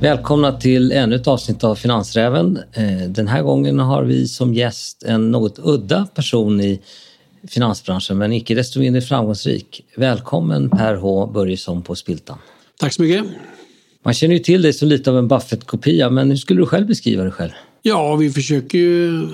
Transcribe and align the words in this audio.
Välkomna 0.00 0.52
till 0.52 0.92
ännu 0.92 1.16
ett 1.16 1.26
avsnitt 1.26 1.64
av 1.64 1.74
Finansräven. 1.74 2.58
Eh, 2.72 3.08
den 3.08 3.28
här 3.28 3.42
gången 3.42 3.78
har 3.78 4.02
vi 4.02 4.28
som 4.28 4.54
gäst 4.54 5.02
en 5.02 5.30
något 5.30 5.58
udda 5.58 6.06
person 6.14 6.60
i 6.60 6.80
finansbranschen 7.48 8.18
men 8.18 8.32
icke 8.32 8.54
desto 8.54 8.80
mindre 8.80 9.02
framgångsrik. 9.02 9.84
Välkommen 9.96 10.70
Per 10.70 10.94
H 10.94 11.26
Börjesson 11.26 11.82
på 11.82 11.94
Spiltan. 11.94 12.38
Tack 12.78 12.92
så 12.92 13.02
mycket. 13.02 13.24
Man 14.02 14.14
känner 14.14 14.34
ju 14.34 14.38
till 14.38 14.62
dig 14.62 14.72
som 14.72 14.88
lite 14.88 15.10
av 15.10 15.18
en 15.18 15.28
Buffett-kopia 15.28 16.10
men 16.10 16.30
hur 16.30 16.36
skulle 16.36 16.60
du 16.60 16.66
själv 16.66 16.86
beskriva 16.86 17.22
dig 17.22 17.32
själv? 17.32 17.52
Ja, 17.82 18.16
vi 18.16 18.30
försöker 18.30 18.78
ju... 18.78 19.28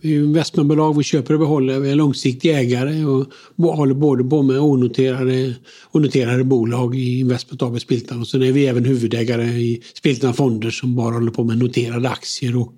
Vi 0.00 0.14
är 0.14 0.18
investmentbolag, 0.18 0.96
vi 0.96 1.04
köper 1.04 1.34
och 1.34 1.40
behåller, 1.40 1.80
vi 1.80 1.90
är 1.90 1.94
långsiktiga 1.94 2.60
ägare 2.60 3.04
och 3.04 3.26
håller 3.56 3.94
både 3.94 4.24
på 4.24 4.42
med 4.42 4.60
onoterade 4.60 5.54
och 5.82 6.02
noterade 6.02 6.44
bolag 6.44 6.96
i 6.96 7.18
Investment 7.18 7.62
AB 7.62 7.80
Spiltan 7.80 8.20
och 8.20 8.28
sen 8.28 8.42
är 8.42 8.52
vi 8.52 8.66
även 8.66 8.84
huvudägare 8.84 9.44
i 9.44 9.82
Spiltan 9.94 10.34
Fonder 10.34 10.70
som 10.70 10.96
bara 10.96 11.14
håller 11.14 11.30
på 11.30 11.44
med 11.44 11.58
noterade 11.58 12.08
aktier 12.08 12.56
och, 12.56 12.74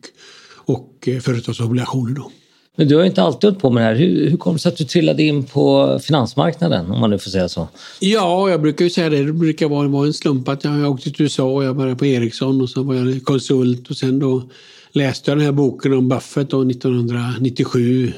och 0.54 1.08
eh, 1.08 1.20
företagsobligationer. 1.20 2.14
Då. 2.14 2.30
Men 2.76 2.88
du 2.88 2.96
har 2.96 3.04
inte 3.04 3.22
alltid 3.22 3.50
hållit 3.50 3.62
på 3.62 3.70
med 3.70 3.82
det 3.82 3.86
här. 3.86 3.94
Hur, 3.94 4.30
hur 4.30 4.36
kom 4.36 4.52
det 4.54 4.58
sig 4.58 4.72
att 4.72 4.76
du 4.76 4.84
trillade 4.84 5.22
in 5.22 5.44
på 5.44 5.98
finansmarknaden, 6.02 6.90
om 6.90 7.00
man 7.00 7.10
nu 7.10 7.18
får 7.18 7.30
säga 7.30 7.48
så? 7.48 7.68
Ja, 8.00 8.50
jag 8.50 8.62
brukar 8.62 8.84
ju 8.84 8.90
säga 8.90 9.10
det. 9.10 9.24
Det 9.24 9.32
brukar 9.32 9.68
vara, 9.68 10.06
en 10.06 10.12
slump 10.12 10.48
att 10.48 10.64
jag 10.64 10.90
åkte 10.90 11.10
till 11.10 11.22
USA 11.22 11.44
och 11.44 11.64
jag 11.64 11.76
började 11.76 11.96
på 11.96 12.06
Ericsson 12.06 12.60
och 12.60 12.70
så 12.70 12.82
var 12.82 12.94
jag 12.94 13.24
konsult 13.24 13.90
och 13.90 13.96
sen 13.96 14.18
då 14.18 14.42
läste 14.92 15.30
jag 15.30 15.38
den 15.38 15.44
här 15.44 15.52
boken 15.52 15.92
om 15.92 16.08
Buffett 16.08 16.50
då, 16.50 16.62
1997 16.70 18.12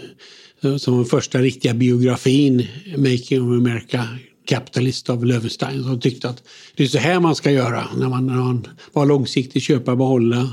eh, 0.60 0.76
som 0.76 0.98
var 0.98 1.04
första 1.04 1.38
riktiga 1.38 1.74
biografin, 1.74 2.66
Making 2.96 3.42
of 3.42 3.58
America 3.58 4.08
Capitalist 4.44 5.10
av 5.10 5.24
Löwenstein 5.24 5.82
som 5.82 6.00
tyckte 6.00 6.28
att 6.28 6.42
det 6.76 6.82
är 6.82 6.86
så 6.86 6.98
här 6.98 7.20
man 7.20 7.34
ska 7.34 7.50
göra 7.50 7.84
när 7.96 8.08
man, 8.08 8.26
när 8.26 8.34
man 8.34 8.66
var 8.92 9.06
långsiktig, 9.06 9.62
köpa, 9.62 9.96
behålla, 9.96 10.50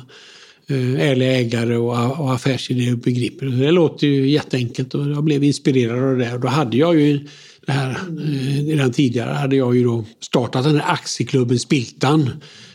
eh, 0.68 1.10
ärliga 1.10 1.32
ägare 1.32 1.76
och, 1.76 2.20
och 2.20 2.34
affärsidéer 2.34 2.94
och 2.94 3.00
begriper. 3.00 3.46
Det 3.46 3.72
låter 3.72 4.08
ju 4.08 4.30
jätteenkelt 4.30 4.94
och 4.94 5.10
jag 5.10 5.24
blev 5.24 5.44
inspirerad 5.44 6.04
av 6.04 6.18
det. 6.18 6.34
Och 6.34 6.40
då 6.40 6.48
hade 6.48 6.78
jag 6.78 7.00
ju 7.00 7.28
det 7.66 7.72
här, 7.72 7.90
eh, 7.90 8.66
redan 8.66 8.92
tidigare 8.92 9.34
hade 9.34 9.56
jag 9.56 9.76
ju 9.76 9.84
då 9.84 10.06
startat 10.20 10.64
den 10.64 10.76
här 10.76 10.94
aktieklubben 10.94 11.60
Spiltan 11.60 12.30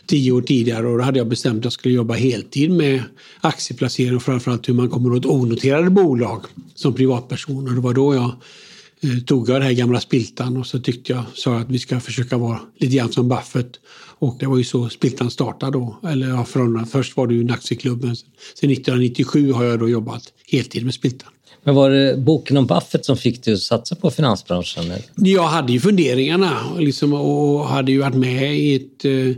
tio 0.05 0.31
år 0.31 0.41
tidigare 0.41 0.87
och 0.87 0.97
då 0.97 1.03
hade 1.03 1.17
jag 1.17 1.27
bestämt 1.27 1.57
att 1.57 1.63
jag 1.63 1.73
skulle 1.73 1.95
jobba 1.95 2.13
heltid 2.13 2.71
med 2.71 3.03
aktieplacering 3.41 4.15
och 4.15 4.23
framförallt 4.23 4.69
hur 4.69 4.73
man 4.73 4.89
kommer 4.89 5.13
åt 5.13 5.25
onoterade 5.25 5.89
bolag 5.89 6.43
som 6.75 6.93
privatperson. 6.93 7.67
Och 7.67 7.73
det 7.73 7.81
var 7.81 7.93
då 7.93 8.15
jag 8.15 8.31
eh, 9.01 9.19
tog 9.25 9.49
jag 9.49 9.61
det 9.61 9.65
här 9.65 9.73
gamla 9.73 9.99
Spiltan 9.99 10.57
och 10.57 10.67
så 10.67 10.79
tyckte 10.79 11.11
jag 11.11 11.23
sa 11.33 11.57
att 11.57 11.69
vi 11.69 11.79
ska 11.79 11.99
försöka 11.99 12.37
vara 12.37 12.59
lite 12.77 12.95
grann 12.95 13.11
som 13.11 13.29
Buffett. 13.29 13.71
Och 14.19 14.37
det 14.39 14.45
var 14.45 14.57
ju 14.57 14.63
så 14.63 14.89
Spiltan 14.89 15.31
startade 15.31 15.71
då. 15.71 15.99
Eller 16.07 16.27
ja, 16.27 16.45
från, 16.45 16.85
först 16.85 17.17
var 17.17 17.27
det 17.27 17.33
ju 17.33 17.41
en 17.41 17.51
aktieklubb 17.51 18.03
men 18.03 18.15
sen 18.15 18.69
1997 18.69 19.51
har 19.51 19.63
jag 19.63 19.79
då 19.79 19.89
jobbat 19.89 20.23
heltid 20.51 20.85
med 20.85 20.93
Spiltan. 20.93 21.29
Men 21.63 21.75
var 21.75 21.89
det 21.89 22.17
boken 22.17 22.57
om 22.57 22.65
Buffett 22.65 23.05
som 23.05 23.17
fick 23.17 23.43
dig 23.43 23.53
att 23.53 23.59
satsa 23.59 23.95
på 23.95 24.11
finansbranschen? 24.11 24.83
Jag 25.15 25.43
hade 25.43 25.73
ju 25.73 25.79
funderingarna 25.79 26.75
liksom, 26.79 27.13
och 27.13 27.67
hade 27.67 27.91
ju 27.91 27.99
varit 27.99 28.15
med 28.15 28.59
i 28.59 28.75
ett, 28.75 29.05
eh, 29.05 29.35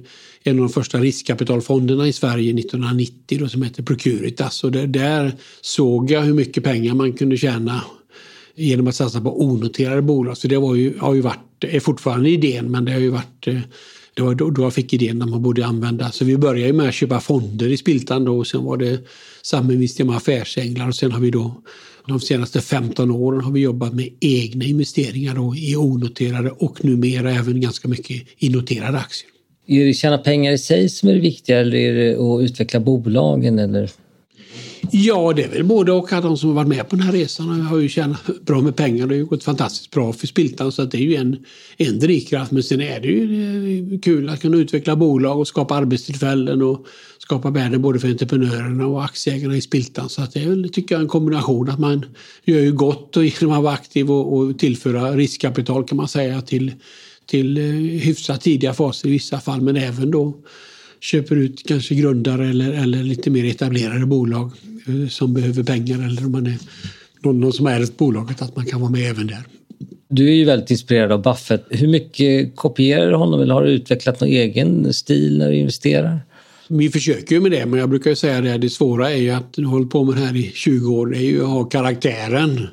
en 0.47 0.59
av 0.59 0.65
de 0.65 0.69
första 0.69 0.99
riskkapitalfonderna 0.99 2.07
i 2.07 2.13
Sverige 2.13 2.59
1990 2.59 3.39
då, 3.39 3.49
som 3.49 3.61
hette 3.61 3.83
Procuritas. 3.83 4.63
Och 4.63 4.71
där, 4.71 4.87
där 4.87 5.35
såg 5.61 6.11
jag 6.11 6.21
hur 6.21 6.33
mycket 6.33 6.63
pengar 6.63 6.93
man 6.93 7.13
kunde 7.13 7.37
tjäna 7.37 7.81
genom 8.55 8.87
att 8.87 8.95
satsa 8.95 9.21
på 9.21 9.41
onoterade 9.41 10.01
bolag. 10.01 10.37
Så 10.37 10.47
det 10.47 10.57
var 10.57 10.75
ju, 10.75 10.97
har 10.99 11.13
ju 11.13 11.21
varit, 11.21 11.63
är 11.63 11.79
fortfarande 11.79 12.29
idén, 12.29 12.71
men 12.71 12.85
det 12.85 12.91
har 12.91 12.99
ju 12.99 13.09
varit 13.09 13.47
eh, 13.47 13.59
det 14.13 14.21
var 14.21 14.35
då, 14.35 14.49
då 14.49 14.61
jag 14.61 14.73
fick 14.73 14.93
idén 14.93 15.21
att 15.21 15.29
man 15.29 15.43
borde 15.43 15.65
använda. 15.65 16.11
Så 16.11 16.25
vi 16.25 16.37
började 16.37 16.73
med 16.73 16.89
att 16.89 16.95
köpa 16.95 17.19
fonder 17.19 17.67
i 17.67 17.77
Spiltan 17.77 18.25
då 18.25 18.37
och 18.37 18.47
sen 18.47 18.63
var 18.63 18.77
det 18.77 18.99
saminvesteringar 19.41 20.11
med 20.11 20.17
affärsänglar 20.17 20.87
och 20.87 20.95
sen 20.95 21.11
har 21.11 21.19
vi 21.19 21.31
då 21.31 21.61
de 22.07 22.19
senaste 22.19 22.61
15 22.61 23.11
åren 23.11 23.41
har 23.41 23.51
vi 23.51 23.59
jobbat 23.59 23.93
med 23.93 24.09
egna 24.19 24.65
investeringar 24.65 25.35
då 25.35 25.55
i 25.55 25.75
onoterade 25.75 26.51
och 26.51 26.85
numera 26.85 27.31
även 27.31 27.61
ganska 27.61 27.87
mycket 27.87 28.27
i 28.37 28.49
noterade 28.49 28.97
aktier. 28.97 29.34
Är 29.67 29.85
det 29.85 29.93
tjäna 29.93 30.17
pengar 30.17 30.51
i 30.51 30.57
sig 30.57 30.89
som 30.89 31.09
är 31.09 31.13
det 31.13 31.19
viktiga 31.19 31.59
eller 31.59 31.77
är 31.77 31.93
det 31.93 32.11
att 32.11 32.41
utveckla 32.41 32.79
bolagen? 32.79 33.59
Eller? 33.59 33.89
Ja, 34.91 35.33
det 35.35 35.43
är 35.43 35.49
väl 35.49 35.63
både 35.63 35.91
och. 35.91 36.09
De 36.09 36.37
som 36.37 36.49
har 36.49 36.55
varit 36.55 36.67
med 36.67 36.89
på 36.89 36.95
den 36.95 37.05
här 37.05 37.13
resan 37.13 37.61
har 37.61 37.77
ju 37.77 37.89
tjänat 37.89 38.19
bra 38.45 38.61
med 38.61 38.75
pengar. 38.75 39.07
Det 39.07 39.13
har 39.13 39.17
ju 39.17 39.25
gått 39.25 39.43
fantastiskt 39.43 39.91
bra 39.91 40.13
för 40.13 40.27
Spiltan 40.27 40.71
så 40.71 40.81
att 40.81 40.91
det 40.91 40.97
är 40.97 41.01
ju 41.01 41.15
en, 41.15 41.37
en 41.77 41.99
drivkraft. 41.99 42.51
Men 42.51 42.63
sen 42.63 42.81
är 42.81 42.99
det 42.99 43.07
ju 43.07 43.99
kul 43.99 44.29
att 44.29 44.41
kunna 44.41 44.57
utveckla 44.57 44.95
bolag 44.95 45.39
och 45.39 45.47
skapa 45.47 45.75
arbetstillfällen 45.75 46.61
och 46.61 46.85
skapa 47.17 47.49
värde 47.49 47.77
både 47.77 47.99
för 47.99 48.07
entreprenörerna 48.07 48.87
och 48.87 49.03
aktieägarna 49.03 49.57
i 49.57 49.61
Spiltan. 49.61 50.09
Så 50.09 50.21
att 50.21 50.33
det 50.33 50.43
är 50.43 50.49
väl, 50.49 50.69
tycker 50.69 50.95
jag, 50.95 51.01
en 51.01 51.07
kombination 51.07 51.69
att 51.69 51.79
man 51.79 52.05
gör 52.43 52.59
ju 52.59 52.71
gott 52.71 53.17
och 53.17 53.25
genom 53.25 53.57
att 53.57 53.63
vara 53.63 53.73
aktiv 53.73 54.11
och, 54.11 54.37
och 54.37 54.59
tillföra 54.59 55.11
riskkapital 55.11 55.83
kan 55.83 55.97
man 55.97 56.07
säga 56.07 56.41
till, 56.41 56.71
till 57.25 57.57
eh, 57.57 57.63
hyfsat 58.01 58.41
tidiga 58.41 58.73
faser 58.73 59.07
i 59.07 59.11
vissa 59.11 59.39
fall 59.39 59.61
men 59.61 59.75
även 59.75 60.11
då 60.11 60.33
köper 61.01 61.35
ut 61.35 61.67
kanske 61.67 61.95
grundare 61.95 62.49
eller, 62.49 62.71
eller 62.71 63.03
lite 63.03 63.29
mer 63.29 63.45
etablerade 63.45 64.05
bolag 64.05 64.51
eh, 64.87 65.09
som 65.09 65.33
behöver 65.33 65.63
pengar 65.63 66.05
eller 66.07 66.25
om 66.25 66.31
man 66.31 66.47
är 66.47 66.57
någon, 67.21 67.39
någon 67.39 67.53
som 67.53 67.67
är 67.67 67.81
ett 67.83 67.97
bolaget 67.97 68.41
att 68.41 68.55
man 68.55 68.65
kan 68.65 68.81
vara 68.81 68.91
med 68.91 69.09
även 69.09 69.27
där. 69.27 69.43
Du 70.07 70.29
är 70.29 70.33
ju 70.33 70.45
väldigt 70.45 70.71
inspirerad 70.71 71.11
av 71.11 71.21
Buffett. 71.21 71.65
Hur 71.69 71.87
mycket 71.87 72.55
kopierar 72.55 73.09
du 73.09 73.15
honom 73.15 73.41
eller 73.41 73.53
har 73.53 73.63
du 73.63 73.69
utvecklat 73.69 74.19
någon 74.19 74.29
egen 74.29 74.93
stil 74.93 75.37
när 75.37 75.51
du 75.51 75.57
investerar? 75.57 76.21
Vi 76.67 76.89
försöker 76.89 77.35
ju 77.35 77.41
med 77.41 77.51
det, 77.51 77.65
men 77.65 77.79
jag 77.79 77.89
brukar 77.89 78.15
säga 78.15 78.41
det, 78.41 78.57
det 78.57 78.69
svåra 78.69 79.11
är 79.11 79.17
ju 79.17 79.29
att 79.29 79.53
du 79.53 79.65
hållit 79.65 79.89
på 79.89 80.03
med 80.03 80.15
det 80.15 80.21
här 80.21 80.35
i 80.35 80.51
20 80.53 80.95
år, 80.95 81.07
det 81.07 81.17
är 81.17 81.21
ju 81.21 81.43
att 81.43 81.49
ha 81.49 81.63
karaktären 81.63 82.67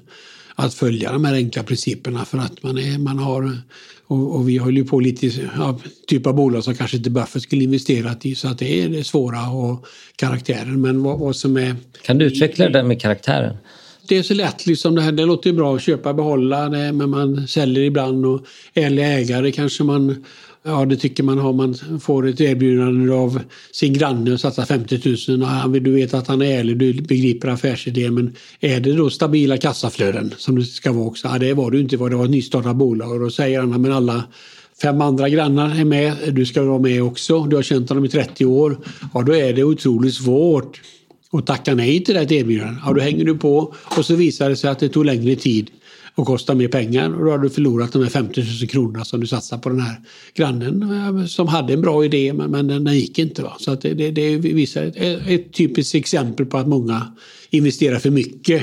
att 0.55 0.75
följa 0.75 1.13
de 1.13 1.25
här 1.25 1.35
enkla 1.35 1.63
principerna 1.63 2.25
för 2.25 2.39
att 2.39 2.63
man, 2.63 2.79
är, 2.79 2.99
man 2.99 3.19
har 3.19 3.59
och, 4.07 4.37
och 4.37 4.49
vi 4.49 4.57
håller 4.57 4.77
ju 4.77 4.85
på 4.85 5.01
lite 5.01 5.27
ja, 5.57 5.79
typ 6.07 6.27
av 6.27 6.35
bolag 6.35 6.65
som 6.65 6.75
kanske 6.75 6.97
inte 6.97 7.11
Buffett 7.11 7.43
skulle 7.43 7.65
investerat 7.65 8.27
i 8.27 8.35
så 8.35 8.49
att 8.49 8.59
det 8.59 8.83
är 8.83 8.89
det 8.89 9.05
svåra 9.05 9.51
och 9.51 9.87
karaktären. 10.17 10.81
Men 10.81 11.03
vad, 11.03 11.19
vad 11.19 11.37
som 11.37 11.57
är... 11.57 11.77
Kan 12.03 12.19
du 12.19 12.25
utveckla 12.25 12.65
det 12.65 12.73
där 12.73 12.83
med 12.83 13.01
karaktären? 13.01 13.57
det 14.09 14.19
är 14.19 14.23
så 14.23 14.35
lätt. 14.35 14.67
Liksom 14.67 14.95
det, 14.95 15.03
här, 15.03 15.13
det 15.13 15.25
låter 15.25 15.51
ju 15.51 15.57
bra 15.57 15.77
att 15.77 15.83
köpa 15.83 16.09
och 16.09 16.15
behålla 16.15 16.69
det, 16.69 16.93
men 16.93 17.11
man 17.11 17.49
säljer 17.49 17.85
ibland 17.85 18.27
och 18.27 18.47
ärliga 18.75 19.07
ägare 19.07 19.53
kanske 19.53 19.85
man 19.85 20.25
Ja, 20.65 20.85
det 20.85 20.97
tycker 20.97 21.23
man 21.23 21.39
har. 21.39 21.53
Man 21.53 22.01
får 22.01 22.29
ett 22.29 22.41
erbjudande 22.41 23.13
av 23.13 23.41
sin 23.73 23.93
granne 23.93 24.33
och 24.33 24.41
satsar 24.41 24.65
50 24.65 25.29
000. 25.29 25.83
Du 25.83 25.93
vet 25.93 26.15
att 26.15 26.29
han 26.29 26.43
är 26.43 26.59
ärlig, 26.59 26.79
du 26.79 26.93
begriper 26.93 27.49
affärsidén. 27.49 28.15
Men 28.15 28.37
är 28.61 28.81
det 28.81 28.93
då 28.93 29.11
stabila 29.11 29.57
kassaflöden 29.57 30.35
som 30.39 30.59
det 30.59 30.65
ska 30.65 30.93
vara 30.93 31.07
också? 31.07 31.29
Ja, 31.29 31.39
det 31.39 31.55
var 31.55 31.71
det 31.71 31.81
inte. 31.81 31.97
Det 31.97 32.17
var 32.17 32.25
ett 32.25 32.31
nystartat 32.31 32.77
bolag 32.77 33.13
och 33.13 33.21
då 33.21 33.31
säger 33.31 33.61
han 33.61 33.83
men 33.83 33.93
alla 33.93 34.25
fem 34.83 35.01
andra 35.01 35.29
grannar 35.29 35.81
är 35.81 35.85
med. 35.85 36.15
Du 36.33 36.47
ska 36.47 36.63
vara 36.63 36.79
med 36.79 37.03
också. 37.03 37.45
Du 37.45 37.57
har 37.57 37.63
känt 37.63 37.89
honom 37.89 38.05
i 38.05 38.09
30 38.09 38.47
år. 38.47 38.79
Ja, 39.15 39.23
då 39.23 39.37
är 39.37 39.53
det 39.53 39.65
otroligt 39.65 40.15
svårt 40.15 40.81
att 41.33 41.47
tacka 41.47 41.75
nej 41.75 42.05
till 42.05 42.15
det 42.15 42.33
erbjudandet. 42.33 42.83
Ja, 42.87 42.93
då 42.93 43.01
hänger 43.01 43.25
du 43.25 43.39
på 43.39 43.75
och 43.97 44.05
så 44.05 44.15
visar 44.15 44.49
det 44.49 44.57
sig 44.57 44.71
att 44.71 44.79
det 44.79 44.89
tog 44.89 45.05
längre 45.05 45.37
tid 45.37 45.71
och 46.15 46.27
kostar 46.27 46.55
mer 46.55 46.69
pengar 46.69 47.15
och 47.19 47.25
då 47.25 47.31
har 47.31 47.39
du 47.39 47.51
förlorat 47.51 47.93
de 47.93 48.03
här 48.03 48.11
50 48.11 48.41
000 48.41 48.69
kronorna 48.69 49.05
som 49.05 49.21
du 49.21 49.27
satsar 49.27 49.59
på 49.59 49.69
den 49.69 49.81
här 49.81 50.01
grannen 50.35 50.83
eh, 50.83 51.27
som 51.27 51.49
hade 51.49 51.73
en 51.73 51.81
bra 51.81 52.05
idé 52.05 52.33
men, 52.33 52.51
men 52.51 52.67
den, 52.67 52.85
den 52.85 52.95
gick 52.95 53.19
inte. 53.19 53.43
Va? 53.43 53.57
Så 53.59 53.71
att 53.71 53.81
det, 53.81 53.95
det, 53.95 54.11
det 54.11 54.37
visar 54.37 54.83
ett, 54.83 54.97
ett 55.27 55.53
typiskt 55.53 55.95
exempel 55.95 56.47
på 56.47 56.59
att 56.59 56.69
många 56.69 57.13
investerar 57.51 57.99
för 57.99 58.11
mycket 58.11 58.63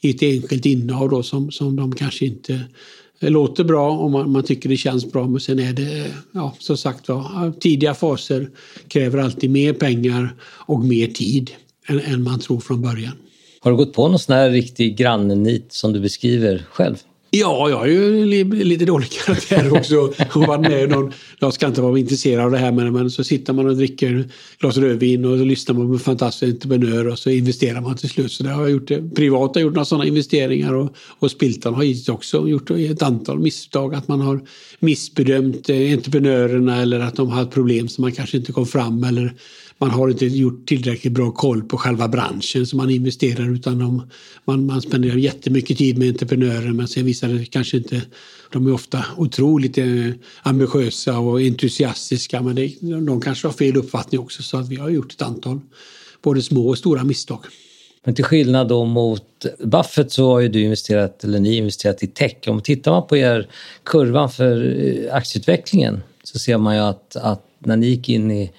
i 0.00 0.10
ett 0.10 0.22
enskilt 0.22 0.66
innehav 0.66 1.08
då, 1.08 1.22
som, 1.22 1.50
som 1.50 1.76
de 1.76 1.94
kanske 1.94 2.26
inte 2.26 2.60
eh, 3.20 3.30
låter 3.30 3.64
bra 3.64 3.90
och 3.90 4.10
man, 4.10 4.30
man, 4.30 4.42
tycker 4.42 4.68
det 4.68 4.76
känns 4.76 5.12
bra 5.12 5.28
men 5.28 5.40
sen 5.40 5.58
är 5.58 5.72
det, 5.72 5.98
eh, 5.98 6.06
ja 6.32 6.54
som 6.58 6.76
sagt 6.76 7.08
va, 7.08 7.52
tidiga 7.60 7.94
faser 7.94 8.50
kräver 8.88 9.18
alltid 9.18 9.50
mer 9.50 9.72
pengar 9.72 10.34
och 10.42 10.84
mer 10.84 11.06
tid 11.06 11.50
än, 11.86 12.00
än 12.00 12.22
man 12.22 12.40
tror 12.40 12.60
från 12.60 12.82
början. 12.82 13.12
Har 13.60 13.70
du 13.70 13.76
gått 13.76 13.92
på 13.92 14.08
någon 14.08 14.18
sån 14.18 14.36
här 14.36 14.50
riktig 14.50 14.96
grannenit 14.96 15.72
som 15.72 15.92
du 15.92 16.00
beskriver 16.00 16.64
själv? 16.70 16.96
Ja, 17.30 17.70
jag 17.70 17.82
är 17.82 17.92
ju 17.92 18.24
lite 18.64 18.84
dålig 18.84 19.10
karaktär 19.10 19.72
också. 19.76 19.96
Och 20.34 20.46
varit 20.46 20.60
med 20.60 20.88
någon, 20.88 21.12
jag 21.38 21.54
ska 21.54 21.66
inte 21.66 21.82
vara 21.82 21.98
intresserad 21.98 22.44
av 22.44 22.50
det 22.50 22.58
här 22.58 22.72
men, 22.72 22.92
men 22.92 23.10
så 23.10 23.24
sitter 23.24 23.52
man 23.52 23.66
och 23.66 23.76
dricker 23.76 24.28
glas 24.58 24.76
rödvin 24.76 25.24
och 25.24 25.38
så 25.38 25.44
lyssnar 25.44 25.74
man 25.74 25.92
på 25.92 25.98
fantastiska 25.98 26.46
entreprenörer 26.46 27.08
och 27.08 27.18
så 27.18 27.30
investerar 27.30 27.80
man 27.80 27.96
till 27.96 28.08
slut. 28.08 28.32
Så 28.32 28.42
det 28.42 28.50
har 28.50 28.62
jag 28.62 28.70
gjort. 28.70 28.88
Det. 28.88 29.14
Privat 29.14 29.54
har 29.54 29.62
gjort 29.62 29.74
några 29.74 29.84
sådana 29.84 30.06
investeringar 30.06 30.74
och, 30.74 30.96
och 31.18 31.30
Spiltan 31.30 31.74
har 31.74 31.82
givetvis 31.82 32.08
också 32.08 32.48
gjort 32.48 32.70
ett 32.70 33.02
antal 33.02 33.38
misstag. 33.38 33.94
Att 33.94 34.08
man 34.08 34.20
har 34.20 34.40
missbedömt 34.78 35.70
entreprenörerna 35.70 36.82
eller 36.82 37.00
att 37.00 37.16
de 37.16 37.28
har 37.28 37.36
haft 37.36 37.50
problem 37.50 37.88
som 37.88 38.02
man 38.02 38.12
kanske 38.12 38.36
inte 38.36 38.52
kom 38.52 38.66
fram 38.66 39.04
eller 39.04 39.34
man 39.80 39.90
har 39.90 40.08
inte 40.08 40.26
gjort 40.26 40.68
tillräckligt 40.68 41.12
bra 41.12 41.30
koll 41.30 41.62
på 41.62 41.76
själva 41.76 42.08
branschen 42.08 42.66
som 42.66 42.76
man 42.76 42.90
investerar 42.90 43.54
utan 43.54 43.78
de, 43.78 44.02
man, 44.44 44.66
man 44.66 44.82
spenderar 44.82 45.16
jättemycket 45.16 45.78
tid 45.78 45.98
med 45.98 46.08
entreprenörer 46.08 46.72
men 46.72 46.88
sen 46.88 47.04
visar 47.04 47.28
det 47.28 47.44
kanske 47.44 47.76
inte 47.76 48.02
de 48.52 48.66
är 48.66 48.72
ofta 48.72 49.04
otroligt 49.16 49.78
eh, 49.78 49.86
ambitiösa 50.42 51.18
och 51.18 51.40
entusiastiska 51.40 52.42
men 52.42 52.54
det, 52.54 52.74
de 52.80 53.20
kanske 53.20 53.48
har 53.48 53.52
fel 53.52 53.76
uppfattning 53.76 54.20
också 54.20 54.42
så 54.42 54.56
att 54.56 54.68
vi 54.68 54.76
har 54.76 54.88
gjort 54.88 55.12
ett 55.12 55.22
antal 55.22 55.60
både 56.22 56.42
små 56.42 56.68
och 56.68 56.78
stora 56.78 57.04
misstag. 57.04 57.44
Men 58.04 58.14
till 58.14 58.24
skillnad 58.24 58.68
då 58.68 58.84
mot 58.84 59.46
Buffett 59.58 60.12
så 60.12 60.32
har 60.32 60.40
ju 60.40 60.48
du 60.48 60.60
investerat, 60.60 61.24
eller 61.24 61.40
ni 61.40 61.56
investerat 61.56 62.02
i 62.02 62.06
tech. 62.06 62.36
Om 62.46 62.60
tittar 62.60 62.90
man 62.90 63.06
på 63.06 63.16
er 63.16 63.48
kurvan 63.84 64.30
för 64.30 64.78
eh, 64.86 65.14
aktieutvecklingen 65.14 66.00
så 66.22 66.38
ser 66.38 66.58
man 66.58 66.76
ju 66.76 66.82
att, 66.82 67.16
att 67.16 67.44
när 67.58 67.76
ni 67.76 67.86
gick 67.86 68.08
in 68.08 68.30
i, 68.30 68.50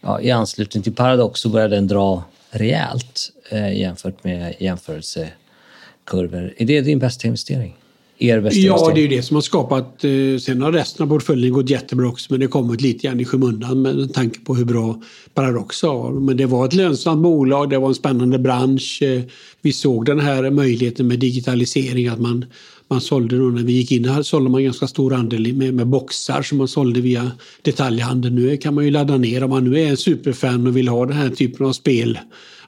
ja, 0.00 0.20
i 0.20 0.30
anslutning 0.30 0.82
till 0.82 0.94
Paradox 0.94 1.40
så 1.40 1.48
började 1.48 1.74
den 1.74 1.86
dra 1.86 2.24
rejält 2.50 3.32
eh, 3.50 3.78
jämfört 3.78 4.24
med 4.24 4.54
jämförelsekurvor. 4.58 6.54
Är 6.56 6.66
det 6.66 6.80
din 6.80 6.98
bästa 6.98 7.26
investering? 7.26 7.76
Er 8.18 8.40
bästa 8.40 8.60
ja, 8.60 8.72
investering? 8.72 8.94
det 8.94 9.14
är 9.14 9.16
det 9.16 9.22
som 9.22 9.36
har 9.36 9.42
skapat... 9.42 10.04
Eh, 10.04 10.38
sen 10.40 10.62
har 10.62 10.72
resten 10.72 11.04
av 11.04 11.08
portföljen 11.08 11.52
gått 11.52 11.70
jättebra 11.70 12.08
också 12.08 12.26
men 12.32 12.40
det 12.40 12.46
kommit 12.46 12.80
lite 12.80 13.06
grann 13.06 13.20
i 13.20 13.24
skymundan 13.24 13.82
med 13.82 14.14
tanke 14.14 14.40
på 14.40 14.54
hur 14.54 14.64
bra 14.64 15.02
Paradox 15.34 15.82
har. 15.82 16.10
Men 16.12 16.36
det 16.36 16.46
var 16.46 16.66
ett 16.66 16.72
lönsamt 16.72 17.22
bolag, 17.22 17.70
det 17.70 17.78
var 17.78 17.88
en 17.88 17.94
spännande 17.94 18.38
bransch. 18.38 19.02
Eh, 19.02 19.22
vi 19.62 19.72
såg 19.72 20.06
den 20.06 20.20
här 20.20 20.50
möjligheten 20.50 21.06
med 21.06 21.18
digitalisering 21.18 22.08
att 22.08 22.20
man 22.20 22.44
man 22.90 23.00
sålde 23.00 23.38
då 23.38 23.44
när 23.44 23.62
vi 23.62 23.72
gick 23.72 23.92
in 23.92 24.04
här 24.04 24.22
sålde 24.22 24.50
man 24.50 24.64
ganska 24.64 24.86
stor 24.86 25.14
andel 25.14 25.54
med, 25.54 25.74
med 25.74 25.86
boxar 25.86 26.42
som 26.42 26.58
man 26.58 26.68
sålde 26.68 27.00
via 27.00 27.30
detaljhandeln. 27.62 28.34
Nu 28.34 28.56
kan 28.56 28.74
man 28.74 28.84
ju 28.84 28.90
ladda 28.90 29.16
ner 29.16 29.44
om 29.44 29.50
man 29.50 29.64
nu 29.64 29.80
är 29.80 29.86
en 29.86 29.96
superfan 29.96 30.66
och 30.66 30.76
vill 30.76 30.88
ha 30.88 31.06
den 31.06 31.16
här 31.16 31.28
typen 31.28 31.66
av 31.66 31.72
spel. 31.72 32.18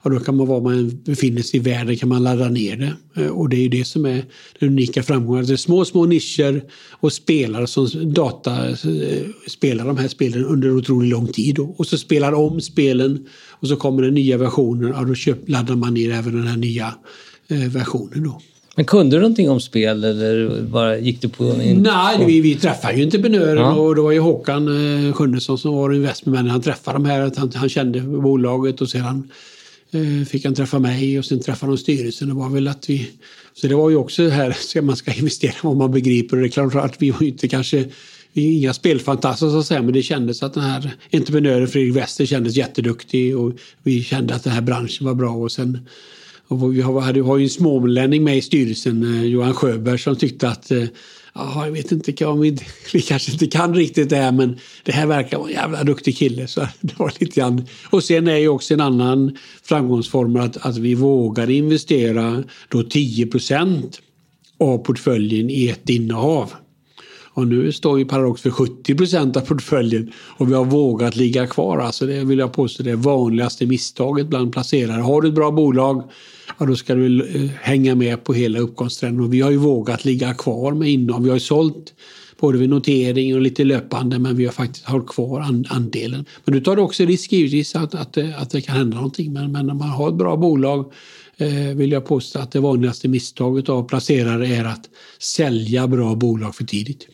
ja 0.03 0.11
då 0.11 0.21
kan 0.21 0.37
man 0.37 0.47
var 0.47 0.61
man 0.61 1.01
befinner 1.05 1.43
sig 1.43 1.61
i 1.61 1.63
världen 1.63 1.97
kan 1.97 2.09
man 2.09 2.23
ladda 2.23 2.49
ner 2.49 2.77
det. 2.77 3.23
Eh, 3.23 3.31
och 3.31 3.49
det 3.49 3.57
är 3.57 3.61
ju 3.61 3.69
det 3.69 3.85
som 3.85 4.07
är 4.07 4.25
den 4.59 4.69
unika 4.69 5.03
framgången. 5.03 5.47
Det 5.47 5.53
är 5.53 5.57
små, 5.57 5.85
små 5.85 6.07
nischer 6.07 6.63
och 6.91 7.13
spelare 7.13 7.67
som 7.67 7.89
data 8.13 8.69
eh, 8.69 8.77
spelar 9.49 9.87
de 9.87 9.97
här 9.97 10.09
spelen 10.09 10.45
under 10.45 10.77
otroligt 10.77 11.11
lång 11.11 11.27
tid. 11.27 11.59
Och 11.59 11.87
så 11.87 11.99
spelar 11.99 12.33
om 12.33 12.61
spelen 12.61 13.27
och 13.51 13.69
så 13.69 13.77
kommer 13.77 14.03
den 14.03 14.15
nya 14.15 14.37
versionen 14.37 14.93
Ja, 14.97 15.05
då 15.05 15.15
köp, 15.15 15.49
laddar 15.49 15.77
man 15.77 15.95
ner 15.95 16.11
även 16.11 16.37
den 16.37 16.47
här 16.47 16.57
nya 16.57 16.95
eh, 17.49 17.69
versionen. 17.69 18.25
Då. 18.25 18.41
Men 18.75 18.85
kunde 18.85 19.17
du 19.17 19.21
någonting 19.21 19.51
om 19.51 19.61
spel 19.61 20.05
eller 20.05 20.63
bara 20.63 20.99
gick 20.99 21.23
du 21.23 21.29
på? 21.29 21.45
En... 21.45 21.83
Nej, 21.83 22.25
vi, 22.27 22.41
vi 22.41 22.55
träffade 22.55 22.95
ju 22.95 23.05
entreprenörer 23.05 23.57
ja. 23.57 23.75
och 23.75 23.95
det 23.95 24.01
var 24.01 24.13
ju 24.13 24.19
Håkan 24.19 24.69
eh, 25.07 25.13
Sjunnesson 25.13 25.59
som 25.59 25.75
var 25.75 25.93
investmentman. 25.93 26.51
Han 26.51 26.63
träffade 26.63 26.99
de 26.99 27.05
här, 27.05 27.33
han, 27.37 27.53
han 27.55 27.69
kände 27.69 28.01
bolaget 28.01 28.81
och 28.81 28.89
sedan 28.89 29.31
eh, 29.91 30.27
fick 30.27 30.45
han 30.45 30.55
träffa 30.55 30.79
mig 30.79 31.19
och 31.19 31.25
sen 31.25 31.41
träffade 31.41 31.73
de 31.73 31.79
styrelsen. 31.79 32.29
Det 32.29 32.35
var 32.35 32.49
väl 32.49 32.69
att 32.69 32.91
vi... 32.91 33.11
Så 33.55 33.67
det 33.67 33.75
var 33.75 33.91
ju 33.91 33.97
också 33.97 34.29
här, 34.29 34.53
ska 34.61 34.83
man 34.83 34.97
ska 34.97 35.13
investera 35.13 35.55
vad 35.63 35.77
man 35.77 35.93
begriper 35.93 36.37
och 36.37 36.43
det 36.43 36.49
är 36.49 36.51
klart 36.51 36.75
att 36.75 37.03
vi 37.03 37.11
var 37.11 37.23
inte 37.23 37.49
kanske 37.49 37.85
vi 38.33 38.47
är 38.49 38.59
inga 38.59 38.73
spelfantaster 38.73 39.49
så 39.49 39.59
att 39.59 39.67
säga 39.67 39.83
men 39.83 39.93
det 39.93 40.03
kändes 40.03 40.43
att 40.43 40.55
den 40.55 40.63
här 40.63 40.91
entreprenören 41.13 41.69
Fredrik 41.69 41.97
Wester 41.97 42.27
kändes 42.27 42.57
jätteduktig 42.57 43.39
och 43.39 43.53
vi 43.83 44.03
kände 44.03 44.35
att 44.35 44.45
den 44.45 44.53
här 44.53 44.61
branschen 44.61 45.07
var 45.07 45.15
bra 45.15 45.31
och 45.31 45.53
sen 45.53 45.79
och 46.49 46.75
vi 46.75 46.81
har, 46.81 47.23
har 47.23 47.39
ju 47.39 47.45
en 47.45 47.51
smålänning 47.51 48.25
med 48.25 48.37
i 48.37 48.43
styrelsen, 48.43 49.03
eh, 49.03 49.25
Johan 49.25 49.55
Sjöberg, 49.55 49.99
som 49.99 50.17
tyckte 50.17 50.49
att 50.49 50.71
eh, 50.71 50.85
Ja, 51.35 51.65
jag 51.67 51.73
vet 51.73 51.93
inte 51.93 52.27
om 52.27 52.41
vi, 52.41 52.59
vi 52.93 53.03
kanske 53.03 53.33
inte 53.33 53.47
kan 53.47 53.75
riktigt 53.75 54.11
det 54.11 54.17
här 54.17 54.33
men 54.33 54.59
det 54.83 54.93
här 54.93 55.07
verkar 55.07 55.39
vara 55.39 55.49
en 55.49 55.55
jävla 55.55 55.85
duktig 55.85 56.17
kille. 56.17 56.47
Så 56.47 56.61
det 56.81 56.99
var 56.99 57.13
lite 57.21 57.41
grann. 57.41 57.67
Och 57.91 58.05
sen 58.05 58.29
är 58.29 58.37
ju 58.37 58.49
också 58.49 58.75
en 58.75 58.81
annan 58.81 59.37
framgångsform 59.63 60.37
att, 60.37 60.57
att 60.57 60.77
vi 60.77 60.95
vågar 60.95 61.51
investera 61.51 62.45
då 62.69 62.83
10% 62.83 64.01
av 64.59 64.79
portföljen 64.79 65.51
i 65.51 65.69
ett 65.69 65.89
innehav. 65.89 66.53
Och 67.35 67.47
nu 67.47 67.73
står 67.73 67.99
ju 67.99 68.05
Paradox 68.05 68.43
för 68.43 68.51
70% 68.51 69.37
av 69.37 69.41
portföljen 69.41 70.13
och 70.17 70.51
vi 70.51 70.55
har 70.55 70.65
vågat 70.65 71.17
ligga 71.17 71.47
kvar. 71.47 71.79
Alltså 71.79 72.07
det 72.07 72.25
vill 72.25 72.39
jag 72.39 72.53
påstå 72.53 72.83
det 72.83 72.97
vanligaste 72.97 73.67
misstaget 73.67 74.27
bland 74.27 74.53
placerare. 74.53 75.01
Har 75.01 75.23
du 75.23 75.29
ett 75.29 75.35
bra 75.35 75.51
bolag 75.51 76.03
ja, 76.59 76.67
då 76.67 76.77
ska 76.77 76.95
du 76.95 77.37
eh, 77.45 77.51
hänga 77.61 77.95
med 77.95 78.25
på 78.25 78.33
hela 78.33 78.59
uppgångstrenden. 78.59 79.25
Och 79.25 79.35
vi 79.35 79.41
har 79.41 79.51
ju 79.51 79.57
vågat 79.57 80.05
ligga 80.05 80.35
kvar 80.35 80.73
med 80.73 80.89
innehav. 80.91 81.23
Vi 81.23 81.29
har 81.29 81.37
ju 81.37 81.41
sålt 81.41 81.95
både 82.41 82.59
vid 82.59 82.71
notering 82.71 83.35
och 83.35 83.41
lite 83.41 83.65
löpande 83.65 84.19
men 84.19 84.37
vi 84.37 84.45
har 84.45 84.53
faktiskt 84.53 84.87
hållit 84.87 85.09
kvar 85.09 85.41
andelen. 85.69 86.25
Men 86.45 86.55
du 86.55 86.61
tar 86.61 86.79
också 86.79 87.05
risk 87.05 87.33
givetvis 87.33 87.77
att, 87.77 87.95
att, 87.95 88.17
eh, 88.17 88.43
att 88.43 88.51
det 88.51 88.61
kan 88.61 88.77
hända 88.77 88.97
någonting. 88.97 89.33
Men, 89.33 89.53
men 89.53 89.67
när 89.67 89.75
man 89.75 89.89
har 89.89 90.09
ett 90.09 90.15
bra 90.15 90.37
bolag 90.37 90.93
eh, 91.37 91.77
vill 91.77 91.93
jag 91.93 92.07
påstå 92.07 92.39
att 92.39 92.53
det 92.53 92.61
vanligaste 92.61 93.09
misstaget 93.09 93.69
av 93.69 93.89
placerare 93.89 94.47
är 94.47 94.65
att 94.65 94.91
sälja 95.19 95.87
bra 95.87 96.15
bolag 96.15 96.55
för 96.55 96.65
tidigt. 96.65 97.09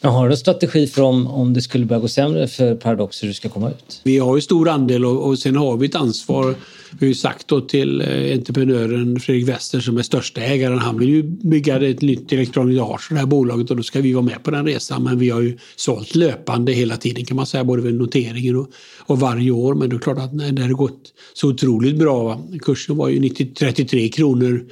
Har 0.00 0.28
du 0.28 0.32
en 0.32 0.38
strategi 0.38 0.86
för 0.86 1.02
om, 1.02 1.26
om 1.26 1.54
det 1.54 1.62
skulle 1.62 1.86
börja 1.86 2.00
gå 2.00 2.08
sämre 2.08 2.48
för 2.48 2.74
Paradox 2.74 3.22
hur 3.22 3.28
du 3.28 3.34
ska 3.34 3.48
komma 3.48 3.70
ut? 3.70 4.00
Vi 4.04 4.18
har 4.18 4.36
ju 4.36 4.42
stor 4.42 4.68
andel 4.68 5.04
och, 5.04 5.26
och 5.26 5.38
sen 5.38 5.56
har 5.56 5.76
vi 5.76 5.86
ett 5.86 5.94
ansvar. 5.94 6.54
Vi 6.90 7.06
har 7.06 7.08
ju 7.08 7.14
sagt 7.14 7.48
då 7.48 7.60
till 7.60 8.00
eh, 8.00 8.36
entreprenören 8.38 9.20
Fredrik 9.20 9.48
Wester 9.48 9.80
som 9.80 9.98
är 9.98 10.02
största 10.02 10.40
ägaren, 10.40 10.78
han 10.78 10.98
vill 10.98 11.08
ju 11.08 11.22
bygga 11.22 11.88
ett 11.88 12.02
nytt 12.02 12.32
elektroniskt 12.32 12.82
art 12.82 13.06
det 13.10 13.16
här 13.16 13.26
bolaget 13.26 13.70
och 13.70 13.76
då 13.76 13.82
ska 13.82 14.00
vi 14.00 14.12
vara 14.12 14.24
med 14.24 14.42
på 14.42 14.50
den 14.50 14.66
resan. 14.66 15.04
Men 15.04 15.18
vi 15.18 15.30
har 15.30 15.40
ju 15.40 15.58
sålt 15.76 16.14
löpande 16.14 16.72
hela 16.72 16.96
tiden 16.96 17.24
kan 17.24 17.36
man 17.36 17.46
säga, 17.46 17.64
både 17.64 17.82
vid 17.82 17.94
noteringen 17.94 18.56
och, 18.56 18.70
och 18.98 19.20
varje 19.20 19.50
år. 19.50 19.74
Men 19.74 19.88
det 19.88 19.96
är 19.96 20.00
klart 20.00 20.18
att 20.18 20.34
när 20.34 20.52
det 20.52 20.62
har 20.62 20.68
gått 20.68 21.12
så 21.34 21.48
otroligt 21.48 21.96
bra, 21.96 22.42
kursen 22.60 22.96
var 22.96 23.08
ju 23.08 23.20
90, 23.20 23.54
33 23.54 24.08
kronor 24.08 24.66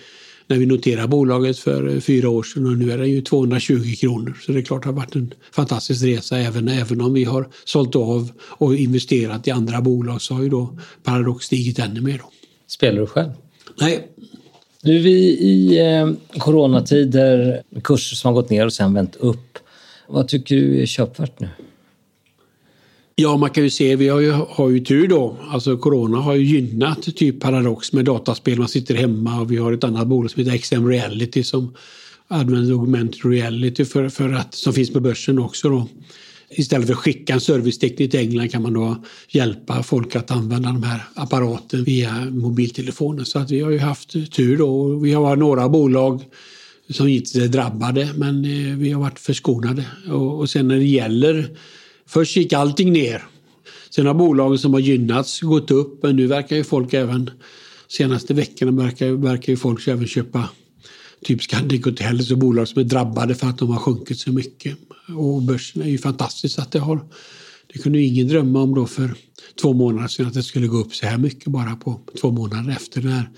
när 0.47 0.57
vi 0.57 0.67
noterade 0.67 1.09
bolaget 1.09 1.59
för 1.59 2.01
fyra 2.01 2.29
år 2.29 2.43
sedan 2.43 2.67
och 2.67 2.79
nu 2.79 2.93
är 2.93 2.99
den 2.99 3.11
ju 3.11 3.23
220 3.23 3.95
kronor. 4.01 4.37
Så 4.43 4.53
det 4.53 4.59
är 4.59 4.63
klart 4.63 4.83
det 4.83 4.89
har 4.89 4.95
varit 4.95 5.15
en 5.15 5.35
fantastisk 5.53 6.05
resa 6.05 6.39
även, 6.39 6.69
även 6.69 7.01
om 7.01 7.15
vi 7.15 7.25
har 7.25 7.49
sålt 7.65 7.97
av 7.97 8.31
och 8.41 8.75
investerat 8.75 9.49
i 9.49 9.51
andra 9.51 9.81
bolag 9.81 10.23
så 10.23 10.35
har 10.35 10.43
ju 10.43 10.49
då 10.49 10.79
Paradox 11.03 11.47
stigit 11.47 11.79
ännu 11.79 12.01
mer. 12.01 12.19
Då. 12.19 12.31
Spelar 12.67 13.01
du 13.01 13.07
själv? 13.07 13.31
Nej. 13.81 14.09
Nu 14.83 14.99
vi 14.99 15.39
i 15.41 15.79
eh, 15.79 16.39
coronatider, 16.39 17.63
kurser 17.85 18.17
som 18.17 18.29
har 18.29 18.43
gått 18.43 18.51
ner 18.51 18.67
och 18.67 18.73
sen 18.73 18.95
vänt 18.95 19.17
upp. 19.17 19.59
Vad 20.09 20.29
tycker 20.29 20.55
du 20.55 20.83
är 20.83 20.87
köpvärt 20.87 21.41
nu? 21.41 21.49
Ja, 23.19 23.37
man 23.37 23.51
kan 23.51 23.65
ju 23.65 23.71
se, 23.71 23.97
vi 23.97 24.09
har 24.09 24.21
ju, 24.21 24.31
har 24.31 24.71
ju 24.71 24.81
tur 24.81 25.09
då. 25.09 25.37
Alltså 25.49 25.77
corona 25.77 26.19
har 26.19 26.35
ju 26.35 26.45
gynnat 26.45 27.17
typ 27.17 27.41
Paradox 27.41 27.93
med 27.93 28.05
dataspel. 28.05 28.59
Man 28.59 28.69
sitter 28.69 28.95
hemma 28.95 29.41
och 29.41 29.53
vi 29.53 29.57
har 29.57 29.73
ett 29.73 29.85
annat 29.85 30.07
bolag 30.07 30.31
som 30.31 30.45
heter 30.45 30.59
XM 30.59 30.89
Reality 30.89 31.43
som 31.43 31.75
använder 32.29 32.73
augmented 32.73 33.25
reality 33.25 33.85
för, 33.85 34.09
för 34.09 34.33
att, 34.33 34.55
som 34.55 34.73
finns 34.73 34.93
på 34.93 35.01
börsen 35.01 35.39
också 35.39 35.69
då. 35.69 35.89
Istället 36.51 36.87
för 36.87 36.95
att 36.95 37.01
skicka 37.01 37.35
en 37.35 37.41
servicetekniker 37.41 38.11
till 38.11 38.21
England 38.21 38.49
kan 38.49 38.63
man 38.63 38.73
då 38.73 39.05
hjälpa 39.29 39.83
folk 39.83 40.17
att 40.17 40.31
använda 40.31 40.69
de 40.69 40.83
här 40.83 41.01
apparaten 41.15 41.85
via 41.85 42.25
mobiltelefonen. 42.31 43.27
Så 43.27 43.39
att 43.39 43.51
vi 43.51 43.61
har 43.61 43.71
ju 43.71 43.79
haft 43.79 44.33
tur 44.33 44.57
då. 44.57 44.99
Vi 44.99 45.13
har 45.13 45.37
några 45.37 45.69
bolag 45.69 46.25
som 46.91 47.11
givetvis 47.11 47.37
är 47.37 47.49
drabbade 47.49 48.09
men 48.17 48.45
eh, 48.45 48.77
vi 48.77 48.91
har 48.91 49.01
varit 49.01 49.19
förskonade. 49.19 49.85
Och, 50.11 50.39
och 50.39 50.51
sen 50.51 50.69
när 50.69 50.77
det 50.77 50.85
gäller 50.85 51.51
Först 52.07 52.37
gick 52.37 52.53
allting 52.53 52.93
ner. 52.93 53.25
Sen 53.91 54.07
har 54.07 54.15
bolagen 54.15 54.59
som 54.59 54.73
har 54.73 54.81
gynnats 54.81 55.41
gått 55.41 55.71
upp 55.71 56.03
men 56.03 56.17
nu 56.17 56.27
verkar 56.27 56.57
ju 56.57 56.65
folk 56.65 56.95
även 56.95 57.31
senaste 57.89 58.35
veckorna 58.35 58.83
verkar, 58.83 59.11
verkar 59.11 59.53
ju 59.53 59.57
folk 59.57 59.89
även 59.89 60.07
köpa 60.07 60.49
typ 61.25 61.43
Scandic 61.43 61.85
Hotels 61.85 62.31
och 62.31 62.39
bolag 62.39 62.69
som 62.69 62.81
är 62.81 62.85
drabbade 62.85 63.35
för 63.35 63.47
att 63.47 63.59
de 63.59 63.71
har 63.71 63.79
sjunkit 63.79 64.19
så 64.19 64.33
mycket. 64.33 64.79
Och 65.17 65.43
börsen 65.43 65.83
är 65.83 65.89
ju 65.89 65.99
fantastiskt 65.99 66.59
att 66.59 66.73
det 66.73 66.79
har. 66.79 67.01
Det 67.73 67.79
kunde 67.79 67.99
ju 67.99 68.07
ingen 68.07 68.29
drömma 68.29 68.63
om 68.63 68.75
då 68.75 68.87
för 68.87 69.15
två 69.61 69.73
månader 69.73 70.09
sedan 70.09 70.27
att 70.27 70.35
det 70.35 70.43
skulle 70.43 70.67
gå 70.67 70.77
upp 70.77 70.95
så 70.95 71.07
här 71.07 71.19
mycket 71.19 71.47
bara 71.47 71.77
på 71.77 72.01
två 72.21 72.31
månader 72.31 72.73
efter 72.73 73.03
den 73.03 73.11
här 73.11 73.31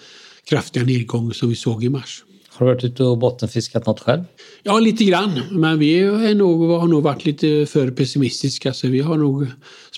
kraftiga 0.45 0.85
nedgången 0.85 1.35
som 1.35 1.49
vi 1.49 1.57
såg 1.57 1.85
i 1.85 1.89
mars. 1.89 2.25
Har 2.59 2.67
du 2.67 2.73
varit 2.73 2.85
ute 2.85 3.05
och 3.05 3.19
bottenfiskat 3.19 3.87
något 3.87 4.01
själv? 4.01 4.25
Ja, 4.63 4.79
lite 4.79 5.05
grann. 5.05 5.41
Men 5.51 5.79
vi 5.79 5.99
är 5.99 6.35
nog, 6.35 6.71
har 6.71 6.89
nog 6.89 7.03
varit 7.03 7.25
lite 7.25 7.67
för 7.67 7.91
pessimistiska 7.91 8.73
så 8.73 8.89
vi 8.89 9.01
har 9.01 9.17
nog 9.17 9.47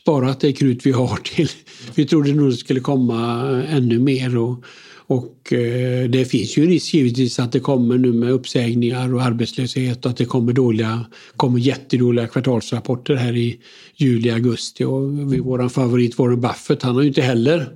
sparat 0.03 0.41
det 0.41 0.53
krut 0.53 0.87
vi 0.87 0.93
har 0.93 1.17
till. 1.17 1.49
Vi 1.95 2.07
trodde 2.07 2.33
nog 2.33 2.51
det 2.51 2.57
skulle 2.57 2.81
komma 2.81 3.47
ännu 3.69 3.99
mer 3.99 4.39
och, 4.39 4.65
och 5.11 5.53
eh, 5.53 6.11
det 6.11 6.25
finns 6.25 6.57
ju 6.57 6.67
risk 6.67 6.95
givetvis 6.95 7.39
att 7.39 7.53
det 7.53 7.61
kommer 7.61 7.99
nu 7.99 8.13
med 8.13 8.31
uppsägningar 8.31 9.15
och 9.15 9.23
arbetslöshet 9.23 10.05
och 10.05 10.11
att 10.11 10.17
det 10.17 10.25
kommer 10.25 10.53
dåliga, 10.53 11.07
kommer 11.37 11.59
jättedåliga 11.59 12.27
kvartalsrapporter 12.27 13.15
här 13.15 13.37
i 13.37 13.59
juli, 13.97 14.31
augusti. 14.31 14.85
Och 14.85 15.03
vår 15.45 15.69
favorit 15.69 16.19
Warren 16.19 16.41
Buffett, 16.41 16.83
han 16.83 16.95
har 16.95 17.03
ju 17.03 17.09
inte 17.09 17.23
heller 17.23 17.69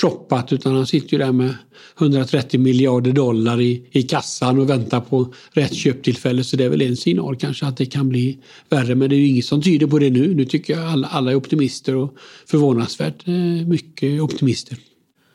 shoppat 0.00 0.52
utan 0.52 0.74
han 0.74 0.86
sitter 0.86 1.12
ju 1.12 1.18
där 1.18 1.32
med 1.32 1.54
130 2.00 2.60
miljarder 2.60 3.12
dollar 3.12 3.60
i, 3.60 3.86
i 3.90 4.02
kassan 4.02 4.58
och 4.58 4.70
väntar 4.70 5.00
på 5.00 5.34
rätt 5.52 5.74
köptillfälle. 5.74 6.44
Så 6.44 6.56
det 6.56 6.64
är 6.64 6.68
väl 6.68 6.82
en 6.82 6.96
signal 6.96 7.36
kanske 7.36 7.66
att 7.66 7.76
det 7.76 7.86
kan 7.86 8.08
bli 8.08 8.38
värre. 8.68 8.94
Men 8.94 9.10
det 9.10 9.16
är 9.16 9.20
ju 9.20 9.26
inget 9.26 9.44
som 9.44 9.62
tyder 9.62 9.86
på 9.86 9.98
det 9.98 10.10
nu. 10.10 10.34
Nu 10.34 10.44
tycker 10.44 10.76
jag 10.76 10.88
alla, 10.88 11.06
alla 11.06 11.30
är 11.30 11.34
optimister 11.34 11.96
och 11.96 12.16
förvånansvärt 12.46 13.28
eh, 13.28 13.34
mycket 13.66 14.20
optimister. 14.20 14.78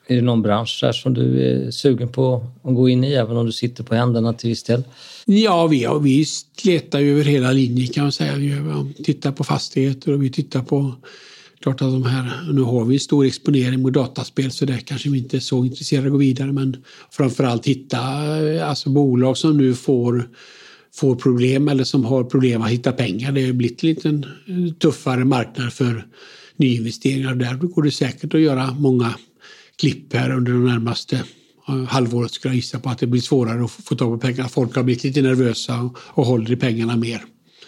Är 0.08 0.16
det 0.16 0.22
någon 0.22 0.42
bransch 0.42 0.80
där 0.82 0.92
som 0.92 1.14
du 1.14 1.48
är 1.48 1.72
sugen 1.72 2.10
på 2.10 2.48
att 2.64 2.76
gå 2.76 2.90
in 2.90 3.04
i 3.04 3.14
även 3.14 3.38
om 3.38 3.46
du 3.46 3.52
sitter 3.52 3.84
på 3.84 3.96
händerna 3.96 4.34
till 4.34 4.50
viss 4.50 4.64
del? 4.64 4.84
Ja, 5.26 5.68
vi, 5.68 5.84
ja, 5.84 5.98
vi 5.98 6.26
letar 6.64 7.00
ju 7.00 7.12
över 7.12 7.24
hela 7.24 7.52
linjen 7.52 7.88
kan 7.88 8.04
man 8.04 8.12
säga. 8.12 8.36
Vi 8.36 9.04
tittar 9.04 9.32
på 9.32 9.44
fastigheter 9.44 10.14
och 10.14 10.24
vi 10.24 10.30
tittar 10.30 10.62
på 10.62 10.96
Klart 11.64 11.82
att 11.82 11.92
de 11.92 12.06
här, 12.06 12.52
nu 12.54 12.62
har 12.62 12.86
vi 12.86 13.00
stor 13.00 13.26
exponering 13.26 13.82
mot 13.82 13.94
dataspel 13.94 14.52
så 14.52 14.66
det 14.66 14.78
kanske 14.78 15.10
vi 15.10 15.18
inte 15.18 15.38
är 15.38 15.42
så 15.42 15.66
intresserade 15.66 16.08
av 16.08 16.08
att 16.08 16.12
gå 16.12 16.18
vidare 16.18 16.52
men 16.52 16.84
framförallt 17.12 17.66
hitta 17.66 18.00
alltså 18.66 18.90
bolag 18.90 19.38
som 19.38 19.58
nu 19.58 19.74
får, 19.74 20.30
får 20.94 21.16
problem 21.16 21.68
eller 21.68 21.84
som 21.84 22.06
har 22.06 22.24
problem 22.24 22.62
att 22.62 22.70
hitta 22.70 22.92
pengar. 22.92 23.32
Det 23.32 23.46
har 23.46 23.54
blivit 23.54 23.84
en 23.84 23.90
lite 23.90 24.10
eh, 24.10 24.74
tuffare 24.74 25.26
marknad 25.26 25.74
för 25.74 26.08
nyinvesteringar. 26.58 27.32
och 27.32 27.38
Där 27.38 27.54
går 27.54 27.84
det 27.84 27.92
säkert 27.92 28.34
att 28.34 28.42
göra 28.42 28.72
många 28.72 29.14
klipp 29.80 30.14
här 30.14 30.32
under 30.32 30.52
de 30.52 30.66
närmaste 30.66 31.24
eh, 31.68 31.84
halvåret 31.84 32.32
skulle 32.32 32.54
jag 32.54 32.56
gissa 32.56 32.80
på 32.80 32.90
att 32.90 32.98
det 32.98 33.08
blir 33.08 33.22
svårare 33.22 33.66
att 33.66 33.72
få 33.72 33.96
tag 33.96 34.22
på 34.22 34.28
pengar. 34.28 34.48
Folk 34.48 34.76
har 34.76 34.84
blivit 34.84 35.04
lite 35.04 35.22
nervösa 35.22 35.90
och 35.98 36.26
håller 36.26 36.52
i 36.52 36.56
pengarna 36.56 36.96
mer. 36.96 37.24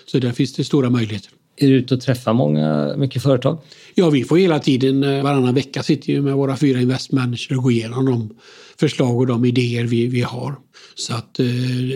Så 0.06 0.20
där 0.20 0.32
finns 0.32 0.54
det 0.54 0.64
stora 0.64 0.90
möjligheter. 0.90 1.30
Är 1.58 1.68
du 1.68 1.74
ute 1.74 1.94
och 1.94 2.02
träffar 2.02 2.34
många, 2.34 2.96
mycket 2.98 3.24
företag? 3.24 3.60
Ja, 3.96 4.10
vi 4.10 4.24
får 4.24 4.38
hela 4.38 4.60
tiden, 4.60 5.04
eh, 5.04 5.24
varannan 5.24 5.56
vecka 5.56 5.84
sitter 5.84 6.14
vi 6.14 6.22
med 6.22 6.34
våra 6.34 6.58
fyra 6.58 6.82
investmanager 6.82 7.58
och 7.58 7.64
går 7.64 7.72
igenom 7.72 8.06
de 8.06 8.38
förslag 8.80 9.18
och 9.18 9.28
de 9.28 9.46
idéer 9.46 9.84
vi, 9.84 10.08
vi 10.08 10.22
har. 10.22 10.56
Så 10.96 11.14
att 11.14 11.40
eh, 11.40 11.46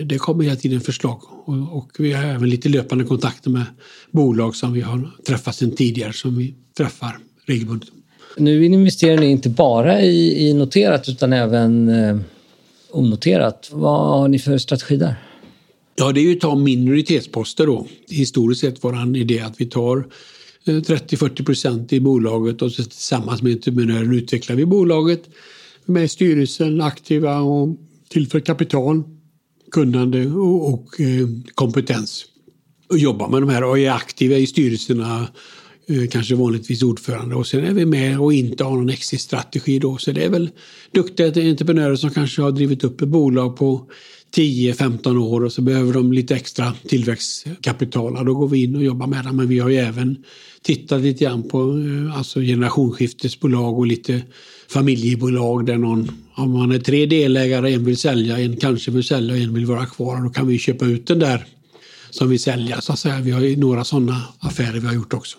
det 0.04 0.18
kommer 0.18 0.44
hela 0.44 0.56
tiden 0.56 0.80
förslag 0.80 1.22
och, 1.44 1.76
och, 1.76 1.90
vi 1.98 2.12
har 2.12 2.24
även 2.24 2.48
lite 2.48 2.68
löpande 2.68 3.04
kontakter 3.04 3.50
med 3.50 3.64
bolag 4.10 4.56
som 4.56 4.72
vi 4.72 4.80
har 4.80 5.10
träffat 5.26 5.56
sedan 5.56 5.76
tidigare 5.76 6.12
som 6.12 6.38
vi 6.38 6.54
träffar 6.76 7.18
regelbundet. 7.46 7.88
Nu 8.36 8.64
investerar 8.64 9.18
ni 9.18 9.26
inte 9.26 9.48
bara 9.48 10.02
i, 10.02 10.48
i 10.48 10.54
noterat 10.54 11.08
utan 11.08 11.32
även 11.32 11.88
eh, 11.88 12.16
onoterat. 12.90 13.70
Vad 13.72 14.20
har 14.20 14.28
ni 14.28 14.38
för 14.38 14.58
strategi 14.58 14.96
där? 14.96 15.14
Ja, 15.96 16.12
det 16.12 16.20
är 16.20 16.22
ju 16.22 16.32
att 16.32 16.40
ta 16.40 16.54
minoritetsposter 16.54 17.66
då. 17.66 17.86
Historiskt 18.08 18.60
sett 18.60 18.82
var 18.82 18.92
en 18.92 19.16
idé 19.16 19.40
att 19.40 19.60
vi 19.60 19.66
tar 19.66 19.98
eh, 20.64 20.74
30-40 20.74 21.44
procent 21.44 21.92
i 21.92 22.00
bolaget 22.00 22.62
och 22.62 22.72
så 22.72 22.82
tillsammans 22.82 23.42
med 23.42 23.52
entreprenören 23.52 24.14
utvecklar 24.14 24.56
vi 24.56 24.66
bolaget 24.66 25.22
med 25.84 26.10
styrelsen 26.10 26.80
aktiva 26.80 27.38
och 27.38 27.76
tillför 28.08 28.40
kapital, 28.40 29.02
kunnande 29.70 30.26
och, 30.26 30.74
och 30.74 31.00
eh, 31.00 31.28
kompetens. 31.54 32.24
Och 32.88 32.98
jobbar 32.98 33.28
med 33.28 33.42
de 33.42 33.48
här 33.48 33.64
och 33.64 33.78
är 33.78 33.90
aktiva 33.90 34.36
i 34.36 34.46
styrelserna 34.46 35.28
Eh, 35.90 36.08
kanske 36.08 36.34
vanligtvis 36.34 36.82
ordförande 36.82 37.34
och 37.34 37.46
sen 37.46 37.64
är 37.64 37.72
vi 37.72 37.86
med 37.86 38.20
och 38.20 38.32
inte 38.32 38.64
har 38.64 38.76
någon 38.76 38.88
exit-strategi 38.88 39.78
då. 39.78 39.98
Så 39.98 40.12
det 40.12 40.24
är 40.24 40.30
väl 40.30 40.50
duktiga 40.92 41.26
entreprenörer 41.26 41.96
som 41.96 42.10
kanske 42.10 42.42
har 42.42 42.52
drivit 42.52 42.84
upp 42.84 43.00
ett 43.00 43.08
bolag 43.08 43.56
på 43.56 43.86
10-15 44.36 45.18
år 45.18 45.44
och 45.44 45.52
så 45.52 45.62
behöver 45.62 45.92
de 45.92 46.12
lite 46.12 46.34
extra 46.34 46.72
tillväxtkapital. 46.88 48.24
Då 48.26 48.34
går 48.34 48.48
vi 48.48 48.64
in 48.64 48.76
och 48.76 48.84
jobbar 48.84 49.06
med 49.06 49.24
det. 49.24 49.32
Men 49.32 49.48
vi 49.48 49.58
har 49.58 49.68
ju 49.68 49.76
även 49.76 50.24
tittat 50.62 51.00
lite 51.00 51.24
grann 51.24 51.48
på 51.48 51.58
eh, 51.58 52.18
alltså 52.18 52.40
generationsskiftesbolag 52.40 53.78
och 53.78 53.86
lite 53.86 54.22
familjebolag 54.68 55.66
där 55.66 55.76
någon, 55.78 56.10
om 56.34 56.50
man 56.50 56.72
är 56.72 56.78
tre 56.78 57.06
delägare, 57.06 57.74
en 57.74 57.84
vill 57.84 57.96
sälja, 57.96 58.38
en 58.38 58.56
kanske 58.56 58.90
vill 58.90 59.04
sälja 59.04 59.34
och 59.34 59.40
en 59.40 59.54
vill 59.54 59.66
vara 59.66 59.86
kvar. 59.86 60.22
Då 60.22 60.30
kan 60.30 60.46
vi 60.46 60.58
köpa 60.58 60.84
ut 60.84 61.06
den 61.06 61.18
där 61.18 61.44
som 62.10 62.28
vill 62.28 62.40
sälja 62.40 62.80
så 62.80 62.92
att 62.92 62.98
säga. 62.98 63.20
Vi 63.20 63.30
har 63.30 63.40
ju 63.40 63.56
några 63.56 63.84
sådana 63.84 64.22
affärer 64.38 64.80
vi 64.80 64.86
har 64.86 64.94
gjort 64.94 65.14
också. 65.14 65.38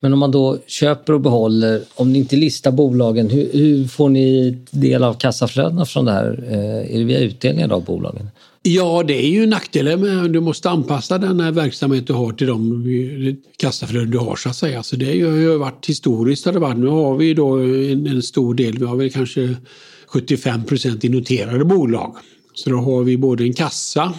Men 0.00 0.12
om 0.12 0.18
man 0.18 0.30
då 0.30 0.58
köper 0.66 1.12
och 1.12 1.20
behåller, 1.20 1.82
om 1.94 2.12
ni 2.12 2.18
inte 2.18 2.36
listar 2.36 2.72
bolagen, 2.72 3.30
hur, 3.30 3.50
hur 3.52 3.88
får 3.88 4.08
ni 4.08 4.58
del 4.70 5.04
av 5.04 5.14
kassaflödena 5.14 5.86
från 5.86 6.04
det 6.04 6.12
här? 6.12 6.44
Eh, 6.50 6.94
är 6.94 6.98
det 6.98 7.04
via 7.04 7.18
utdelningar 7.18 7.72
av 7.72 7.84
bolagen? 7.84 8.28
Ja, 8.62 9.02
det 9.02 9.24
är 9.24 9.28
ju 9.28 9.46
nackdelen 9.46 10.00
med 10.00 10.30
du 10.30 10.40
måste 10.40 10.70
anpassa 10.70 11.18
den 11.18 11.40
här 11.40 11.52
verksamhet 11.52 12.06
du 12.06 12.12
har 12.12 12.32
till 12.32 12.46
de 12.46 13.36
kassaflöden 13.56 14.10
du 14.10 14.18
har 14.18 14.36
så 14.36 14.48
att 14.48 14.56
säga. 14.56 14.82
Så 14.82 14.96
det 14.96 15.06
har 15.06 15.36
ju 15.36 15.56
varit 15.56 15.86
historiskt. 15.86 16.44
Det 16.44 16.58
varit. 16.58 16.78
Nu 16.78 16.86
har 16.86 17.16
vi 17.16 17.34
då 17.34 17.58
en, 17.58 18.06
en 18.06 18.22
stor 18.22 18.54
del, 18.54 18.78
vi 18.78 18.84
har 18.84 18.96
väl 18.96 19.10
kanske 19.10 19.56
75 20.06 20.64
procent 20.64 21.04
i 21.04 21.08
noterade 21.08 21.64
bolag. 21.64 22.16
Så 22.54 22.70
då 22.70 22.76
har 22.76 23.02
vi 23.02 23.16
både 23.16 23.44
en 23.44 23.54
kassa 23.54 24.14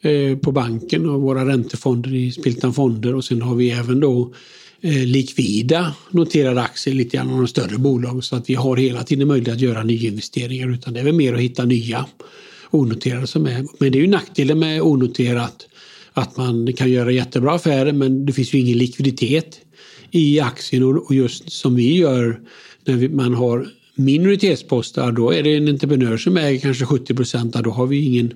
eh, 0.00 0.38
på 0.38 0.52
banken 0.52 1.08
och 1.08 1.20
våra 1.20 1.48
räntefonder 1.48 2.14
i 2.14 2.32
Spiltan 2.32 2.74
Fonder 2.74 3.14
och 3.14 3.24
sen 3.24 3.42
har 3.42 3.54
vi 3.54 3.70
även 3.70 4.00
då 4.00 4.32
Eh, 4.84 5.06
likvida 5.06 5.94
noterade 6.10 6.62
aktier 6.62 6.94
lite 6.94 7.16
grann 7.16 7.30
av 7.30 7.36
de 7.36 7.48
större 7.48 7.78
bolag 7.78 8.24
så 8.24 8.36
att 8.36 8.50
vi 8.50 8.54
har 8.54 8.76
hela 8.76 9.02
tiden 9.02 9.28
möjlighet 9.28 9.54
att 9.54 9.60
göra 9.60 9.82
nyinvesteringar 9.82 10.68
utan 10.68 10.94
det 10.94 11.00
är 11.00 11.04
väl 11.04 11.14
mer 11.14 11.34
att 11.34 11.40
hitta 11.40 11.64
nya 11.64 12.06
onoterade 12.70 13.26
som 13.26 13.46
är. 13.46 13.66
Men 13.78 13.92
det 13.92 13.98
är 13.98 14.00
ju 14.00 14.06
nackdelen 14.06 14.58
med 14.58 14.82
onoterat 14.82 15.66
att 16.12 16.36
man 16.36 16.72
kan 16.72 16.90
göra 16.90 17.12
jättebra 17.12 17.52
affärer 17.52 17.92
men 17.92 18.26
det 18.26 18.32
finns 18.32 18.54
ju 18.54 18.58
ingen 18.58 18.78
likviditet 18.78 19.60
i 20.10 20.40
aktien 20.40 20.82
och 20.82 21.14
just 21.14 21.52
som 21.52 21.76
vi 21.76 21.96
gör 21.96 22.40
när 22.84 23.08
man 23.08 23.34
har 23.34 23.68
minoritetsposter 23.94 25.12
då 25.12 25.32
är 25.32 25.42
det 25.42 25.56
en 25.56 25.68
entreprenör 25.68 26.16
som 26.16 26.36
äger 26.36 26.60
kanske 26.60 26.84
70 26.86 27.14
procent 27.14 27.52
då 27.52 27.70
har 27.70 27.86
vi 27.86 28.04
ingen 28.04 28.32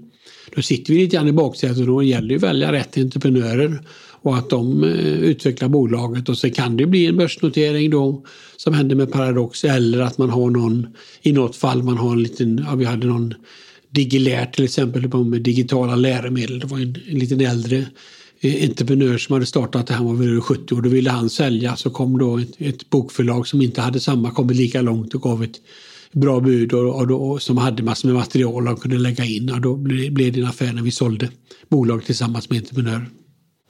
då 0.54 0.62
sitter 0.62 0.94
vi 0.94 1.00
lite 1.00 1.16
grann 1.16 1.28
i 1.28 1.32
baksätet 1.32 1.78
och 1.78 1.86
då 1.86 2.02
gäller 2.02 2.28
det 2.28 2.34
att 2.34 2.42
välja 2.42 2.72
rätt 2.72 2.98
entreprenörer 2.98 3.82
och 4.22 4.36
att 4.36 4.50
de 4.50 4.84
eh, 4.84 5.20
utvecklar 5.20 5.68
bolaget 5.68 6.28
och 6.28 6.38
så 6.38 6.50
kan 6.50 6.76
det 6.76 6.86
bli 6.86 7.06
en 7.06 7.16
börsnotering 7.16 7.90
då 7.90 8.24
som 8.56 8.74
händer 8.74 8.96
med 8.96 9.12
Paradox 9.12 9.64
eller 9.64 10.00
att 10.00 10.18
man 10.18 10.30
har 10.30 10.50
någon, 10.50 10.86
i 11.22 11.32
något 11.32 11.56
fall 11.56 11.82
man 11.82 11.98
har 11.98 12.12
en 12.12 12.22
liten, 12.22 12.64
ja, 12.68 12.74
vi 12.74 12.84
hade 12.84 13.06
någon 13.06 13.34
Digilär 13.90 14.46
till 14.46 14.64
exempel 14.64 15.24
med 15.24 15.42
digitala 15.42 15.96
läromedel. 15.96 16.58
Det 16.58 16.66
var 16.66 16.78
en, 16.78 16.96
en 17.08 17.18
liten 17.18 17.40
äldre 17.40 17.86
eh, 18.40 18.68
entreprenör 18.68 19.18
som 19.18 19.32
hade 19.32 19.46
startat 19.46 19.86
det, 19.86 19.94
han 19.94 20.06
var 20.06 20.14
väl 20.14 20.40
70 20.40 20.74
år, 20.74 20.82
då 20.82 20.88
ville 20.88 21.10
han 21.10 21.30
sälja 21.30 21.76
så 21.76 21.90
kom 21.90 22.18
då 22.18 22.38
ett, 22.38 22.50
ett 22.58 22.90
bokförlag 22.90 23.46
som 23.46 23.62
inte 23.62 23.80
hade 23.80 24.00
samma, 24.00 24.30
kommit 24.30 24.56
lika 24.56 24.82
långt 24.82 25.14
och 25.14 25.22
gav 25.22 25.42
ett 25.42 25.56
bra 26.12 26.40
bud 26.40 26.72
och, 26.72 27.02
och, 27.02 27.30
och, 27.30 27.42
som 27.42 27.56
hade 27.56 27.82
massor 27.82 28.08
med 28.08 28.16
material 28.16 28.68
och 28.68 28.82
kunde 28.82 28.98
lägga 28.98 29.24
in 29.24 29.50
och 29.50 29.60
då 29.60 29.76
blev, 29.76 30.32
det 30.32 30.40
en 30.40 30.46
affär 30.46 30.72
när 30.72 30.82
vi 30.82 30.90
sålde 30.90 31.28
bolag 31.68 32.04
tillsammans 32.04 32.50
med 32.50 32.58
entreprenörer. 32.58 33.06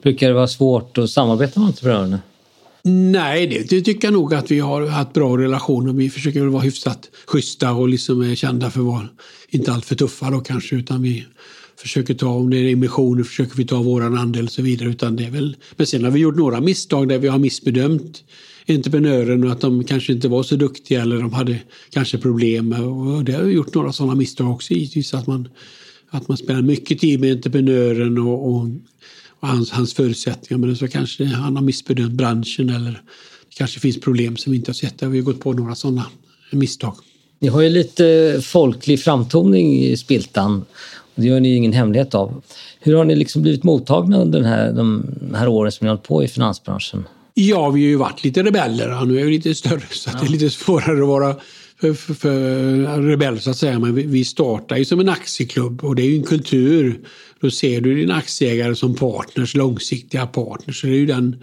Brukar 0.03 0.27
det 0.27 0.33
vara 0.33 0.47
svårt 0.47 0.97
att 0.97 1.09
samarbeta 1.09 1.59
med 1.59 1.67
entreprenörerna? 1.67 2.19
Nej, 2.83 3.47
det, 3.47 3.69
det, 3.69 3.81
tycker 3.81 4.07
jag 4.07 4.13
nog 4.13 4.33
att 4.33 4.51
vi 4.51 4.59
har 4.59 4.87
haft 4.87 5.13
bra 5.13 5.37
relationer. 5.37 5.93
Vi 5.93 6.09
försöker 6.09 6.39
väl 6.39 6.49
vara 6.49 6.61
hyfsat 6.61 7.09
schyssta 7.27 7.71
och 7.71 7.89
liksom 7.89 8.21
är 8.21 8.35
kända 8.35 8.69
för 8.71 8.79
att 8.79 8.85
vara 8.85 9.07
inte 9.49 9.71
alltför 9.71 9.95
tuffa 9.95 10.29
då 10.29 10.39
kanske 10.39 10.75
utan 10.75 11.01
vi 11.01 11.25
försöker 11.77 12.13
ta, 12.13 12.27
om 12.27 12.49
det 12.49 12.57
är 12.57 12.73
emissioner 12.73 13.23
försöker 13.23 13.57
vi 13.57 13.65
ta 13.65 13.81
våran 13.81 14.17
andel 14.17 14.45
och 14.45 14.51
så 14.51 14.61
vidare. 14.61 14.89
Utan 14.89 15.15
det 15.15 15.25
är 15.25 15.29
väl, 15.29 15.55
men 15.75 15.87
sen 15.87 16.03
har 16.03 16.11
vi 16.11 16.19
gjort 16.19 16.35
några 16.35 16.61
misstag 16.61 17.07
där 17.07 17.17
vi 17.17 17.27
har 17.27 17.39
missbedömt 17.39 18.23
entreprenören 18.67 19.43
och 19.43 19.51
att 19.51 19.61
de 19.61 19.83
kanske 19.83 20.13
inte 20.13 20.27
var 20.27 20.43
så 20.43 20.55
duktiga 20.55 21.01
eller 21.01 21.17
de 21.17 21.33
hade 21.33 21.59
kanske 21.89 22.17
problem. 22.17 22.73
Och 22.73 23.23
det 23.23 23.31
har 23.31 23.43
vi 23.43 23.53
gjort 23.53 23.75
några 23.75 23.93
sådana 23.93 24.15
misstag 24.15 24.51
också 24.51 24.73
givetvis. 24.73 25.13
Att 25.13 25.27
man, 25.27 25.49
att 26.09 26.27
man 26.27 26.37
spelar 26.37 26.61
mycket 26.61 26.99
tid 26.99 27.19
med 27.19 27.31
entreprenören 27.31 28.17
och, 28.17 28.55
och 28.55 28.67
och 29.39 29.47
hans, 29.47 29.71
hans 29.71 29.93
förutsättningar. 29.93 30.67
Men 30.67 30.75
så 30.75 30.87
kanske 30.87 31.25
han 31.25 31.55
har 31.55 31.63
missbedömt 31.63 32.13
branschen 32.13 32.69
eller 32.69 32.91
det 32.91 33.55
kanske 33.57 33.79
finns 33.79 33.99
problem 33.99 34.37
som 34.37 34.51
vi 34.51 34.57
inte 34.57 34.69
har 34.69 34.73
sett. 34.73 35.03
Vi 35.03 35.17
har 35.17 35.25
gått 35.25 35.39
på 35.39 35.53
några 35.53 35.75
sådana 35.75 36.05
misstag. 36.51 36.95
Ni 37.39 37.47
har 37.47 37.61
ju 37.61 37.69
lite 37.69 38.39
folklig 38.43 38.99
framtoning 38.99 39.83
i 39.83 39.97
Spiltan. 39.97 40.65
Det 41.15 41.27
gör 41.27 41.39
ni 41.39 41.55
ingen 41.55 41.73
hemlighet 41.73 42.15
av. 42.15 42.41
Hur 42.79 42.95
har 42.95 43.05
ni 43.05 43.15
liksom 43.15 43.41
blivit 43.41 43.63
mottagna 43.63 44.21
under 44.21 44.39
den 44.39 44.49
här, 44.49 44.73
de 44.73 45.05
här 45.35 45.47
åren 45.47 45.71
som 45.71 45.85
ni 45.85 45.89
har 45.89 45.95
hållit 45.95 46.07
på 46.07 46.23
i 46.23 46.27
finansbranschen? 46.27 47.03
Ja, 47.33 47.69
vi 47.69 47.81
har 47.81 47.89
ju 47.89 47.95
varit 47.95 48.23
lite 48.23 48.43
rebeller. 48.43 49.05
Nu 49.05 49.19
är 49.19 49.25
vi 49.25 49.31
lite 49.31 49.55
större 49.55 49.81
så 49.91 50.09
ja. 50.13 50.19
det 50.19 50.25
är 50.25 50.29
lite 50.29 50.49
svårare 50.49 51.01
att 51.01 51.07
vara 51.07 51.35
för, 51.81 51.93
för, 51.93 52.13
för 52.13 53.01
rebell 53.01 53.39
så 53.39 53.49
att 53.49 53.57
säga. 53.57 53.79
Men 53.79 53.95
vi, 53.95 54.03
vi 54.03 54.25
startar 54.25 54.77
ju 54.77 54.85
som 54.85 54.99
en 54.99 55.09
aktieklubb 55.09 55.83
och 55.83 55.95
det 55.95 56.01
är 56.01 56.05
ju 56.05 56.15
en 56.15 56.23
kultur. 56.23 56.99
Då 57.41 57.51
ser 57.51 57.81
du 57.81 57.95
din 57.95 58.11
aktieägare 58.11 58.75
som 58.75 58.95
partners, 58.95 59.55
långsiktiga 59.55 60.27
partners. 60.27 60.81
Så 60.81 60.87
det 60.87 60.93
är 60.93 60.97
ju 60.97 61.05
den 61.05 61.35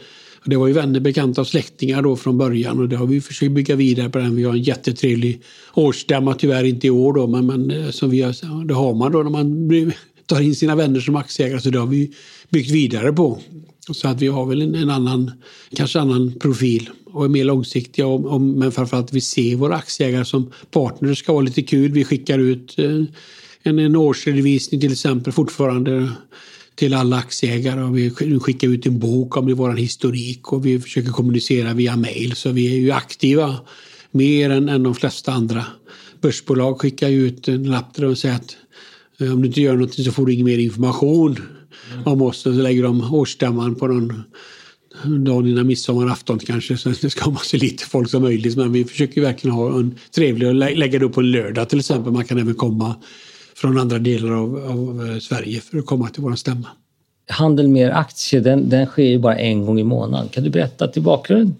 Det 0.44 0.56
var 0.56 0.66
ju 0.66 0.72
vänner, 0.72 1.00
bekanta 1.00 1.40
och 1.40 1.46
släktingar 1.46 2.02
då 2.02 2.16
från 2.16 2.38
början 2.38 2.78
och 2.78 2.88
det 2.88 2.96
har 2.96 3.06
vi 3.06 3.20
försökt 3.20 3.52
bygga 3.52 3.76
vidare 3.76 4.10
på 4.10 4.18
den. 4.18 4.36
Vi 4.36 4.44
har 4.44 4.52
en 4.52 4.62
jättetrevlig 4.62 5.42
årsstämma, 5.74 6.34
tyvärr 6.34 6.64
inte 6.64 6.86
i 6.86 6.90
år 6.90 7.12
då, 7.12 7.26
men, 7.26 7.46
men 7.46 7.70
eh, 7.70 7.90
som 7.90 8.10
vi 8.10 8.22
har, 8.22 8.64
det 8.64 8.74
har 8.74 8.94
man 8.94 9.12
då 9.12 9.22
när 9.22 9.30
man 9.30 9.92
tar 10.26 10.40
in 10.40 10.54
sina 10.54 10.76
vänner 10.76 11.00
som 11.00 11.16
aktieägare 11.16 11.60
så 11.60 11.70
det 11.70 11.78
har 11.78 11.86
vi 11.86 12.12
byggt 12.50 12.70
vidare 12.70 13.12
på. 13.12 13.40
Så 13.90 14.08
att 14.08 14.22
vi 14.22 14.26
har 14.26 14.46
väl 14.46 14.62
en, 14.62 14.74
en 14.74 14.90
annan, 14.90 15.30
kanske 15.76 16.00
annan 16.00 16.32
profil 16.40 16.90
och 17.04 17.24
är 17.24 17.28
mer 17.28 17.44
långsiktiga. 17.44 18.06
Och, 18.06 18.24
och, 18.24 18.40
men 18.40 18.72
framförallt 18.72 19.12
vi 19.12 19.20
ser 19.20 19.56
våra 19.56 19.76
aktieägare 19.76 20.24
som 20.24 20.52
partner. 20.70 21.08
Det 21.08 21.16
ska 21.16 21.32
vara 21.32 21.42
lite 21.42 21.62
kul. 21.62 21.92
Vi 21.92 22.04
skickar 22.04 22.38
ut 22.38 22.78
eh, 22.78 23.02
en, 23.66 23.78
en 23.78 23.96
årsredovisning 23.96 24.80
till 24.80 24.92
exempel 24.92 25.32
fortfarande 25.32 26.08
till 26.74 26.94
alla 26.94 27.16
aktieägare 27.16 27.82
och 27.82 27.98
vi 27.98 28.10
skickar 28.40 28.68
ut 28.68 28.86
en 28.86 28.98
bok 28.98 29.36
om 29.36 29.54
vår 29.54 29.72
historik 29.72 30.52
och 30.52 30.66
vi 30.66 30.80
försöker 30.80 31.10
kommunicera 31.10 31.74
via 31.74 31.96
mail 31.96 32.36
så 32.36 32.50
vi 32.50 32.74
är 32.74 32.80
ju 32.80 32.90
aktiva 32.90 33.56
mer 34.10 34.50
än, 34.50 34.68
än 34.68 34.82
de 34.82 34.94
flesta 34.94 35.32
andra. 35.32 35.64
Börsbolag 36.20 36.80
skickar 36.80 37.08
ut 37.08 37.48
en 37.48 37.64
lapp 37.64 37.94
där 37.94 38.04
de 38.04 38.16
säger 38.16 38.34
att 38.34 38.56
eh, 39.20 39.32
om 39.32 39.42
du 39.42 39.48
inte 39.48 39.60
gör 39.60 39.74
någonting 39.74 40.04
så 40.04 40.12
får 40.12 40.26
du 40.26 40.32
ingen 40.32 40.46
mer 40.46 40.58
information 40.58 41.36
om 42.04 42.22
oss. 42.22 42.38
Så 42.38 42.50
lägger 42.50 42.82
de 42.82 43.14
årsstämman 43.14 43.74
på 43.74 43.86
någon 43.86 44.22
dagen 45.04 45.46
innan 45.46 45.66
midsommarafton 45.66 46.38
kanske. 46.38 46.76
Så 46.76 46.88
det 46.88 47.10
ska 47.10 47.30
vara 47.30 47.44
så 47.44 47.56
lite 47.56 47.84
folk 47.84 48.10
som 48.10 48.22
möjligt. 48.22 48.56
Men 48.56 48.72
vi 48.72 48.84
försöker 48.84 49.20
verkligen 49.20 49.56
ha 49.56 49.78
en 49.78 49.94
trevlig 50.14 50.48
och 50.48 50.54
lägga 50.54 50.98
det 50.98 51.04
upp 51.04 51.12
på 51.12 51.20
en 51.20 51.30
lördag 51.30 51.68
till 51.68 51.78
exempel. 51.78 52.12
Man 52.12 52.24
kan 52.24 52.38
även 52.38 52.54
komma 52.54 52.94
från 53.56 53.78
andra 53.78 53.98
delar 53.98 54.30
av, 54.30 54.56
av 54.56 55.10
eh, 55.10 55.18
Sverige 55.18 55.60
för 55.60 55.78
att 55.78 55.86
komma 55.86 56.08
till 56.08 56.22
vår 56.22 56.34
stämma. 56.34 56.68
Handel 57.28 57.68
med 57.68 57.90
aktier 57.90 58.40
den, 58.40 58.68
den 58.68 58.86
sker 58.86 59.02
ju 59.02 59.18
bara 59.18 59.38
en 59.38 59.66
gång 59.66 59.80
i 59.80 59.84
månaden. 59.84 60.28
Kan 60.28 60.44
du 60.44 60.50
berätta 60.50 60.88
till 60.88 61.02
bakgrunden 61.02 61.54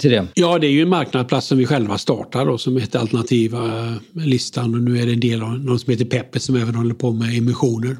till 0.00 0.10
det? 0.10 0.26
Ja, 0.34 0.58
det 0.58 0.66
är 0.66 0.70
ju 0.70 0.82
en 0.82 0.88
marknadsplats 0.88 1.46
som 1.46 1.58
vi 1.58 1.66
själva 1.66 1.98
startar 1.98 2.46
då, 2.46 2.58
som 2.58 2.76
heter 2.76 2.98
Alternativa 2.98 3.66
eh, 3.66 3.94
listan 4.12 4.74
och 4.74 4.80
nu 4.80 4.98
är 4.98 5.06
det 5.06 5.12
en 5.12 5.20
del 5.20 5.42
av 5.42 5.58
något 5.58 5.80
som 5.80 5.90
heter 5.90 6.04
Peppe 6.04 6.40
som 6.40 6.56
även 6.56 6.74
håller 6.74 6.94
på 6.94 7.12
med 7.12 7.38
emissioner. 7.38 7.96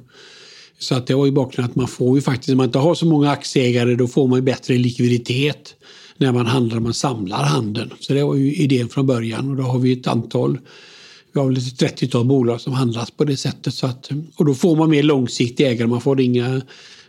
Så 0.79 0.95
att 0.95 1.07
det 1.07 1.15
var 1.15 1.27
ju 1.27 1.33
bakgrunden 1.33 1.71
att 1.71 1.77
man 1.77 1.89
får 1.89 2.17
ju 2.17 2.23
faktiskt, 2.23 2.49
när 2.49 2.57
man 2.57 2.67
inte 2.67 2.79
har 2.79 2.95
så 2.95 3.07
många 3.07 3.31
aktieägare, 3.31 3.95
då 3.95 4.07
får 4.07 4.29
man 4.29 4.39
ju 4.39 4.43
bättre 4.43 4.75
likviditet 4.75 5.75
när 6.17 6.33
man 6.33 6.47
handlar, 6.47 6.81
man 6.81 6.95
samlar 6.95 7.45
handeln. 7.45 7.91
Så 8.01 8.13
det 8.15 8.25
var 8.25 8.35
ju 8.35 8.55
idén 8.55 8.89
från 8.89 9.07
början 9.07 9.51
och 9.51 9.57
då 9.57 9.63
har 9.63 9.79
vi 9.79 9.93
ett 9.93 10.07
antal 10.07 10.59
vi 11.33 11.41
har 11.41 11.47
väl 11.47 11.57
ett 11.57 12.01
30-tal 12.01 12.25
bolag 12.25 12.61
som 12.61 12.73
handlas 12.73 13.11
på 13.11 13.25
det 13.25 13.37
sättet. 13.37 13.75
Så 13.75 13.87
att, 13.87 14.11
och 14.37 14.45
då 14.45 14.55
får 14.55 14.77
man 14.77 14.91
mer 14.91 15.03
långsiktiga 15.03 15.71
ägare. 15.71 15.89
Man 15.89 16.01
får 16.01 16.21
inga 16.21 16.63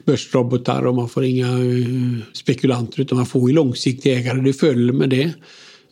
börsrobotar 0.06 0.86
och 0.86 0.96
man 0.96 1.10
får 1.10 1.24
inga 1.24 1.48
eh, 1.48 2.26
spekulanter 2.34 3.02
utan 3.02 3.18
man 3.18 3.26
får 3.26 3.50
ju 3.50 3.56
långsiktiga 3.56 4.20
ägare. 4.20 4.42
Det 4.42 4.54
följer 4.54 4.94
med 4.94 5.10
det. 5.10 5.34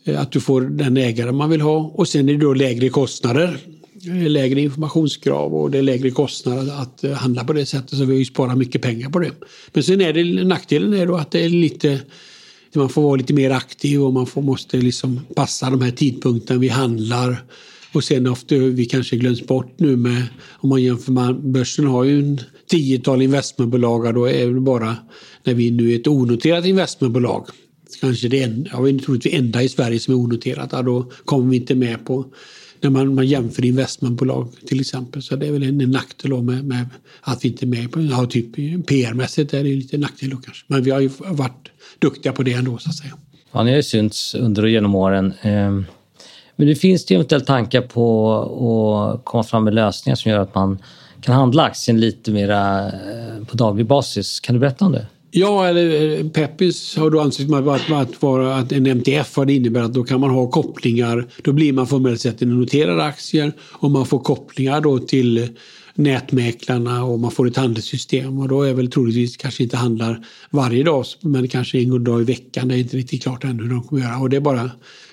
Eh, 0.04 0.20
att 0.20 0.32
du 0.32 0.40
får 0.40 0.60
den 0.60 0.96
ägare 0.96 1.32
man 1.32 1.50
vill 1.50 1.60
ha 1.60 1.92
och 1.94 2.08
sen 2.08 2.28
är 2.28 2.32
det 2.32 2.38
då 2.38 2.54
lägre 2.54 2.88
kostnader. 2.88 3.58
Eh, 4.06 4.28
lägre 4.28 4.60
informationskrav 4.60 5.54
och 5.54 5.70
det 5.70 5.78
är 5.78 5.82
lägre 5.82 6.10
kostnader 6.10 6.72
att 6.82 7.18
handla 7.18 7.44
på 7.44 7.52
det 7.52 7.66
sättet 7.66 7.98
så 7.98 8.04
vi 8.04 8.12
har 8.12 8.18
ju 8.18 8.24
sparat 8.24 8.58
mycket 8.58 8.82
pengar 8.82 9.10
på 9.10 9.18
det. 9.18 9.32
Men 9.72 9.82
sen 9.82 10.00
är 10.00 10.12
det 10.12 10.44
nackdelen 10.44 10.94
är 10.94 11.06
då 11.06 11.16
att 11.16 11.30
det 11.30 11.44
är 11.44 11.48
lite 11.48 12.00
man 12.74 12.88
får 12.88 13.02
vara 13.02 13.16
lite 13.16 13.32
mer 13.32 13.50
aktiv 13.50 14.02
och 14.02 14.12
man 14.12 14.26
får, 14.26 14.42
måste 14.42 14.76
liksom 14.76 15.20
passa 15.36 15.70
de 15.70 15.82
här 15.82 15.90
tidpunkterna 15.90 16.60
vi 16.60 16.68
handlar 16.68 17.44
och 17.92 18.04
sen 18.04 18.26
ofta 18.26 18.54
vi 18.54 18.84
kanske 18.84 19.16
glöms 19.16 19.46
bort 19.46 19.74
nu 19.76 19.96
med, 19.96 20.22
om 20.50 20.68
man 20.68 20.82
jämför 20.82 21.12
med 21.12 21.40
börsen 21.40 21.86
har 21.86 22.04
ju 22.04 22.18
en 22.18 22.40
tiotal 22.66 23.22
investmentbolag 23.22 24.04
och 24.04 24.14
då 24.14 24.28
är 24.28 24.46
det 24.46 24.60
bara 24.60 24.96
när 25.44 25.54
vi 25.54 25.70
nu 25.70 25.92
är 25.92 25.96
ett 25.96 26.06
onoterat 26.06 26.66
investmentbolag 26.66 27.46
kanske 28.00 28.28
det 28.28 28.42
enda, 28.42 28.70
jag 28.72 28.88
är 28.88 28.98
troligtvis 28.98 29.34
enda 29.34 29.62
i 29.62 29.68
Sverige 29.68 30.00
som 30.00 30.14
är 30.14 30.18
onoterat, 30.18 30.70
då 30.70 31.10
kommer 31.24 31.50
vi 31.50 31.56
inte 31.56 31.74
med 31.74 32.06
på 32.06 32.26
när 32.80 32.90
man, 32.90 33.14
man 33.14 33.26
jämför 33.26 33.64
investmentbolag 33.64 34.48
till 34.66 34.80
exempel. 34.80 35.22
Så 35.22 35.36
det 35.36 35.46
är 35.46 35.52
väl 35.52 35.62
en, 35.62 35.80
en 35.80 35.90
nackdel 35.90 36.42
med, 36.42 36.64
med, 36.64 36.86
att 37.20 37.44
vi 37.44 37.48
inte 37.48 37.64
är 37.64 37.66
med 37.66 37.92
på, 37.92 38.00
ja, 38.00 38.26
typ 38.26 38.56
PR-mässigt 38.86 39.54
är 39.54 39.64
det 39.64 39.70
lite 39.70 39.98
nackdel 39.98 40.30
då 40.30 40.36
kanske. 40.36 40.64
Men 40.66 40.82
vi 40.82 40.90
har 40.90 41.00
ju 41.00 41.10
varit 41.18 41.70
duktiga 41.98 42.32
på 42.32 42.42
det 42.42 42.52
ändå 42.52 42.78
så 42.78 42.88
att 42.88 42.96
säga. 42.96 43.12
Ja, 43.52 43.62
ni 43.62 43.70
har 43.70 43.76
ju 43.76 43.82
synts 43.82 44.34
under 44.34 44.62
och 44.62 44.70
genom 44.70 44.94
åren. 44.94 45.32
Ehm, 45.42 45.84
men 46.60 46.68
det 46.68 46.74
finns 46.74 47.04
det 47.04 47.14
eventuellt 47.14 47.46
tankar 47.46 47.82
på 47.82 48.32
att 49.14 49.24
komma 49.24 49.42
fram 49.42 49.64
med 49.64 49.74
lösningar 49.74 50.16
som 50.16 50.30
gör 50.30 50.38
att 50.38 50.54
man 50.54 50.78
kan 51.20 51.34
handla 51.34 51.62
aktien 51.62 52.00
lite 52.00 52.30
mer 52.30 52.50
eh, 52.50 53.44
på 53.46 53.56
daglig 53.56 53.86
basis. 53.86 54.40
Kan 54.40 54.54
du 54.54 54.58
berätta 54.58 54.84
om 54.84 54.92
det? 54.92 55.06
Ja, 55.30 55.66
eller 55.66 56.18
eh, 56.18 56.28
Peppis 56.28 56.96
har 56.96 57.10
då 57.10 57.20
ansett 57.20 57.52
att, 57.52 57.90
att 57.92 58.22
vara 58.22 58.56
att 58.56 58.72
en 58.72 58.86
MTF 58.86 59.36
vad 59.36 59.46
det 59.46 59.54
innebär 59.54 59.82
att 59.82 59.94
då 59.94 60.04
kan 60.04 60.20
man 60.20 60.30
ha 60.30 60.50
kopplingar. 60.50 61.26
Då 61.42 61.52
blir 61.52 61.72
man 61.72 61.86
formellt 61.86 62.20
sett 62.20 62.42
en 62.42 62.58
noterad 62.60 63.00
aktie 63.00 63.52
och 63.60 63.90
man 63.90 64.06
får 64.06 64.18
kopplingar 64.18 64.80
då 64.80 64.98
till 64.98 65.48
nätmäklarna 65.94 67.04
och 67.04 67.20
man 67.20 67.30
får 67.30 67.48
ett 67.48 67.56
handelssystem 67.56 68.38
och 68.38 68.48
då 68.48 68.62
är 68.62 68.74
väl 68.74 68.90
troligtvis 68.90 69.36
kanske 69.36 69.62
inte 69.62 69.76
handlar 69.76 70.26
varje 70.50 70.84
dag 70.84 71.04
men 71.20 71.48
kanske 71.48 71.78
en 71.78 72.04
dag 72.04 72.20
i 72.20 72.24
veckan. 72.24 72.68
Det 72.68 72.74
är 72.74 72.78
inte 72.78 72.96
riktigt 72.96 73.22
klart 73.22 73.44
ännu 73.44 73.62
hur 73.62 73.70
de 73.70 73.82
kommer 73.82 74.02
göra 74.02 74.18
och 74.18 74.30
det 74.30 74.36
är 74.36 74.40
bara 74.40 74.70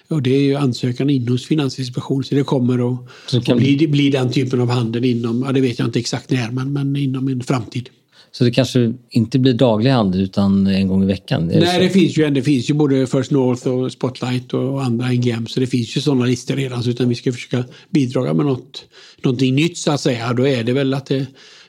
och 0.09 0.21
det 0.21 0.35
är 0.35 0.41
ju 0.41 0.55
ansökan 0.55 1.09
in 1.09 1.27
hos 1.27 1.47
Finansinspektionen 1.47 2.23
så 2.23 2.35
det 2.35 2.43
kommer 2.43 2.93
att, 2.93 3.45
kan... 3.45 3.55
att 3.55 3.63
bli, 3.63 3.87
bli 3.87 4.09
den 4.09 4.31
typen 4.31 4.61
av 4.61 4.69
handel 4.69 5.05
inom, 5.05 5.43
ja 5.45 5.51
det 5.51 5.61
vet 5.61 5.79
jag 5.79 5.87
inte 5.87 5.99
exakt 5.99 6.31
när, 6.31 6.51
men, 6.51 6.73
men 6.73 6.95
inom 6.95 7.27
en 7.27 7.43
framtid. 7.43 7.89
Så 8.31 8.43
det 8.43 8.51
kanske 8.51 8.93
inte 9.09 9.39
blir 9.39 9.53
daglig 9.53 9.91
handel 9.91 10.21
utan 10.21 10.67
en 10.67 10.87
gång 10.87 11.03
i 11.03 11.05
veckan? 11.05 11.47
Det 11.47 11.59
Nej, 11.59 11.83
det 11.83 11.89
finns, 11.89 12.17
ju, 12.17 12.29
det 12.29 12.41
finns 12.41 12.69
ju 12.69 12.73
både 12.73 13.07
First 13.07 13.31
North 13.31 13.67
och 13.67 13.91
Spotlight 13.91 14.53
och 14.53 14.83
andra 14.83 15.07
NGM 15.07 15.47
så 15.47 15.59
det 15.59 15.67
finns 15.67 15.97
ju 15.97 16.01
sådana 16.01 16.25
listor 16.25 16.55
redan 16.55 16.83
så 16.83 16.89
utan 16.89 17.09
vi 17.09 17.15
ska 17.15 17.33
försöka 17.33 17.63
bidra 17.89 18.33
med 18.33 18.45
något, 18.45 18.85
någonting 19.23 19.55
nytt 19.55 19.77
så 19.77 19.91
att 19.91 20.01
säga. 20.01 20.33
Då 20.33 20.47
är 20.47 20.63
det 20.63 20.73
väl 20.73 20.93
att 20.93 21.05
det 21.05 21.25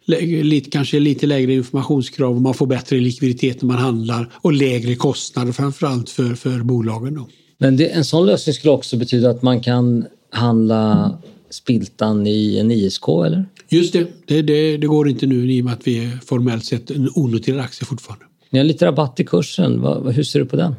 lite, 0.07 0.71
kanske 0.71 1.01
lite 1.01 1.27
lägre 1.27 1.55
informationskrav 1.55 2.37
och 2.37 2.43
man 2.43 2.55
får 2.55 2.67
bättre 2.67 3.01
likviditet 3.01 3.63
när 3.63 3.67
man 3.67 3.79
handlar 3.79 4.31
och 4.35 4.53
lägre 4.53 4.95
kostnader 4.95 5.53
framförallt 5.53 6.11
för, 6.11 6.35
för 6.35 6.59
bolagen. 6.59 7.15
Då. 7.15 7.29
Men 7.59 7.77
det, 7.77 7.89
en 7.89 8.05
sån 8.05 8.27
lösning 8.27 8.55
skulle 8.55 8.73
också 8.73 8.97
betyda 8.97 9.31
att 9.31 9.43
man 9.43 9.61
kan 9.61 10.07
handla 10.31 11.13
spiltan 11.51 12.27
i 12.27 12.59
en 12.59 12.71
ISK 12.71 13.09
eller? 13.09 13.45
Just 13.69 13.93
det, 13.93 14.07
det, 14.27 14.43
det, 14.43 14.77
det 14.77 14.87
går 14.87 15.09
inte 15.09 15.27
nu 15.27 15.53
i 15.53 15.61
och 15.61 15.65
med 15.65 15.75
att 15.75 15.87
vi 15.87 16.05
är 16.05 16.19
formellt 16.27 16.65
sett 16.65 16.91
en 16.91 17.11
onoterad 17.15 17.61
aktie 17.61 17.87
fortfarande. 17.87 18.25
Ni 18.51 18.59
har 18.59 18.65
lite 18.65 18.87
rabatt 18.87 19.21
i 19.21 19.25
kursen, 19.25 19.85
hur 20.13 20.23
ser 20.23 20.39
du 20.39 20.47
på 20.47 20.57
den? 20.57 20.75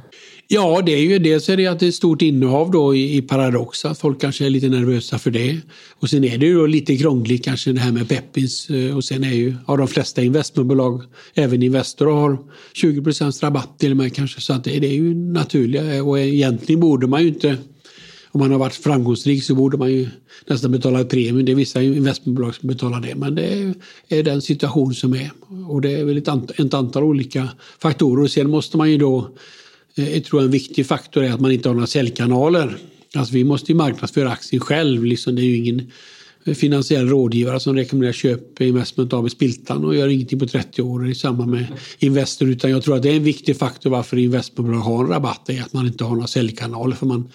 Ja, 0.51 0.81
det 0.85 0.91
är 0.91 1.01
ju 1.01 1.19
dels 1.19 1.49
är 1.49 1.57
det 1.57 1.67
att 1.67 1.79
det 1.79 1.85
är 1.85 1.87
ett 1.87 1.95
stort 1.95 2.21
innehav 2.21 2.71
då 2.71 2.95
i, 2.95 3.17
i 3.17 3.21
Paradox, 3.21 3.85
att 3.85 3.99
folk 3.99 4.21
kanske 4.21 4.45
är 4.45 4.49
lite 4.49 4.69
nervösa 4.69 5.19
för 5.19 5.31
det. 5.31 5.57
Och 5.99 6.09
sen 6.09 6.23
är 6.23 6.37
det 6.37 6.45
ju 6.45 6.55
då 6.55 6.65
lite 6.65 6.97
krångligt 6.97 7.45
kanske 7.45 7.71
det 7.71 7.79
här 7.79 7.91
med 7.91 8.09
Peppins 8.09 8.69
eh, 8.69 8.95
och 8.95 9.03
sen 9.03 9.23
är 9.23 9.33
ju, 9.33 9.55
av 9.65 9.77
de 9.77 9.87
flesta 9.87 10.21
investmentbolag, 10.21 11.03
även 11.33 11.63
Investor 11.63 12.05
har 12.05 12.37
20 12.73 13.01
procents 13.01 13.43
rabatt 13.43 13.79
till 13.79 13.91
och 13.91 13.97
med 13.97 14.15
kanske 14.15 14.41
så 14.41 14.53
att 14.53 14.63
det, 14.63 14.79
det 14.79 14.87
är 14.87 14.93
ju 14.93 15.15
naturliga 15.15 16.03
och 16.03 16.19
egentligen 16.19 16.81
borde 16.81 17.07
man 17.07 17.21
ju 17.21 17.27
inte 17.27 17.57
om 18.31 18.39
man 18.39 18.51
har 18.51 18.59
varit 18.59 18.75
framgångsrik 18.75 19.43
så 19.43 19.55
borde 19.55 19.77
man 19.77 19.91
ju 19.91 20.07
nästan 20.47 20.71
betala 20.71 21.01
ett 21.01 21.09
premium. 21.09 21.45
Det 21.45 21.51
är 21.51 21.55
vissa 21.55 21.81
investmentbolag 21.81 22.55
som 22.55 22.67
betalar 22.67 23.01
det 23.01 23.15
men 23.15 23.35
det 23.35 23.73
är 24.07 24.23
den 24.23 24.41
situation 24.41 24.93
som 24.93 25.13
är. 25.13 25.31
Och 25.67 25.81
det 25.81 25.91
är 25.91 26.03
väl 26.03 26.17
ett, 26.17 26.27
ant 26.27 26.59
ett 26.59 26.73
antal 26.73 27.03
olika 27.03 27.49
faktorer 27.79 28.23
och 28.23 28.31
sen 28.31 28.49
måste 28.49 28.77
man 28.77 28.91
ju 28.91 28.97
då 28.97 29.29
Eh, 29.95 30.13
jag 30.13 30.23
tror 30.23 30.41
en 30.41 30.51
viktig 30.51 30.85
faktor 30.85 31.23
är 31.23 31.31
att 31.31 31.39
man 31.39 31.51
inte 31.51 31.69
har 31.69 31.73
några 31.73 31.87
säljkanaler. 31.87 32.77
Alltså 33.15 33.33
vi 33.33 33.43
måste 33.43 33.71
ju 33.71 33.77
marknadsföra 33.77 34.31
aktien 34.31 34.59
själv. 34.59 35.05
Liksom 35.05 35.35
det 35.35 35.41
är 35.41 35.45
ju 35.45 35.55
ingen 35.55 35.91
eh, 36.43 36.53
finansiell 36.53 37.09
rådgivare 37.09 37.59
som 37.59 37.75
rekommenderar 37.75 38.13
köp 38.13 38.61
investment 38.61 39.13
av 39.13 39.27
Spiltan 39.27 39.85
och 39.85 39.95
gör 39.95 40.07
ingenting 40.07 40.39
på 40.39 40.47
30 40.47 40.81
år 40.81 41.09
i 41.09 41.15
samband 41.15 41.51
med 41.51 41.65
Investor. 41.99 42.49
Utan 42.49 42.71
jag 42.71 42.83
tror 42.83 42.95
att 42.95 43.03
det 43.03 43.09
är 43.09 43.15
en 43.15 43.23
viktig 43.23 43.57
faktor 43.57 43.89
varför 43.89 44.17
investmentbolag 44.17 44.79
har 44.79 45.03
en 45.03 45.09
rabatt 45.09 45.49
är 45.49 45.61
att 45.61 45.73
man 45.73 45.87
inte 45.87 46.03
har 46.03 46.15
några 46.15 46.27
säljkanaler. 46.27 46.95
För 46.95 47.05
man, 47.05 47.31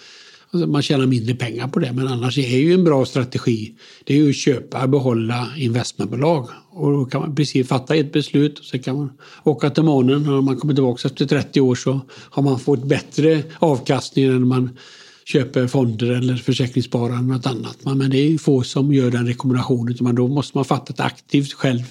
man 0.55 0.81
tjänar 0.81 1.05
mindre 1.05 1.35
pengar 1.35 1.67
på 1.67 1.79
det. 1.79 1.93
Men 1.93 2.07
annars 2.07 2.37
är 2.37 2.57
ju 2.57 2.73
en 2.73 2.83
bra 2.83 3.05
strategi 3.05 3.75
det 4.03 4.13
är 4.13 4.17
ju 4.17 4.29
att 4.29 4.35
köpa 4.35 4.83
och 4.83 4.89
behålla 4.89 5.47
investmentbolag. 5.57 6.49
Och 6.69 6.91
då 6.91 7.05
kan 7.05 7.21
man 7.21 7.35
precis 7.35 7.67
fatta 7.67 7.95
ett 7.95 8.13
beslut 8.13 8.59
och 8.59 8.65
sen 8.65 8.79
kan 8.79 8.97
man 8.97 9.11
åka 9.43 9.69
till 9.69 9.83
månen 9.83 10.15
och 10.15 10.33
när 10.33 10.41
man 10.41 10.57
kommer 10.57 10.73
tillbaka 10.73 11.07
efter 11.07 11.25
30 11.25 11.61
år 11.61 11.75
så 11.75 12.01
har 12.09 12.43
man 12.43 12.59
fått 12.59 12.83
bättre 12.83 13.43
avkastning 13.59 14.25
än 14.25 14.47
man 14.47 14.77
köper 15.25 15.67
fonder 15.67 16.11
eller 16.11 16.35
försäkringssparar 16.35 17.13
eller 17.13 17.21
något 17.21 17.45
annat. 17.45 17.77
Men 17.81 18.09
det 18.09 18.17
är 18.17 18.37
få 18.37 18.63
som 18.63 18.93
gör 18.93 19.11
den 19.11 19.27
rekommendationen 19.27 19.93
utan 19.93 20.15
då 20.15 20.27
måste 20.27 20.57
man 20.57 20.65
fatta 20.65 20.93
ett 20.93 20.99
aktivt 20.99 21.53
själv 21.53 21.83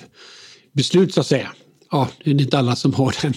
beslut 0.72 1.14
så 1.14 1.20
att 1.20 1.26
säga. 1.26 1.48
Ja, 1.90 2.08
det 2.24 2.30
är 2.30 2.40
inte 2.40 2.58
alla 2.58 2.76
som 2.76 2.94
har 2.94 3.16
den 3.22 3.34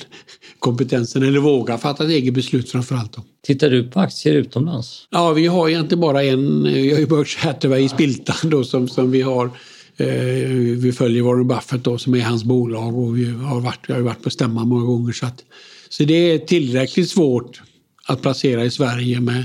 kompetensen 0.59 1.23
eller 1.23 1.39
vågar 1.39 1.77
fatta 1.77 2.03
ett 2.03 2.09
eget 2.09 2.33
beslut 2.33 2.71
framförallt. 2.71 3.13
Då. 3.13 3.23
Tittar 3.43 3.69
du 3.69 3.91
på 3.91 3.99
aktier 3.99 4.33
utomlands? 4.33 5.07
Ja, 5.09 5.31
vi 5.31 5.47
har 5.47 5.69
egentligen 5.69 6.01
bara 6.01 6.23
en. 6.23 6.63
Vi 6.63 6.91
har 6.91 6.99
ju 6.99 7.05
Berkshire 7.05 7.47
Hathaway 7.47 7.83
i 7.83 7.89
Spiltan 7.89 8.49
då 8.49 8.63
som, 8.63 8.87
som 8.87 9.11
vi 9.11 9.21
har 9.21 9.51
Eh, 9.99 10.49
vi 10.77 10.91
följer 10.91 11.23
Warren 11.23 11.47
Buffett 11.47 11.83
då, 11.83 11.97
som 11.97 12.15
är 12.15 12.21
hans 12.21 12.43
bolag 12.43 12.97
och 12.97 13.17
vi 13.17 13.25
har 13.31 13.61
varit, 13.61 13.89
vi 13.89 13.93
har 13.93 13.99
varit 13.99 14.23
på 14.23 14.29
stämma 14.29 14.65
många 14.65 14.85
gånger. 14.85 15.13
Så 15.13 15.25
att 15.25 15.43
Så 15.89 16.03
det 16.03 16.13
är 16.13 16.37
tillräckligt 16.37 17.09
svårt 17.09 17.61
att 18.05 18.21
placera 18.21 18.65
i 18.65 18.71
Sverige 18.71 19.19
med 19.19 19.43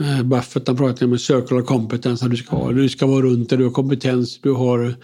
eh, 0.00 0.22
Buffett 0.22 0.68
han 0.68 0.76
pratar 0.76 1.06
med 1.06 1.20
circular 1.20 1.62
competence. 1.62 2.28
Du 2.28 2.36
ska, 2.36 2.56
ha, 2.56 2.72
du 2.72 2.88
ska 2.88 3.06
vara 3.06 3.22
runt 3.22 3.50
där 3.50 3.56
du 3.56 3.64
har 3.64 3.70
kompetens, 3.70 4.40
du 4.42 4.52
har 4.52 4.94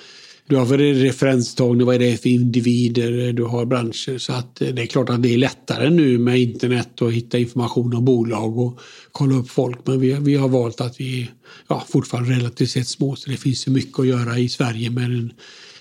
du 0.53 0.59
har 0.59 0.67
referenstagning, 0.95 1.87
vad 1.87 1.95
är 1.95 1.99
det 1.99 2.23
för 2.23 2.29
individer, 2.29 3.33
du 3.33 3.45
har 3.45 3.65
branscher. 3.67 4.19
Så 4.19 4.33
att 4.33 4.61
eh, 4.61 4.69
det 4.69 4.83
är 4.83 4.87
klart 4.87 5.11
att 5.11 5.23
det 5.23 5.35
är 5.35 5.39
lättare 5.39 5.91
nu 5.91 6.19
med 6.19 6.41
internet 6.41 7.03
och 7.03 7.13
hitta 7.13 7.39
information 7.39 7.95
om 7.95 8.05
bolag 8.05 8.59
och 8.59 8.81
kolla 9.13 9.37
upp 9.37 9.51
folk. 9.51 9.79
Men 9.85 10.01
vi, 10.01 10.13
vi 10.13 10.35
har 10.35 10.49
valt 10.49 10.81
att 10.81 11.01
vi 11.01 11.31
ja, 11.69 11.85
fortfarande 11.89 12.35
relativt 12.35 12.71
sett 12.71 12.89
små 12.89 13.17
så 13.17 13.31
det 13.31 13.37
finns 13.37 13.67
mycket 13.67 13.99
att 13.99 14.07
göra 14.07 14.39
i 14.39 14.49
Sverige 14.49 14.91
med 14.91 15.05
en 15.05 15.33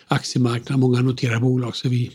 aktiemarknad, 0.07 0.79
många 0.79 1.01
noterade 1.01 1.39
bolag. 1.39 1.75
Så 1.75 1.89
vi 1.89 2.12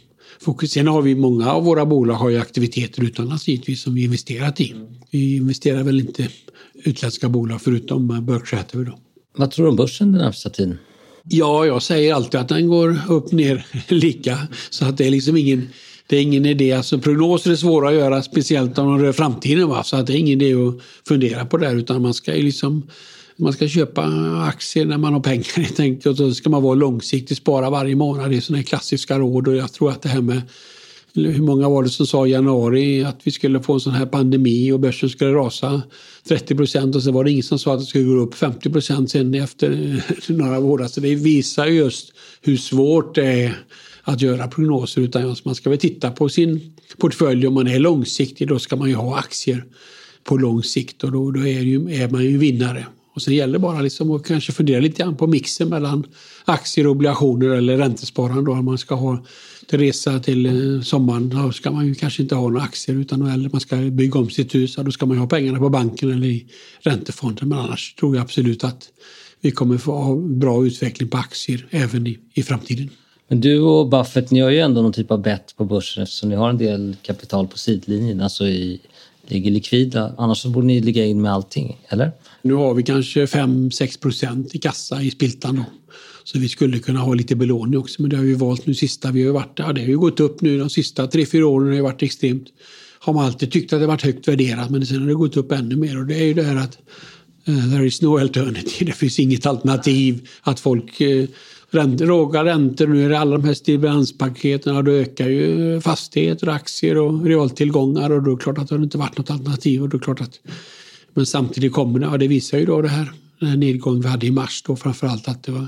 Sen 0.68 0.86
har 0.86 1.02
vi 1.02 1.14
många 1.14 1.50
av 1.50 1.64
våra 1.64 1.86
bolag 1.86 2.14
har 2.14 2.30
ju 2.30 2.38
aktiviteter 2.38 3.04
utomlands 3.04 3.48
givetvis 3.48 3.82
som 3.82 3.94
vi 3.94 4.04
investerat 4.04 4.60
i. 4.60 4.74
Vi 5.10 5.36
investerar 5.36 5.82
väl 5.82 6.00
inte 6.00 6.28
utländska 6.74 7.28
bolag 7.28 7.62
förutom 7.62 8.26
Berkshire 8.26 8.60
Hathaway. 8.60 8.86
Vad 9.36 9.50
tror 9.50 9.64
du 9.64 9.70
om 9.70 9.76
börsen 9.76 10.12
den 10.12 10.20
närmsta 10.20 10.50
tiden? 10.50 10.78
Ja, 11.28 11.66
jag 11.66 11.82
säger 11.82 12.14
alltid 12.14 12.40
att 12.40 12.48
den 12.48 12.68
går 12.68 12.98
upp 13.08 13.32
ner 13.32 13.66
lika. 13.88 14.38
Så 14.70 14.84
att 14.84 14.98
det 14.98 15.06
är 15.06 15.10
liksom 15.10 15.36
ingen, 15.36 15.68
det 16.06 16.16
är 16.16 16.22
ingen 16.22 16.46
idé. 16.46 16.72
Alltså 16.72 16.98
prognoser 16.98 17.50
är 17.50 17.56
svåra 17.56 17.88
att 17.88 17.94
göra, 17.94 18.22
speciellt 18.22 18.78
om 18.78 18.86
de 18.86 19.02
rör 19.02 19.12
framtiden. 19.12 19.68
Va? 19.68 19.84
Så 19.84 19.96
att 19.96 20.06
det 20.06 20.12
är 20.12 20.18
ingen 20.18 20.40
idé 20.42 20.54
att 20.54 20.74
fundera 21.08 21.44
på 21.44 21.56
det 21.56 21.70
utan 21.70 22.02
man 22.02 22.14
ska 22.14 22.32
liksom 22.32 22.82
man 23.38 23.52
ska 23.52 23.68
köpa 23.68 24.02
aktier 24.48 24.86
när 24.86 24.98
man 24.98 25.12
har 25.12 25.20
pengar 25.20 25.56
helt 25.56 25.80
enkelt. 25.80 26.06
Och 26.06 26.16
så 26.16 26.34
ska 26.34 26.50
man 26.50 26.62
vara 26.62 26.74
långsiktig, 26.74 27.36
spara 27.36 27.70
varje 27.70 27.96
månad. 27.96 28.30
Det 28.30 28.36
är 28.36 28.40
sådana 28.40 28.62
klassiska 28.62 29.18
råd 29.18 29.48
och 29.48 29.56
jag 29.56 29.72
tror 29.72 29.90
att 29.90 30.02
det 30.02 30.08
här 30.08 30.20
med 30.20 30.42
hur 31.16 31.42
många 31.42 31.68
var 31.68 31.83
det 31.83 31.88
som 31.88 32.07
sa 32.07 32.26
i 32.26 32.31
januari 32.31 33.05
att 33.05 33.20
vi 33.24 33.31
skulle 33.31 33.61
få 33.61 33.74
en 33.74 33.81
sån 33.81 33.92
här 33.92 34.07
pandemi 34.07 34.72
och 34.72 34.81
börsen 34.81 35.09
skulle 35.09 35.33
rasa 35.33 35.83
30 36.29 36.55
procent 36.55 36.96
och 36.96 37.02
sen 37.02 37.14
var 37.14 37.24
det 37.24 37.31
ingen 37.31 37.42
som 37.42 37.59
sa 37.59 37.74
att 37.74 37.81
det 37.81 37.87
skulle 37.87 38.05
gå 38.05 38.20
upp 38.20 38.35
50 38.35 38.70
procent 38.70 39.11
sen 39.11 39.35
efter 39.35 39.70
eh, 39.72 40.12
några 40.37 40.61
månader. 40.61 40.88
Så 40.88 41.00
det 41.00 41.14
visar 41.14 41.66
just 41.66 42.12
hur 42.42 42.57
svårt 42.57 43.14
det 43.14 43.26
är 43.26 43.59
att 44.02 44.22
göra 44.22 44.48
prognoser 44.48 45.00
utan 45.00 45.29
alltså 45.29 45.42
man 45.44 45.55
ska 45.55 45.70
väl 45.70 45.79
titta 45.79 46.11
på 46.11 46.29
sin 46.29 46.74
portfölj 46.98 47.46
om 47.46 47.55
man 47.55 47.68
är 47.68 47.79
långsiktig 47.79 48.48
då 48.48 48.59
ska 48.59 48.76
man 48.76 48.88
ju 48.88 48.94
ha 48.94 49.18
aktier 49.18 49.64
på 50.24 50.37
lång 50.37 50.62
sikt 50.62 51.05
och 51.05 51.12
då, 51.12 51.31
då 51.31 51.40
är, 51.40 51.61
ju, 51.61 51.94
är 51.94 52.09
man 52.09 52.24
ju 52.24 52.38
vinnare. 52.38 52.87
Och 53.14 53.22
sen 53.22 53.35
gäller 53.35 53.52
det 53.52 53.59
bara 53.59 53.81
liksom 53.81 54.11
att 54.11 54.26
kanske 54.26 54.52
fundera 54.52 54.81
lite 54.81 55.02
grann 55.02 55.16
på 55.16 55.26
mixen 55.26 55.68
mellan 55.68 56.07
aktier, 56.52 56.87
obligationer 56.87 57.48
eller 57.48 57.76
räntesparande. 57.76 58.50
Om 58.50 58.64
man 58.64 58.78
ska 58.78 58.94
ha 58.94 59.24
till 59.66 59.78
resa 59.78 60.20
till 60.20 60.46
eh, 60.46 60.82
sommaren 60.82 61.28
då 61.28 61.52
ska 61.52 61.70
man 61.70 61.87
ju 61.87 61.94
kanske 61.94 62.22
inte 62.22 62.35
ha 62.35 62.48
några 62.48 62.62
aktier 62.62 62.96
utan 62.96 63.26
eller 63.26 63.50
man 63.50 63.61
ska 63.61 63.76
bygga 63.76 64.18
om 64.18 64.30
sitt 64.30 64.54
hus. 64.54 64.76
Då 64.76 64.90
ska 64.90 65.06
man 65.06 65.18
ha 65.18 65.26
pengarna 65.26 65.59
på 65.59 65.68
banken 65.68 66.12
eller 66.12 66.26
i 66.26 66.46
räntefonden. 66.80 67.48
Men 67.48 67.59
annars 67.59 67.94
tror 67.94 68.16
jag 68.16 68.22
absolut 68.22 68.64
att 68.64 68.88
vi 69.40 69.50
kommer 69.50 69.78
få 69.78 69.92
ha 69.92 70.16
bra 70.16 70.66
utveckling 70.66 71.09
på 71.09 71.16
aktier 71.16 71.66
även 71.70 72.06
i, 72.06 72.18
i 72.35 72.42
framtiden. 72.42 72.90
Men 73.28 73.40
du 73.40 73.61
och 73.61 73.88
Buffett, 73.88 74.30
ni 74.30 74.40
har 74.40 74.50
ju 74.50 74.61
ändå 74.61 74.82
någon 74.82 74.92
typ 74.92 75.11
av 75.11 75.22
bett 75.22 75.54
på 75.56 75.64
börsen 75.64 76.02
eftersom 76.02 76.28
ni 76.28 76.35
har 76.35 76.50
en 76.50 76.59
del 76.59 76.96
kapital 77.02 77.48
på 77.48 77.59
sidlinjen, 77.59 78.20
alltså 78.20 78.46
i, 78.46 78.80
ligger 79.26 79.50
likvida. 79.50 80.14
Annars 80.18 80.38
så 80.38 80.48
borde 80.48 80.66
ni 80.66 80.80
ligga 80.80 81.04
in 81.04 81.22
med 81.22 81.32
allting, 81.32 81.76
eller? 81.88 82.12
Nu 82.42 82.54
har 82.54 82.74
vi 82.74 82.82
kanske 82.82 83.24
5-6 83.24 84.00
procent 84.00 84.54
i 84.54 84.59
kassa 84.59 85.02
i 85.02 85.11
Spiltan. 85.11 85.56
Då. 85.56 85.64
Så 86.26 86.38
vi 86.38 86.48
skulle 86.48 86.78
kunna 86.78 87.00
ha 87.00 87.14
lite 87.14 87.36
belåning 87.36 87.78
också, 87.78 88.02
men 88.02 88.10
det 88.10 88.16
har 88.16 88.24
vi 88.24 88.34
valt 88.34 88.66
nu 88.66 88.74
sista. 88.74 89.10
Vi 89.10 89.26
har 89.26 89.32
varit, 89.32 89.58
ja, 89.58 89.72
det 89.72 89.80
har 89.80 89.88
ju 89.88 89.98
gått 89.98 90.20
upp 90.20 90.40
nu 90.40 90.58
de 90.58 90.70
sista 90.70 91.06
3-4 91.06 91.42
åren. 91.42 91.70
Det 91.70 91.76
har 91.76 91.82
varit 91.82 92.02
extremt. 92.02 92.46
Har 92.98 93.12
man 93.12 93.24
alltid 93.24 93.52
tyckt 93.52 93.72
att 93.72 93.80
det 93.80 93.86
varit 93.86 94.02
högt 94.02 94.28
värderat, 94.28 94.70
men 94.70 94.86
sen 94.86 95.00
har 95.00 95.08
det 95.08 95.14
gått 95.14 95.36
upp 95.36 95.52
ännu 95.52 95.76
mer. 95.76 95.98
Och 95.98 96.06
det 96.06 96.14
är 96.14 96.24
ju 96.24 96.34
det 96.34 96.42
här 96.42 96.56
att 96.56 96.78
uh, 97.48 97.70
there 97.70 97.86
is 97.86 98.02
no 98.02 98.18
alternative. 98.18 98.84
Det 98.86 98.92
finns 98.92 99.18
inget 99.18 99.46
alternativ. 99.46 100.28
Att 100.42 100.60
folk 100.60 101.00
eh, 101.00 101.26
uh, 101.74 102.06
låga 102.06 102.44
räntor, 102.44 102.86
nu 102.86 103.04
är 103.04 103.08
det 103.08 103.18
alla 103.18 103.38
de 103.38 103.44
här 103.44 103.54
stimulanspaketen, 103.54 104.84
då 104.84 104.90
ökar 104.90 105.28
ju 105.28 105.80
fastigheter, 105.80 106.48
aktier 106.48 106.98
och 106.98 107.24
realtillgångar 107.24 108.10
och 108.10 108.22
då 108.22 108.30
är 108.30 108.36
det 108.36 108.42
klart 108.42 108.58
att 108.58 108.68
det 108.68 108.74
inte 108.74 108.98
varit 108.98 109.18
något 109.18 109.30
alternativ. 109.30 109.82
Och 109.82 109.88
då 109.88 109.96
är 109.96 110.00
klart 110.00 110.20
att 110.20 110.40
men 111.14 111.26
samtidigt 111.26 111.72
kommer 111.72 111.98
det, 111.98 112.06
ja 112.06 112.18
det 112.18 112.28
visar 112.28 112.58
ju 112.58 112.66
då 112.66 112.82
det 112.82 112.88
här, 112.88 113.12
den 113.40 113.48
här 113.48 113.56
nedgången 113.56 114.00
vi 114.00 114.08
hade 114.08 114.26
i 114.26 114.30
mars 114.30 114.62
då 114.66 114.76
framförallt 114.76 115.28
att 115.28 115.42
det 115.42 115.52
var, 115.52 115.66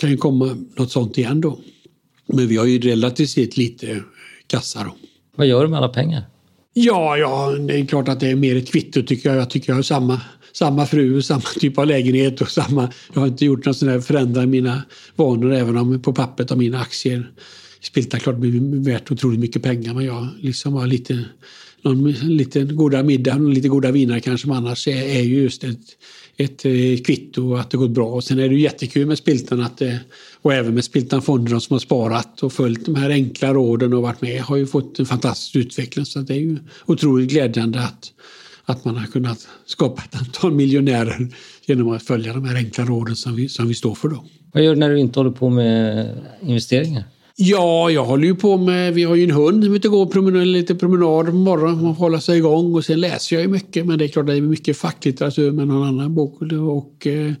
kan 0.00 0.10
ju 0.10 0.16
komma 0.16 0.56
något 0.76 0.90
sånt 0.90 1.18
igen 1.18 1.40
då. 1.40 1.58
Men 2.26 2.48
vi 2.48 2.56
har 2.56 2.66
ju 2.66 2.78
relativt 2.78 3.30
sett 3.30 3.56
lite 3.56 4.02
kassa 4.46 4.84
då. 4.84 4.96
Vad 5.36 5.46
gör 5.46 5.62
du 5.62 5.68
med 5.68 5.78
alla 5.78 5.88
pengar? 5.88 6.22
Ja, 6.72 7.16
ja, 7.16 7.50
det 7.50 7.80
är 7.80 7.86
klart 7.86 8.08
att 8.08 8.20
det 8.20 8.30
är 8.30 8.36
mer 8.36 8.56
ett 8.56 8.72
kvitto 8.72 9.02
tycker 9.02 9.28
jag. 9.28 9.38
Jag 9.38 9.50
tycker 9.50 9.70
jag 9.70 9.76
har 9.76 9.82
samma, 9.82 10.20
samma 10.52 10.86
fru, 10.86 11.22
samma 11.22 11.42
typ 11.60 11.78
av 11.78 11.86
lägenhet 11.86 12.40
och 12.40 12.50
samma... 12.50 12.92
Jag 13.14 13.20
har 13.20 13.28
inte 13.28 13.44
gjort 13.44 13.64
något 13.64 13.76
sånt 13.76 13.92
där 13.92 14.00
förändrat 14.00 14.48
mina 14.48 14.82
vanor 15.16 15.52
även 15.52 15.76
om 15.76 16.02
på 16.02 16.12
pappret 16.12 16.50
av 16.50 16.58
mina 16.58 16.80
aktier 16.80 17.30
Spilta 17.82 18.18
klart 18.18 18.36
blir 18.36 18.84
värt 18.84 19.10
otroligt 19.10 19.40
mycket 19.40 19.62
pengar 19.62 19.94
men 19.94 20.04
jag 20.04 20.28
liksom 20.40 20.74
har 20.74 20.86
lite 20.86 21.24
någon 21.82 22.12
liten 22.12 22.76
goda 22.76 23.02
middag 23.02 23.34
och 23.34 23.50
lite 23.50 23.68
goda 23.68 23.90
viner 23.90 24.20
kanske 24.20 24.48
man 24.48 24.56
annars 24.56 24.88
är, 24.88 25.02
är 25.02 25.22
ju 25.22 25.42
just 25.42 25.64
ett, 25.64 25.80
ett 26.36 26.64
eh, 26.64 27.02
kvitto 27.04 27.54
att 27.54 27.70
det 27.70 27.76
gått 27.76 27.90
bra. 27.90 28.06
Och 28.06 28.24
sen 28.24 28.38
är 28.38 28.48
det 28.48 28.54
ju 28.54 28.60
jättekul 28.60 29.06
med 29.06 29.18
Spiltan 29.18 29.60
att 29.60 29.78
det, 29.78 30.00
och 30.42 30.54
även 30.54 30.74
med 30.74 30.84
Spiltan-fonderna 30.84 31.60
som 31.60 31.74
har 31.74 31.80
sparat 31.80 32.42
och 32.42 32.52
följt 32.52 32.86
de 32.86 32.94
här 32.94 33.10
enkla 33.10 33.54
råden 33.54 33.92
och 33.92 34.02
varit 34.02 34.20
med 34.20 34.42
har 34.42 34.56
ju 34.56 34.66
fått 34.66 34.98
en 34.98 35.06
fantastisk 35.06 35.56
utveckling. 35.56 36.04
Så 36.04 36.18
det 36.18 36.34
är 36.34 36.40
ju 36.40 36.58
otroligt 36.86 37.30
glädjande 37.30 37.80
att, 37.80 38.12
att 38.64 38.84
man 38.84 38.96
har 38.96 39.06
kunnat 39.06 39.48
skapa 39.66 40.02
ett 40.02 40.16
antal 40.16 40.52
miljonärer 40.52 41.28
genom 41.66 41.88
att 41.88 42.02
följa 42.02 42.32
de 42.32 42.44
här 42.44 42.56
enkla 42.56 42.84
råden 42.84 43.16
som 43.16 43.36
vi, 43.36 43.48
som 43.48 43.68
vi 43.68 43.74
står 43.74 43.94
för. 43.94 44.08
Då. 44.08 44.24
Vad 44.52 44.64
gör 44.64 44.74
du 44.74 44.80
när 44.80 44.90
du 44.90 44.98
inte 44.98 45.18
håller 45.18 45.30
på 45.30 45.50
med 45.50 46.08
investeringar? 46.42 47.04
Ja, 47.42 47.90
jag 47.90 48.04
håller 48.04 48.24
ju 48.24 48.34
på 48.34 48.56
med, 48.56 48.94
vi 48.94 49.04
har 49.04 49.14
ju 49.14 49.24
en 49.24 49.30
hund 49.30 49.64
som 49.64 49.74
ute 49.74 49.88
går 49.88 50.06
promenad, 50.06 50.46
lite 50.46 50.74
promenad 50.74 51.26
på 51.26 51.32
morgonen 51.32 51.82
Man 51.82 51.96
får 51.96 52.04
hålla 52.04 52.20
sig 52.20 52.38
igång 52.38 52.74
och 52.74 52.84
sen 52.84 53.00
läser 53.00 53.36
jag 53.36 53.42
ju 53.42 53.48
mycket 53.48 53.86
men 53.86 53.98
det 53.98 54.04
är 54.04 54.08
klart 54.08 54.26
det 54.26 54.32
är 54.32 54.40
mycket 54.40 54.76
facklitteratur 54.76 55.52
med 55.52 55.68
någon 55.68 55.88
annan 55.88 56.14
bok 56.14 56.42
och 56.52 57.06
eh, 57.06 57.32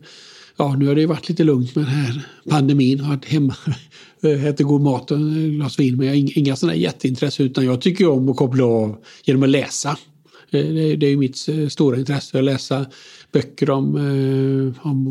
ja, 0.56 0.76
nu 0.76 0.86
har 0.86 0.94
det 0.94 1.00
ju 1.00 1.06
varit 1.06 1.28
lite 1.28 1.44
lugnt 1.44 1.74
med 1.74 1.84
den 1.84 1.94
här 1.94 2.22
pandemin. 2.48 2.98
Jag 2.98 3.04
har 3.04 3.16
varit 3.16 3.24
hemma, 3.24 3.54
eh, 4.22 4.44
ätit 4.44 4.66
god 4.66 4.80
mat 4.80 5.10
och 5.10 5.16
ett 5.16 5.50
glas 5.50 5.78
vin 5.78 5.96
men 5.96 6.06
jag 6.06 6.14
har 6.14 6.38
inga 6.38 6.56
sådana 6.56 6.76
jätteintresse 6.76 7.42
utan 7.42 7.64
jag 7.64 7.80
tycker 7.80 8.08
om 8.08 8.28
att 8.28 8.36
koppla 8.36 8.64
av 8.64 8.96
genom 9.24 9.42
att 9.42 9.48
läsa. 9.48 9.90
Eh, 10.50 10.64
det 10.96 11.06
är 11.06 11.10
ju 11.10 11.16
mitt 11.16 11.36
stora 11.68 11.98
intresse 11.98 12.38
att 12.38 12.44
läsa 12.44 12.86
böcker 13.32 13.70
om, 13.70 13.96
eh, 13.96 14.86
om, 14.86 15.06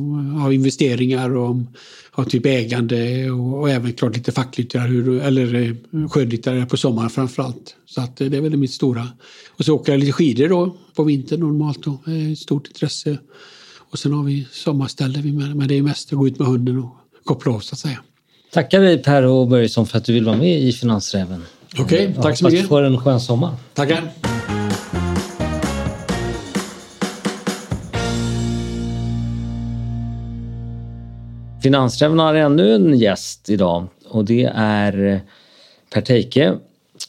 om 0.45 0.51
investeringar 0.51 1.35
och 1.35 1.49
om, 1.49 1.67
om 2.11 2.25
typ 2.25 2.45
ägande 2.45 3.31
och, 3.31 3.59
och, 3.59 3.69
även 3.69 3.93
klart 3.93 4.15
lite 4.15 4.31
facklitteratur 4.31 5.21
eller 5.21 5.55
eh, 5.55 6.07
skönlitteratur 6.09 6.65
på 6.65 6.77
sommaren 6.77 7.09
framför 7.09 7.43
allt. 7.43 7.75
Så 7.85 8.01
att 8.01 8.17
det 8.17 8.37
är 8.37 8.41
väl 8.41 8.57
mitt 8.57 8.71
stora. 8.71 9.07
Och 9.49 9.65
så 9.65 9.75
åker 9.75 9.91
jag 9.91 9.99
lite 9.99 10.11
skidor 10.11 10.49
då 10.49 10.77
på 10.95 11.03
vintern 11.03 11.39
normalt 11.39 11.83
då. 11.83 11.99
Stort 12.37 12.67
intresse. 12.67 13.17
Och 13.91 13.99
sen 13.99 14.13
har 14.13 14.23
vi 14.23 14.47
sommarställe 14.51 15.21
men 15.55 15.67
det 15.67 15.77
är 15.77 15.81
mest 15.81 16.13
att 16.13 16.19
gå 16.19 16.27
ut 16.27 16.39
med 16.39 16.47
hunden 16.47 16.79
och 16.79 16.95
koppla 17.23 17.53
av 17.53 17.59
så 17.59 17.75
att 17.75 17.79
säga. 17.79 17.99
Tackar 18.53 18.79
vi 18.79 18.97
Per 18.97 19.23
och 19.23 19.47
Börjesson 19.47 19.87
för 19.87 19.97
att 19.97 20.05
du 20.05 20.13
vill 20.13 20.25
vara 20.25 20.37
med 20.37 20.61
i 20.61 20.71
Finansräven. 20.71 21.43
Okej, 21.79 21.83
okay, 21.83 22.23
tack 22.23 22.37
så 22.37 22.45
mycket. 22.45 22.59
Hoppas 22.59 22.61
du 22.61 22.67
får 22.67 22.83
en 22.83 22.97
skön 22.97 23.21
sommar. 23.21 23.55
Tackar. 23.73 24.28
Finansräven 31.63 32.19
har 32.19 32.35
ännu 32.35 32.75
en 32.75 32.99
gäst 32.99 33.49
idag 33.49 33.87
och 34.09 34.25
det 34.25 34.51
är 34.55 35.21
Per 35.93 36.01
Teike, 36.01 36.53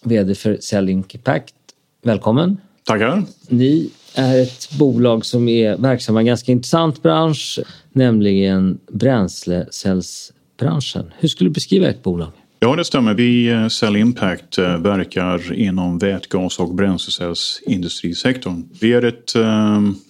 VD 0.03 0.35
för 0.35 0.59
Selling 0.61 1.05
Impact. 1.09 1.55
Välkommen! 2.03 2.57
Tackar! 2.85 3.23
Ni 3.49 3.91
är 4.15 4.43
ett 4.43 4.79
bolag 4.79 5.27
som 5.27 5.49
är 5.49 5.77
verksamma 5.77 6.21
i 6.21 6.23
en 6.23 6.27
ganska 6.27 6.53
intressant 6.53 7.03
bransch, 7.03 7.59
nämligen 7.93 8.79
bränslecellsbranschen. 8.93 11.13
Hur 11.19 11.29
skulle 11.29 11.51
du 11.51 11.55
beskriva 11.55 11.89
ert 11.89 12.03
bolag? 12.03 12.31
Ja, 12.61 12.77
det 12.77 12.85
stämmer. 12.85 13.15
Vi, 13.15 13.49
eh, 13.49 13.69
Cell 13.69 13.97
Impact, 13.97 14.59
eh, 14.59 14.79
verkar 14.79 15.53
inom 15.53 15.99
vätgas 15.99 16.59
och 16.59 16.75
bränslecellsindustrisektorn. 16.75 18.69
Vi 18.81 18.93
är 18.93 19.05
ett 19.05 19.35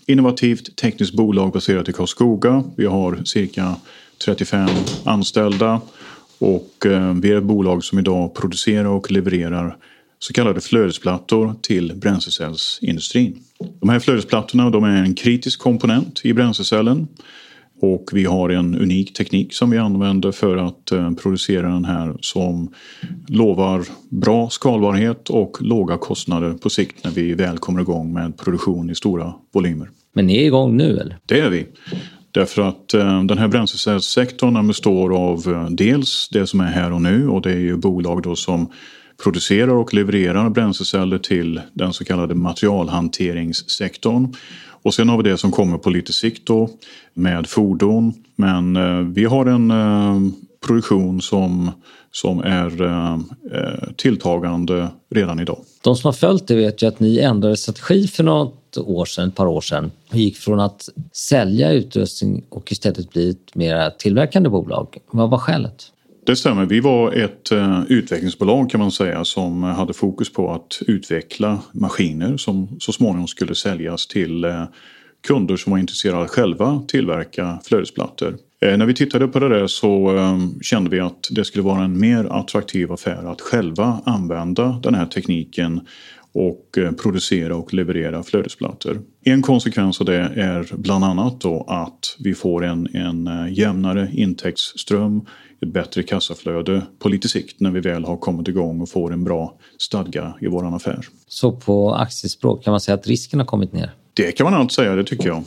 innovativt 0.06 0.76
tekniskt 0.76 1.14
bolag 1.14 1.52
baserat 1.52 1.88
i 1.88 1.92
Karlskoga. 1.92 2.64
Vi 2.76 2.86
har 2.86 3.22
cirka 3.24 3.76
35 4.24 4.68
anställda 5.04 5.80
och 6.38 6.86
eh, 6.86 7.14
vi 7.14 7.30
är 7.30 7.36
ett 7.36 7.44
bolag 7.44 7.84
som 7.84 7.98
idag 7.98 8.34
producerar 8.34 8.84
och 8.84 9.10
levererar 9.10 9.76
så 10.18 10.32
kallade 10.32 10.60
flödesplattor 10.60 11.54
till 11.62 11.92
bränslecellsindustrin. 11.96 13.38
De 13.80 13.88
här 13.88 13.98
flödesplattorna 13.98 14.70
de 14.70 14.84
är 14.84 15.02
en 15.02 15.14
kritisk 15.14 15.60
komponent 15.60 16.20
i 16.24 16.32
bränslecellen 16.32 17.08
Och 17.80 18.10
vi 18.12 18.24
har 18.24 18.48
en 18.48 18.74
unik 18.74 19.14
teknik 19.14 19.54
som 19.54 19.70
vi 19.70 19.78
använder 19.78 20.32
för 20.32 20.56
att 20.56 20.92
eh, 20.92 21.10
producera 21.10 21.68
den 21.68 21.84
här 21.84 22.16
som 22.20 22.74
lovar 23.28 23.84
bra 24.08 24.50
skalbarhet 24.50 25.30
och 25.30 25.56
låga 25.60 25.98
kostnader 25.98 26.52
på 26.52 26.70
sikt 26.70 27.04
när 27.04 27.10
vi 27.10 27.34
väl 27.34 27.58
kommer 27.58 27.80
igång 27.80 28.12
med 28.12 28.38
produktion 28.38 28.90
i 28.90 28.94
stora 28.94 29.34
volymer. 29.52 29.88
Men 30.12 30.26
ni 30.26 30.36
är 30.36 30.44
igång 30.44 30.76
nu 30.76 30.98
eller? 30.98 31.18
Det 31.26 31.40
är 31.40 31.50
vi. 31.50 31.66
Därför 32.32 32.62
att 32.62 32.94
eh, 32.94 33.22
den 33.22 33.38
här 33.38 33.48
bränslecellssektorn 33.48 34.66
består 34.66 35.16
av 35.16 35.48
eh, 35.48 35.66
dels 35.70 36.28
det 36.28 36.46
som 36.46 36.60
är 36.60 36.64
här 36.64 36.92
och 36.92 37.02
nu 37.02 37.28
och 37.28 37.42
det 37.42 37.50
är 37.50 37.58
ju 37.58 37.76
bolag 37.76 38.22
då 38.22 38.36
som 38.36 38.70
producerar 39.22 39.72
och 39.72 39.94
levererar 39.94 40.50
bränsleceller 40.50 41.18
till 41.18 41.60
den 41.72 41.92
så 41.92 42.04
kallade 42.04 42.34
materialhanteringssektorn. 42.34 44.34
Och 44.82 44.94
sen 44.94 45.08
har 45.08 45.16
vi 45.16 45.30
det 45.30 45.38
som 45.38 45.50
kommer 45.50 45.78
på 45.78 45.90
lite 45.90 46.12
sikt 46.12 46.46
då 46.46 46.70
med 47.14 47.46
fordon. 47.46 48.12
Men 48.36 48.76
eh, 48.76 48.98
vi 48.98 49.24
har 49.24 49.46
en 49.46 49.70
eh, 49.70 50.20
produktion 50.66 51.20
som, 51.20 51.70
som 52.12 52.40
är 52.40 52.82
eh, 52.82 53.12
eh 53.12 53.92
tilltagande 53.96 54.88
redan 55.14 55.40
idag. 55.40 55.58
De 55.84 55.96
som 55.96 56.08
har 56.08 56.12
följt 56.12 56.46
det 56.46 56.54
vet 56.54 56.82
ju 56.82 56.86
att 56.86 57.00
ni 57.00 57.18
ändrade 57.18 57.56
strategi 57.56 58.08
för 58.08 58.24
något 58.24 58.59
år 58.76 59.04
sedan, 59.04 59.28
ett 59.28 59.34
par 59.34 59.46
år 59.46 59.60
sedan 59.60 59.90
och 60.10 60.16
gick 60.16 60.36
från 60.36 60.60
att 60.60 60.88
sälja 61.12 61.72
utrustning 61.72 62.44
och 62.48 62.72
istället 62.72 63.10
bli 63.10 63.30
ett 63.30 63.54
mer 63.54 63.90
tillverkande 63.90 64.48
bolag. 64.48 64.98
Vad 65.10 65.30
var 65.30 65.38
skälet? 65.38 65.92
Det 66.26 66.36
stämmer. 66.36 66.66
Vi 66.66 66.80
var 66.80 67.12
ett 67.12 67.52
uh, 67.52 67.82
utvecklingsbolag 67.88 68.70
kan 68.70 68.80
man 68.80 68.90
säga 68.90 69.24
som 69.24 69.62
hade 69.62 69.92
fokus 69.92 70.32
på 70.32 70.52
att 70.52 70.82
utveckla 70.86 71.58
maskiner 71.72 72.36
som 72.36 72.68
så 72.80 72.92
småningom 72.92 73.26
skulle 73.28 73.54
säljas 73.54 74.06
till 74.06 74.44
uh, 74.44 74.64
kunder 75.26 75.56
som 75.56 75.72
var 75.72 75.78
intresserade 75.78 76.18
av 76.18 76.24
att 76.24 76.30
själva 76.30 76.82
tillverka 76.88 77.58
flödesplattor. 77.64 78.36
Uh, 78.66 78.76
när 78.76 78.86
vi 78.86 78.94
tittade 78.94 79.28
på 79.28 79.38
det 79.38 79.48
där 79.48 79.66
så 79.66 80.12
kände 80.62 80.90
vi 80.90 81.00
att 81.00 81.28
det 81.30 81.44
skulle 81.44 81.64
vara 81.64 81.84
en 81.84 82.00
mer 82.00 82.24
attraktiv 82.24 82.92
affär 82.92 83.32
att 83.32 83.40
själva 83.40 84.00
använda 84.04 84.80
den 84.82 84.94
här 84.94 85.06
tekniken 85.06 85.80
och 86.32 86.78
producera 87.02 87.56
och 87.56 87.74
leverera 87.74 88.22
flödesplattor. 88.22 89.00
En 89.24 89.42
konsekvens 89.42 90.00
av 90.00 90.06
det 90.06 90.16
är 90.16 90.76
bland 90.76 91.04
annat 91.04 91.40
då 91.40 91.64
att 91.68 92.16
vi 92.18 92.34
får 92.34 92.64
en, 92.64 92.88
en 92.94 93.48
jämnare 93.54 94.10
intäktsström 94.12 95.22
ett 95.62 95.72
bättre 95.72 96.02
kassaflöde 96.02 96.82
på 96.98 97.08
lite 97.08 97.28
sikt 97.28 97.60
när 97.60 97.70
vi 97.70 97.80
väl 97.80 98.04
har 98.04 98.16
kommit 98.16 98.48
igång 98.48 98.80
och 98.80 98.88
får 98.88 99.12
en 99.12 99.24
bra 99.24 99.54
stadga 99.78 100.34
i 100.40 100.46
våran 100.46 100.74
affär. 100.74 101.06
Så 101.28 101.52
på 101.52 101.94
aktiespråk 101.94 102.64
kan 102.64 102.70
man 102.70 102.80
säga 102.80 102.94
att 102.94 103.06
risken 103.06 103.38
har 103.38 103.46
kommit 103.46 103.72
ner? 103.72 103.90
Det 104.14 104.32
kan 104.32 104.44
man 104.44 104.54
allt 104.54 104.72
säga, 104.72 104.94
det 104.94 105.04
tycker 105.04 105.28
jag. 105.28 105.42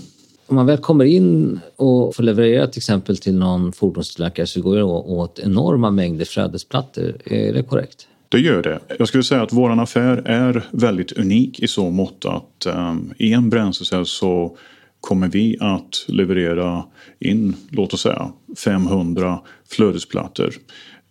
Om 0.47 0.55
man 0.55 0.65
väl 0.65 0.77
kommer 0.77 1.05
in 1.05 1.59
och 1.75 2.15
får 2.15 2.23
leverera 2.23 2.67
till 2.67 2.79
exempel 2.79 3.17
till 3.17 3.35
någon 3.35 3.73
fordonstillverkare 3.73 4.47
så 4.47 4.61
går 4.61 4.75
det 4.75 4.83
åt 4.83 5.39
enorma 5.39 5.91
mängder 5.91 6.25
flödesplattor. 6.25 7.17
Är 7.25 7.53
det 7.53 7.63
korrekt? 7.63 8.07
Det 8.33 8.39
gör 8.39 8.63
det. 8.63 8.79
Jag 8.99 9.07
skulle 9.07 9.23
säga 9.23 9.41
att 9.41 9.53
våran 9.53 9.79
affär 9.79 10.21
är 10.25 10.63
väldigt 10.71 11.11
unik 11.11 11.59
i 11.59 11.67
så 11.67 11.89
mått 11.89 12.25
att 12.25 12.65
um, 12.65 13.13
i 13.17 13.33
en 13.33 13.49
bränslecell 13.49 14.05
så 14.05 14.57
kommer 15.01 15.27
vi 15.27 15.57
att 15.59 16.05
leverera 16.07 16.83
in, 17.19 17.55
låt 17.69 17.93
oss 17.93 18.01
säga 18.01 18.31
500 18.65 19.39
flödesplattor 19.69 20.53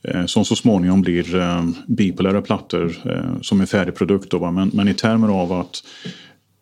eh, 0.09 0.27
som 0.27 0.45
så 0.45 0.57
småningom 0.57 1.03
blir 1.03 1.37
eh, 1.37 1.69
bipolära 1.87 2.43
plattor 2.43 2.97
eh, 3.05 3.41
som 3.41 3.61
en 3.61 3.67
färdig 3.67 3.95
produkt. 3.95 4.31
Då, 4.31 4.51
men, 4.51 4.71
men 4.75 4.89
i 4.89 4.95
termer 4.95 5.29
av 5.29 5.53
att 5.53 5.85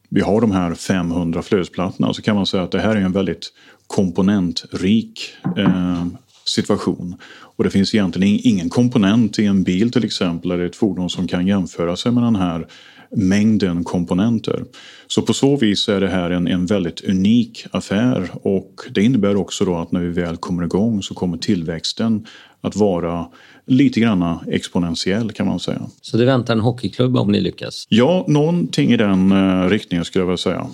vi 0.08 0.20
har 0.20 0.40
de 0.40 0.50
här 0.50 0.74
500 0.74 1.42
flödesplattorna 1.42 2.14
så 2.14 2.22
kan 2.22 2.36
man 2.36 2.46
säga 2.46 2.62
att 2.62 2.72
det 2.72 2.80
här 2.80 2.96
är 2.96 3.00
en 3.00 3.12
väldigt 3.12 3.52
komponentrik 3.86 5.20
eh, 5.56 6.04
situation. 6.50 7.16
Och 7.56 7.64
det 7.64 7.70
finns 7.70 7.94
egentligen 7.94 8.40
ingen 8.44 8.68
komponent 8.68 9.38
i 9.38 9.46
en 9.46 9.62
bil 9.62 9.92
till 9.92 10.04
exempel 10.04 10.50
eller 10.50 10.64
ett 10.64 10.76
fordon 10.76 11.10
som 11.10 11.28
kan 11.28 11.46
jämföra 11.46 11.96
sig 11.96 12.12
med 12.12 12.22
den 12.22 12.36
här 12.36 12.66
mängden 13.10 13.84
komponenter. 13.84 14.64
Så 15.06 15.22
på 15.22 15.32
så 15.32 15.56
vis 15.56 15.88
är 15.88 16.00
det 16.00 16.08
här 16.08 16.30
en, 16.30 16.46
en 16.46 16.66
väldigt 16.66 17.04
unik 17.04 17.66
affär 17.70 18.30
och 18.42 18.74
det 18.90 19.02
innebär 19.02 19.36
också 19.36 19.64
då 19.64 19.76
att 19.76 19.92
när 19.92 20.00
vi 20.00 20.08
väl 20.08 20.36
kommer 20.36 20.64
igång 20.64 21.02
så 21.02 21.14
kommer 21.14 21.38
tillväxten 21.38 22.26
att 22.60 22.76
vara 22.76 23.26
lite 23.66 24.00
grann 24.00 24.38
exponentiell 24.46 25.32
kan 25.32 25.46
man 25.46 25.60
säga. 25.60 25.82
Så 26.00 26.16
det 26.16 26.24
väntar 26.24 26.54
en 26.54 26.60
hockeyklubb 26.60 27.16
om 27.16 27.32
ni 27.32 27.40
lyckas? 27.40 27.86
Ja, 27.88 28.24
någonting 28.28 28.92
i 28.92 28.96
den 28.96 29.32
uh, 29.32 29.68
riktningen 29.68 30.04
skulle 30.04 30.22
jag 30.22 30.26
vilja 30.26 30.36
säga. 30.36 30.66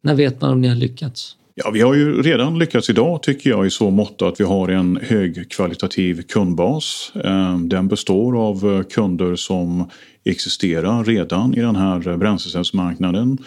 När 0.00 0.14
vet 0.14 0.40
man 0.40 0.50
om 0.50 0.60
ni 0.60 0.68
har 0.68 0.76
lyckats? 0.76 1.36
Ja, 1.54 1.70
vi 1.70 1.80
har 1.80 1.94
ju 1.94 2.22
redan 2.22 2.58
lyckats 2.58 2.90
idag 2.90 3.22
tycker 3.22 3.50
jag 3.50 3.66
i 3.66 3.70
så 3.70 3.90
mått 3.90 4.22
att 4.22 4.40
vi 4.40 4.44
har 4.44 4.68
en 4.68 4.98
högkvalitativ 5.02 6.22
kundbas. 6.22 7.12
Eh, 7.24 7.58
den 7.58 7.88
består 7.88 8.48
av 8.48 8.74
eh, 8.74 8.82
kunder 8.82 9.36
som 9.36 9.90
existerar 10.24 11.04
redan 11.04 11.54
i 11.54 11.60
den 11.60 11.76
här 11.76 12.08
eh, 12.08 12.16
bränslecellsmarknaden. 12.16 13.38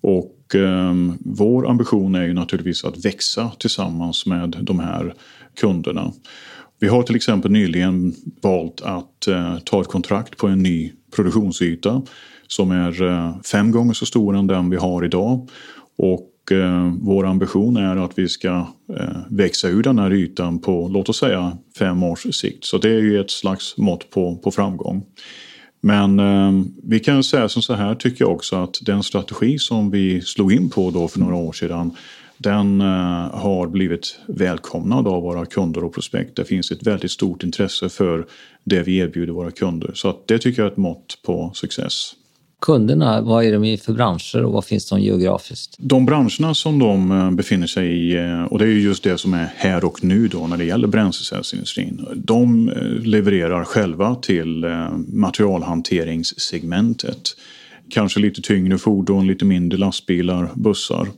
Och 0.00 0.54
eh, 0.54 0.94
vår 1.20 1.70
ambition 1.70 2.14
är 2.14 2.22
ju 2.22 2.34
naturligtvis 2.34 2.84
att 2.84 3.04
växa 3.04 3.50
tillsammans 3.58 4.26
med 4.26 4.56
de 4.60 4.80
här 4.80 5.14
kunderna. 5.60 6.12
Vi 6.80 6.88
har 6.88 7.02
till 7.02 7.16
exempel 7.16 7.50
nyligen 7.50 8.14
valt 8.42 8.80
att 8.80 9.26
eh, 9.26 9.58
ta 9.58 9.80
ett 9.80 9.88
kontrakt 9.88 10.36
på 10.36 10.46
en 10.46 10.62
ny 10.62 10.92
produktionsyta 11.16 12.02
som 12.46 12.70
är 12.70 13.02
eh, 13.02 13.36
fem 13.52 13.70
gånger 13.70 13.92
så 13.92 14.06
stor 14.06 14.36
än 14.36 14.46
den 14.46 14.70
vi 14.70 14.76
har 14.76 15.04
idag. 15.04 15.48
Och 15.98 16.30
Eh, 16.52 16.92
vår 17.00 17.26
ambition 17.26 17.76
är 17.76 17.96
att 17.96 18.18
vi 18.18 18.28
ska 18.28 18.66
eh, 18.98 19.18
växa 19.30 19.68
ur 19.68 19.82
den 19.82 19.98
här 19.98 20.12
ytan 20.12 20.58
på 20.58 20.88
låt 20.88 21.08
oss 21.08 21.18
säga 21.18 21.58
fem 21.78 22.02
års 22.02 22.34
sikt. 22.34 22.64
Så 22.64 22.78
det 22.78 22.88
är 22.88 23.00
ju 23.00 23.20
ett 23.20 23.30
slags 23.30 23.76
mått 23.76 24.10
på, 24.10 24.36
på 24.36 24.50
framgång. 24.50 25.04
Men 25.80 26.20
eh, 26.20 26.64
vi 26.82 27.00
kan 27.00 27.24
säga 27.24 27.48
som 27.48 27.62
så 27.62 27.74
här 27.74 27.94
tycker 27.94 28.24
jag 28.24 28.32
också 28.32 28.56
att 28.56 28.78
den 28.82 29.02
strategi 29.02 29.58
som 29.58 29.90
vi 29.90 30.20
slog 30.20 30.52
in 30.52 30.70
på 30.70 30.90
då 30.90 31.08
för 31.08 31.20
några 31.20 31.34
år 31.34 31.52
sedan 31.52 31.96
den 32.38 32.80
eh, 32.80 32.86
har 33.34 33.66
blivit 33.66 34.18
välkomnad 34.26 35.08
av 35.08 35.22
våra 35.22 35.46
kunder 35.46 35.84
och 35.84 35.94
prospekt. 35.94 36.36
Det 36.36 36.44
finns 36.44 36.70
ett 36.70 36.86
väldigt 36.86 37.10
stort 37.10 37.42
intresse 37.42 37.88
för 37.88 38.26
det 38.64 38.82
vi 38.82 38.96
erbjuder 38.96 39.32
våra 39.32 39.50
kunder. 39.50 39.90
Så 39.94 40.08
att 40.08 40.28
det 40.28 40.38
tycker 40.38 40.62
jag 40.62 40.68
är 40.68 40.72
ett 40.72 40.78
mått 40.78 41.18
på 41.24 41.50
success. 41.54 42.14
Kunderna, 42.64 43.20
vad 43.20 43.44
är 43.44 43.52
de 43.52 43.64
i 43.64 43.76
för 43.76 43.92
branscher 43.92 44.44
och 44.44 44.52
vad 44.52 44.64
finns 44.64 44.88
de 44.88 45.00
geografiskt? 45.00 45.76
De 45.78 46.06
branscherna 46.06 46.54
som 46.54 46.78
de 46.78 47.12
eh, 47.12 47.30
befinner 47.30 47.66
sig 47.66 47.88
i, 47.88 48.16
eh, 48.16 48.44
och 48.44 48.58
det 48.58 48.64
är 48.64 48.68
just 48.68 49.04
det 49.04 49.18
som 49.18 49.34
är 49.34 49.52
här 49.56 49.84
och 49.84 50.04
nu 50.04 50.28
då 50.28 50.46
när 50.46 50.56
det 50.56 50.64
gäller 50.64 50.88
bränslecellsindustrin. 50.88 52.06
De 52.14 52.68
eh, 52.68 52.74
levererar 53.06 53.64
själva 53.64 54.14
till 54.14 54.66
materialhanteringssegmentet. 55.08 57.36
Kanske 57.88 58.20
lite 58.20 58.42
tyngre 58.42 58.78
fordon, 58.78 59.26
lite 59.26 59.44
mindre 59.44 59.78
lastbilar, 59.78 60.50
bussar. 60.54 61.08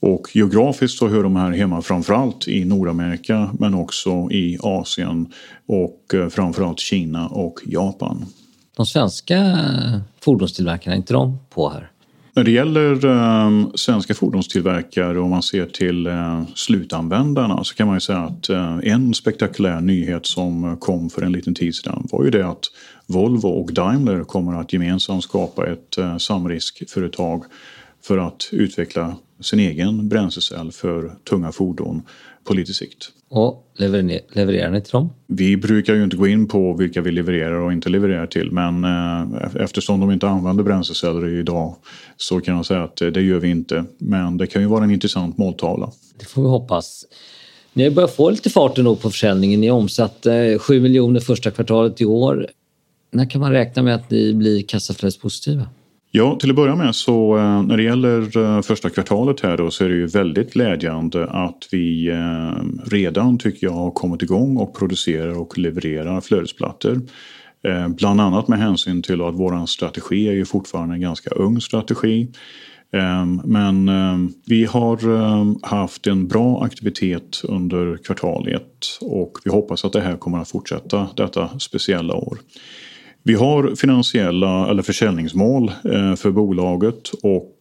Och 0.00 0.28
geografiskt 0.32 0.98
så 0.98 1.08
hör 1.08 1.22
de 1.22 1.36
här 1.36 1.50
hemma 1.50 1.82
framförallt 1.82 2.48
i 2.48 2.64
Nordamerika 2.64 3.50
men 3.58 3.74
också 3.74 4.30
i 4.30 4.58
Asien 4.62 5.26
och 5.66 6.14
framförallt 6.30 6.80
Kina 6.80 7.28
och 7.28 7.60
Japan. 7.66 8.26
De 8.76 8.86
svenska 8.86 9.56
fordonstillverkarna, 10.26 10.94
är 10.94 10.98
inte 10.98 11.12
de 11.12 11.38
på 11.50 11.68
här? 11.68 11.90
När 12.34 12.44
det 12.44 12.50
gäller 12.50 13.06
eh, 13.06 13.66
svenska 13.74 14.14
fordonstillverkare 14.14 15.18
och 15.18 15.24
om 15.24 15.30
man 15.30 15.42
ser 15.42 15.66
till 15.66 16.06
eh, 16.06 16.42
slutanvändarna 16.54 17.64
så 17.64 17.74
kan 17.74 17.86
man 17.86 17.96
ju 17.96 18.00
säga 18.00 18.18
att 18.18 18.48
eh, 18.48 18.78
en 18.82 19.14
spektakulär 19.14 19.80
nyhet 19.80 20.26
som 20.26 20.64
eh, 20.64 20.76
kom 20.76 21.10
för 21.10 21.22
en 21.22 21.32
liten 21.32 21.54
tid 21.54 21.74
sedan 21.74 22.08
var 22.12 22.24
ju 22.24 22.30
det 22.30 22.46
att 22.46 22.64
Volvo 23.06 23.48
och 23.48 23.72
Daimler 23.72 24.24
kommer 24.24 24.60
att 24.60 24.72
gemensamt 24.72 25.24
skapa 25.24 25.66
ett 25.66 25.98
eh, 25.98 26.16
samriskföretag 26.16 27.44
för 28.02 28.18
att 28.18 28.48
utveckla 28.52 29.16
sin 29.40 29.60
egen 29.60 30.08
bränslecell 30.08 30.72
för 30.72 31.12
tunga 31.30 31.52
fordon 31.52 32.02
på 32.46 32.54
lite 32.54 32.74
sikt. 32.74 33.10
Och 33.28 33.72
levererar 33.76 34.70
ni 34.70 34.80
till 34.80 34.92
dem? 34.92 35.10
Vi 35.26 35.56
brukar 35.56 35.94
ju 35.94 36.04
inte 36.04 36.16
gå 36.16 36.26
in 36.26 36.48
på 36.48 36.72
vilka 36.72 37.00
vi 37.00 37.10
levererar 37.10 37.60
och 37.60 37.72
inte 37.72 37.88
levererar 37.88 38.26
till 38.26 38.52
men 38.52 38.84
eh, 38.84 39.62
eftersom 39.62 40.00
de 40.00 40.10
inte 40.10 40.28
använder 40.28 40.64
bränsleceller 40.64 41.28
idag 41.28 41.76
så 42.16 42.40
kan 42.40 42.56
jag 42.56 42.66
säga 42.66 42.82
att 42.82 42.96
det 42.96 43.22
gör 43.22 43.38
vi 43.38 43.48
inte. 43.48 43.84
Men 43.98 44.36
det 44.36 44.46
kan 44.46 44.62
ju 44.62 44.68
vara 44.68 44.84
en 44.84 44.90
intressant 44.90 45.38
måltavla. 45.38 45.90
Det 46.18 46.24
får 46.24 46.42
vi 46.42 46.48
hoppas. 46.48 47.04
Ni 47.72 47.84
har 47.84 47.90
börjat 47.90 48.16
få 48.16 48.30
lite 48.30 48.50
fart 48.50 48.74
på 48.74 48.96
försäljningen. 48.96 49.60
Ni 49.60 49.70
omsatte 49.70 50.58
7 50.58 50.80
miljoner 50.80 51.20
första 51.20 51.50
kvartalet 51.50 52.00
i 52.00 52.04
år. 52.04 52.46
När 53.10 53.30
kan 53.30 53.40
man 53.40 53.52
räkna 53.52 53.82
med 53.82 53.94
att 53.94 54.10
ni 54.10 54.34
blir 54.34 54.62
kassaflödespositiva? 54.62 55.68
Ja, 56.16 56.36
till 56.40 56.50
att 56.50 56.56
börja 56.56 56.76
med 56.76 56.94
så 56.94 57.36
eh, 57.36 57.62
när 57.62 57.76
det 57.76 57.82
gäller 57.82 58.38
eh, 58.38 58.62
första 58.62 58.90
kvartalet 58.90 59.40
här 59.40 59.56
då 59.56 59.70
så 59.70 59.84
är 59.84 59.88
det 59.88 59.94
ju 59.94 60.06
väldigt 60.06 60.52
glädjande 60.52 61.26
att 61.26 61.68
vi 61.70 62.08
eh, 62.08 62.62
redan 62.84 63.38
tycker 63.38 63.66
jag 63.66 63.72
har 63.72 63.90
kommit 63.90 64.22
igång 64.22 64.56
och 64.56 64.78
producerar 64.78 65.38
och 65.40 65.58
levererar 65.58 66.20
flödesplattor. 66.20 67.00
Bland 67.88 68.20
annat 68.20 68.48
med 68.48 68.58
hänsyn 68.58 69.02
till 69.02 69.22
att 69.22 69.34
vår 69.34 69.66
strategi 69.66 70.28
är 70.28 70.32
ju 70.32 70.44
fortfarande 70.44 70.94
en 70.94 71.00
ganska 71.00 71.30
ung 71.30 71.60
strategi. 71.60 72.28
Men 73.44 73.90
vi 74.46 74.64
har 74.64 75.66
haft 75.66 76.06
en 76.06 76.28
bra 76.28 76.64
aktivitet 76.64 77.40
under 77.44 77.96
kvartal 77.96 78.48
1 78.48 78.62
och 79.00 79.38
vi 79.44 79.50
hoppas 79.50 79.84
att 79.84 79.92
det 79.92 80.00
här 80.00 80.16
kommer 80.16 80.38
att 80.38 80.48
fortsätta 80.48 81.08
detta 81.16 81.58
speciella 81.58 82.14
år. 82.14 82.38
Vi 83.26 83.34
har 83.34 83.74
finansiella 83.76 84.70
eller 84.70 84.82
försäljningsmål 84.82 85.72
eh, 85.84 86.14
för 86.14 86.30
bolaget 86.30 87.08
och 87.22 87.52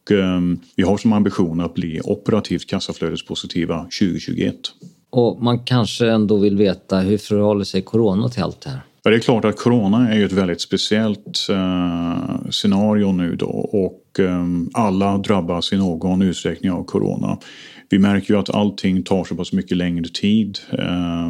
vi 0.75 0.83
har 0.83 0.97
som 0.97 1.13
ambition 1.13 1.61
att 1.61 1.73
bli 1.73 2.01
operativt 2.03 2.69
kassaflödespositiva 2.69 3.77
2021. 3.77 4.55
Och 5.09 5.43
man 5.43 5.59
kanske 5.59 6.11
ändå 6.11 6.37
vill 6.37 6.57
veta 6.57 6.99
hur 6.99 7.17
förhåller 7.17 7.63
sig 7.63 7.81
corona 7.81 8.29
till 8.29 8.43
allt 8.43 8.61
det 8.61 8.69
här? 8.69 8.79
Ja, 9.03 9.11
det 9.11 9.17
är 9.17 9.19
klart 9.19 9.45
att 9.45 9.57
corona 9.57 10.09
är 10.09 10.17
ju 10.17 10.25
ett 10.25 10.31
väldigt 10.31 10.61
speciellt 10.61 11.47
eh, 11.49 12.49
scenario 12.49 13.11
nu 13.11 13.35
då 13.35 13.69
och 13.71 14.19
eh, 14.19 14.45
alla 14.73 15.17
drabbas 15.17 15.73
i 15.73 15.77
någon 15.77 16.21
utsträckning 16.21 16.71
av 16.71 16.83
corona. 16.83 17.37
Vi 17.89 17.99
märker 17.99 18.33
ju 18.33 18.39
att 18.39 18.49
allting 18.49 19.03
tar 19.03 19.23
så 19.23 19.35
pass 19.35 19.53
mycket 19.53 19.77
längre 19.77 20.05
tid. 20.13 20.59
Eh, 20.71 21.29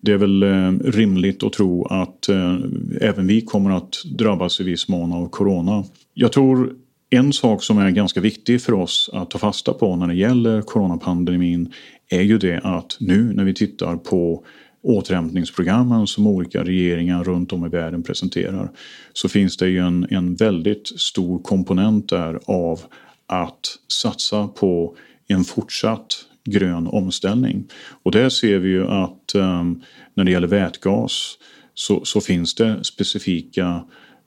det 0.00 0.12
är 0.12 0.16
väl 0.16 0.42
eh, 0.42 0.72
rimligt 0.84 1.42
att 1.42 1.52
tro 1.52 1.86
att 1.86 2.28
eh, 2.28 2.56
även 3.00 3.26
vi 3.26 3.40
kommer 3.40 3.70
att 3.70 4.02
drabbas 4.04 4.60
i 4.60 4.64
viss 4.64 4.88
mån 4.88 5.12
av 5.12 5.28
corona. 5.28 5.84
Jag 6.14 6.32
tror 6.32 6.74
en 7.10 7.32
sak 7.32 7.62
som 7.62 7.78
är 7.78 7.90
ganska 7.90 8.20
viktig 8.20 8.62
för 8.62 8.72
oss 8.72 9.10
att 9.12 9.30
ta 9.30 9.38
fasta 9.38 9.72
på 9.72 9.96
när 9.96 10.06
det 10.06 10.14
gäller 10.14 10.62
coronapandemin 10.62 11.72
är 12.08 12.22
ju 12.22 12.38
det 12.38 12.60
att 12.64 12.96
nu 13.00 13.22
när 13.22 13.44
vi 13.44 13.54
tittar 13.54 13.96
på 13.96 14.44
återhämtningsprogrammen 14.82 16.06
som 16.06 16.26
olika 16.26 16.64
regeringar 16.64 17.24
runt 17.24 17.52
om 17.52 17.66
i 17.66 17.68
världen 17.68 18.02
presenterar 18.02 18.70
så 19.12 19.28
finns 19.28 19.56
det 19.56 19.68
ju 19.68 19.78
en, 19.78 20.06
en 20.10 20.34
väldigt 20.34 20.86
stor 20.86 21.38
komponent 21.38 22.08
där 22.08 22.40
av 22.44 22.80
att 23.26 23.60
satsa 23.88 24.48
på 24.48 24.96
en 25.28 25.44
fortsatt 25.44 26.08
grön 26.46 26.86
omställning. 26.86 27.64
Och 28.02 28.12
där 28.12 28.28
ser 28.28 28.58
vi 28.58 28.68
ju 28.68 28.88
att 28.88 29.34
um, 29.34 29.82
när 30.14 30.24
det 30.24 30.30
gäller 30.30 30.48
vätgas 30.48 31.38
så, 31.74 32.04
så 32.04 32.20
finns 32.20 32.54
det 32.54 32.84
specifika 32.84 33.84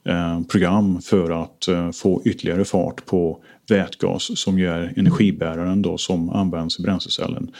uh, 0.09 0.41
program 0.41 1.01
för 1.01 1.43
att 1.43 1.65
uh, 1.69 1.91
få 1.91 2.21
ytterligare 2.25 2.65
fart 2.65 3.05
på 3.05 3.43
vätgas 3.69 4.39
som 4.39 4.59
ju 4.59 4.67
är 4.67 4.93
energibäraren 4.97 5.81
då 5.81 5.97
som 5.97 6.29
används 6.29 6.79
i 6.79 6.81
bränslecellen. 6.81 7.51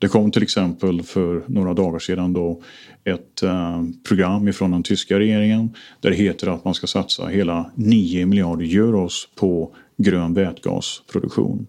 Det 0.00 0.08
kom 0.08 0.30
till 0.30 0.42
exempel 0.42 1.02
för 1.02 1.42
några 1.46 1.74
dagar 1.74 1.98
sedan 1.98 2.32
då 2.32 2.62
ett 3.04 3.42
eh, 3.42 3.82
program 4.08 4.48
ifrån 4.48 4.70
den 4.70 4.82
tyska 4.82 5.18
regeringen 5.18 5.74
där 6.00 6.10
det 6.10 6.16
heter 6.16 6.46
att 6.46 6.64
man 6.64 6.74
ska 6.74 6.86
satsa 6.86 7.26
hela 7.26 7.70
9 7.74 8.26
miljarder 8.26 8.64
euros 8.64 9.28
på 9.34 9.74
grön 9.96 10.34
vätgasproduktion. 10.34 11.66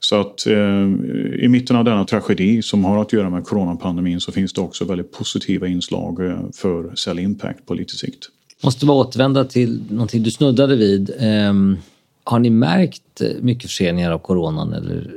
Så 0.00 0.20
att 0.20 0.46
eh, 0.46 0.54
i 1.44 1.48
mitten 1.48 1.76
av 1.76 1.84
denna 1.84 2.04
tragedi 2.04 2.62
som 2.62 2.84
har 2.84 3.02
att 3.02 3.12
göra 3.12 3.30
med 3.30 3.44
coronapandemin 3.44 4.20
så 4.20 4.32
finns 4.32 4.52
det 4.52 4.60
också 4.60 4.84
väldigt 4.84 5.12
positiva 5.12 5.68
inslag 5.68 6.26
eh, 6.26 6.38
för 6.54 6.94
Cell 6.94 7.18
Impact 7.18 7.66
på 7.66 7.74
lite 7.74 7.96
sikt. 7.96 8.28
Måste 8.62 8.86
bara 8.86 8.96
återvända 8.96 9.44
till 9.44 9.82
någonting 9.90 10.22
du 10.22 10.30
snuddade 10.30 10.76
vid. 10.76 11.10
Eh, 11.10 11.54
har 12.24 12.38
ni 12.38 12.50
märkt 12.50 13.22
mycket 13.40 13.70
förseningar 13.70 14.10
av 14.10 14.18
coronan? 14.18 14.72
Eller? 14.72 15.14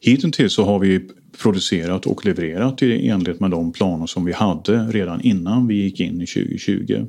Hittills 0.00 0.54
så 0.54 0.64
har 0.64 0.78
vi 0.78 1.08
producerat 1.42 2.06
och 2.06 2.26
levererat 2.26 2.82
i 2.82 3.08
enlighet 3.08 3.40
med 3.40 3.50
de 3.50 3.72
planer 3.72 4.06
som 4.06 4.24
vi 4.24 4.32
hade 4.32 4.86
redan 4.86 5.20
innan 5.20 5.66
vi 5.66 5.74
gick 5.74 6.00
in 6.00 6.22
i 6.22 6.26
2020. 6.26 7.06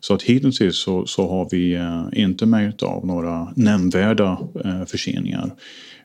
Så 0.00 0.14
att 0.14 0.22
hittills 0.22 0.78
så, 0.78 1.06
så 1.06 1.28
har 1.28 1.48
vi 1.50 1.74
eh, 1.74 2.04
inte 2.12 2.46
märkt 2.46 2.82
av 2.82 3.06
några 3.06 3.52
nämnvärda 3.56 4.38
eh, 4.64 4.84
förseningar. 4.84 5.50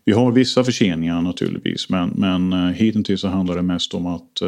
Vi 0.06 0.12
har 0.12 0.32
vissa 0.32 0.64
förseningar 0.64 1.22
naturligtvis 1.22 1.90
men, 1.90 2.10
men 2.10 2.54
eh, 2.54 2.70
hittills 2.70 3.22
så 3.22 3.28
handlar 3.28 3.56
det 3.56 3.62
mest 3.62 3.94
om 3.94 4.06
att 4.06 4.42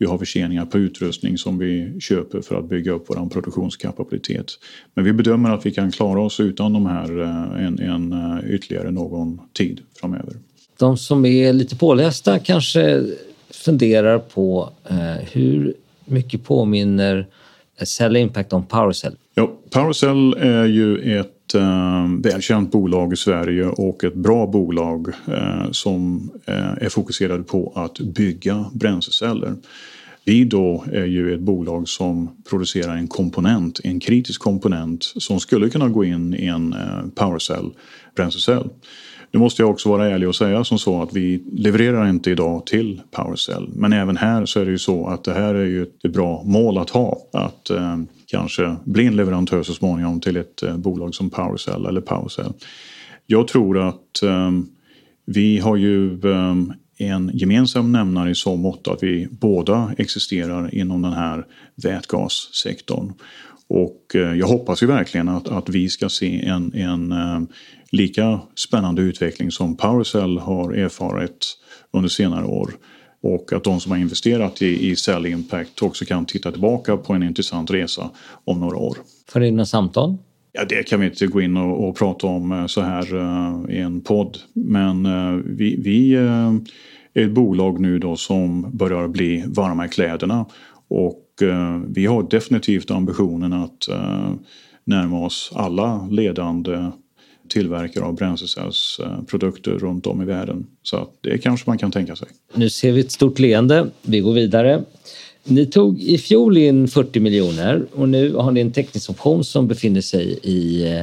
vi 0.00 0.06
har 0.06 0.18
förseningar 0.18 0.66
på 0.66 0.78
utrustning 0.78 1.38
som 1.38 1.58
vi 1.58 2.00
köper 2.00 2.40
för 2.40 2.54
att 2.58 2.68
bygga 2.68 2.92
upp 2.92 3.04
vår 3.08 3.28
produktionskapacitet. 3.28 4.46
Men 4.94 5.04
vi 5.04 5.12
bedömer 5.12 5.50
att 5.50 5.66
vi 5.66 5.70
kan 5.70 5.90
klara 5.90 6.20
oss 6.20 6.40
utan 6.40 6.72
de 6.72 6.86
här 6.86 7.20
en, 7.58 7.78
en 7.78 8.14
ytterligare 8.48 8.90
någon 8.90 9.40
tid 9.52 9.80
framöver 10.00 10.34
de 10.78 10.96
som 10.96 11.26
är 11.26 11.52
lite 11.52 11.76
pålästa 11.76 12.38
kanske 12.38 13.04
funderar 13.50 14.18
på 14.18 14.70
eh, 14.90 15.28
hur 15.32 15.74
mycket 16.04 16.44
påminner 16.44 17.26
Cell 17.86 18.16
Impact 18.16 18.52
om 18.52 18.66
PowerCell? 18.66 19.16
Ja, 19.34 19.52
PowerCell 19.70 20.34
är 20.38 20.64
ju 20.64 21.18
ett 21.18 21.32
eh, 21.54 22.06
välkänt 22.22 22.70
bolag 22.70 23.12
i 23.12 23.16
Sverige 23.16 23.66
och 23.66 24.04
ett 24.04 24.14
bra 24.14 24.46
bolag 24.46 25.08
eh, 25.26 25.70
som 25.70 26.30
eh, 26.46 26.72
är 26.80 26.88
fokuserade 26.88 27.42
på 27.42 27.72
att 27.74 27.98
bygga 28.00 28.64
bränsleceller. 28.72 29.54
Vi 30.24 30.44
då 30.44 30.84
är 30.92 31.04
ju 31.04 31.34
ett 31.34 31.40
bolag 31.40 31.88
som 31.88 32.30
producerar 32.50 32.96
en 32.96 33.08
komponent, 33.08 33.80
en 33.84 34.00
kritisk 34.00 34.40
komponent 34.40 35.04
som 35.04 35.40
skulle 35.40 35.68
kunna 35.68 35.88
gå 35.88 36.04
in 36.04 36.34
i 36.34 36.46
en 36.46 36.72
eh, 36.72 37.08
PowerCell 37.14 37.70
bränslecell. 38.14 38.68
Nu 39.30 39.40
måste 39.40 39.62
jag 39.62 39.70
också 39.70 39.88
vara 39.88 40.10
ärlig 40.10 40.28
och 40.28 40.36
säga 40.36 40.64
som 40.64 40.78
så 40.78 41.02
att 41.02 41.12
vi 41.12 41.44
levererar 41.52 42.08
inte 42.08 42.30
idag 42.30 42.66
till 42.66 43.00
PowerCell. 43.10 43.68
Men 43.74 43.92
även 43.92 44.16
här 44.16 44.46
så 44.46 44.60
är 44.60 44.64
det 44.64 44.70
ju 44.70 44.78
så 44.78 45.06
att 45.06 45.24
det 45.24 45.32
här 45.32 45.54
är 45.54 45.66
ju 45.66 45.82
ett 45.82 46.12
bra 46.12 46.42
mål 46.44 46.78
att 46.78 46.90
ha. 46.90 47.18
Att 47.32 47.70
eh, 47.70 47.96
kanske 48.30 48.76
bli 48.84 49.06
en 49.06 49.16
leverantör 49.16 49.62
så 49.62 49.74
småningom 49.74 50.20
till 50.20 50.36
ett 50.36 50.62
eh, 50.62 50.76
bolag 50.76 51.14
som 51.14 51.30
PowerCell 51.30 51.86
eller 51.86 52.00
PowerCell. 52.00 52.52
Jag 53.26 53.48
tror 53.48 53.88
att 53.88 54.22
eh, 54.22 54.50
vi 55.26 55.58
har 55.58 55.76
ju 55.76 56.12
eh, 56.12 56.54
en 56.98 57.30
gemensam 57.34 57.92
nämnare 57.92 58.30
i 58.30 58.34
så 58.34 58.56
mått 58.56 58.88
att 58.88 59.02
vi 59.02 59.28
båda 59.30 59.94
existerar 59.98 60.74
inom 60.74 61.02
den 61.02 61.12
här 61.12 61.46
vätgassektorn. 61.82 63.12
Och 63.68 64.14
eh, 64.14 64.34
jag 64.34 64.46
hoppas 64.46 64.82
ju 64.82 64.86
verkligen 64.86 65.28
att, 65.28 65.48
att 65.48 65.68
vi 65.68 65.88
ska 65.88 66.08
se 66.08 66.44
en, 66.44 66.74
en 66.74 67.12
eh, 67.12 67.40
lika 67.90 68.40
spännande 68.54 69.02
utveckling 69.02 69.50
som 69.50 69.76
PowerCell 69.76 70.38
har 70.38 70.72
erfarit 70.72 71.58
under 71.92 72.08
senare 72.08 72.46
år. 72.46 72.70
Och 73.22 73.52
att 73.52 73.64
de 73.64 73.80
som 73.80 73.92
har 73.92 73.98
investerat 73.98 74.62
i, 74.62 74.90
i 74.90 74.96
Cell 74.96 75.26
Impact 75.26 75.82
också 75.82 76.04
kan 76.04 76.26
titta 76.26 76.52
tillbaka 76.52 76.96
på 76.96 77.12
en 77.12 77.22
intressant 77.22 77.70
resa 77.70 78.10
om 78.44 78.60
några 78.60 78.76
år. 78.76 78.98
För 79.28 79.40
dina 79.40 79.66
samtal? 79.66 80.16
Ja, 80.52 80.64
det 80.64 80.82
kan 80.82 81.00
vi 81.00 81.06
inte 81.06 81.26
gå 81.26 81.40
in 81.40 81.56
och, 81.56 81.88
och 81.88 81.96
prata 81.96 82.26
om 82.26 82.52
eh, 82.52 82.66
så 82.66 82.80
här 82.80 83.14
uh, 83.14 83.64
i 83.70 83.78
en 83.78 84.00
podd. 84.00 84.38
Men 84.52 85.06
uh, 85.06 85.42
vi, 85.44 85.76
vi 85.82 86.16
uh, 86.16 86.54
är 87.14 87.24
ett 87.24 87.30
bolag 87.30 87.80
nu 87.80 87.98
då 87.98 88.16
som 88.16 88.76
börjar 88.76 89.08
bli 89.08 89.44
varma 89.46 89.86
i 89.86 89.88
kläderna. 89.88 90.46
Och 90.88 91.24
vi 91.86 92.06
har 92.06 92.30
definitivt 92.30 92.90
ambitionen 92.90 93.52
att 93.52 93.88
närma 94.84 95.24
oss 95.26 95.52
alla 95.54 96.06
ledande 96.10 96.90
tillverkare 97.48 98.04
av 98.04 98.14
bränslecellsprodukter 98.14 99.70
runt 99.70 100.06
om 100.06 100.22
i 100.22 100.24
världen. 100.24 100.66
Så 100.82 101.08
det 101.20 101.38
kanske 101.38 101.70
man 101.70 101.78
kan 101.78 101.90
tänka 101.90 102.16
sig. 102.16 102.28
Nu 102.54 102.70
ser 102.70 102.92
vi 102.92 103.00
ett 103.00 103.12
stort 103.12 103.38
leende. 103.38 103.90
Vi 104.02 104.20
går 104.20 104.32
vidare. 104.32 104.84
Ni 105.44 105.66
tog 105.66 106.00
i 106.02 106.18
fjol 106.18 106.56
in 106.56 106.88
40 106.88 107.20
miljoner 107.20 107.86
och 107.94 108.08
nu 108.08 108.34
har 108.34 108.50
ni 108.50 108.60
en 108.60 108.72
teckningsoption 108.72 109.44
som 109.44 109.68
befinner 109.68 110.00
sig 110.00 110.38
i 110.42 110.92
eh, 110.92 111.02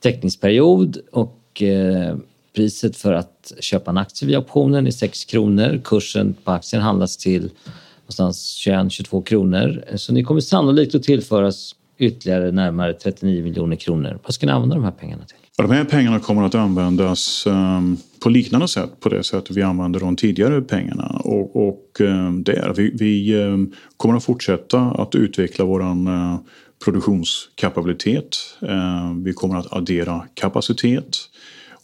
teckningsperiod 0.00 0.98
och 1.12 1.62
eh, 1.62 2.16
priset 2.56 2.96
för 2.96 3.12
att 3.12 3.52
köpa 3.60 3.90
en 3.90 3.98
aktie 3.98 4.28
via 4.28 4.38
optionen 4.38 4.86
är 4.86 4.90
6 4.90 5.24
kronor. 5.24 5.80
Kursen 5.84 6.34
på 6.44 6.50
aktien 6.50 6.82
handlas 6.82 7.16
till 7.16 7.50
någonstans 8.02 8.66
21-22 8.66 9.22
kronor. 9.22 9.84
Så 9.96 10.12
ni 10.12 10.24
kommer 10.24 10.40
sannolikt 10.40 10.94
att 10.94 11.02
tillföras 11.02 11.74
ytterligare 11.98 12.52
närmare 12.52 12.92
39 12.92 13.42
miljoner 13.42 13.76
kronor. 13.76 14.18
Vad 14.22 14.34
ska 14.34 14.46
ni 14.46 14.52
använda 14.52 14.74
de 14.74 14.84
här 14.84 14.90
pengarna 14.90 15.24
till? 15.24 15.36
De 15.56 15.70
här 15.70 15.84
pengarna 15.84 16.20
kommer 16.20 16.42
att 16.42 16.54
användas 16.54 17.46
um, 17.46 17.96
på 18.22 18.28
liknande 18.28 18.68
sätt 18.68 19.00
på 19.00 19.08
det 19.08 19.24
sätt 19.24 19.50
vi 19.50 19.62
använde 19.62 19.98
de 19.98 20.16
tidigare 20.16 20.62
pengarna. 20.62 21.20
Och, 21.24 21.68
och 21.68 22.00
um, 22.00 22.42
det 22.44 22.52
är, 22.52 22.72
vi, 22.74 22.90
vi 22.94 23.34
um, 23.34 23.72
kommer 23.96 24.16
att 24.16 24.24
fortsätta 24.24 24.80
att 24.80 25.14
utveckla 25.14 25.64
våran 25.64 26.06
eh, 26.06 26.12
uh, 26.12 26.38
produktionskapabilitet. 26.84 28.36
vi 29.24 29.32
kommer 29.32 29.56
att 29.56 29.72
addera 29.72 30.22
kapacitet. 30.34 31.16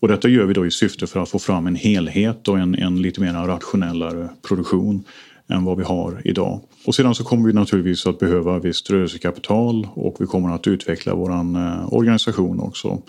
Och 0.01 0.09
detta 0.09 0.29
gör 0.29 0.45
vi 0.45 0.55
då 0.55 0.67
i 0.67 0.71
syfte 0.71 1.07
för 1.07 1.21
att 1.21 1.29
få 1.29 1.39
fram 1.39 1.67
en 1.67 1.75
helhet 1.75 2.49
och 2.49 2.59
en, 2.59 2.75
en 2.75 3.03
lite 3.03 3.21
mer 3.21 3.33
rationellare 3.33 4.29
produktion 4.49 5.05
än 5.49 5.65
vad 5.65 5.79
vi 5.79 5.85
har 5.85 6.23
idag. 6.25 6.61
Och 6.87 6.95
sedan 6.95 7.15
så 7.15 7.25
kommer 7.25 7.47
vi 7.47 7.53
naturligtvis 7.53 8.07
att 8.07 8.19
behöva 8.19 8.59
visst 8.59 8.91
rörelsekapital 8.91 9.89
och 9.95 10.17
vi 10.19 10.27
kommer 10.27 10.55
att 10.55 10.67
utveckla 10.67 11.15
vår 11.15 11.31
eh, 11.31 11.95
organisation 11.95 12.61
också. 12.61 13.03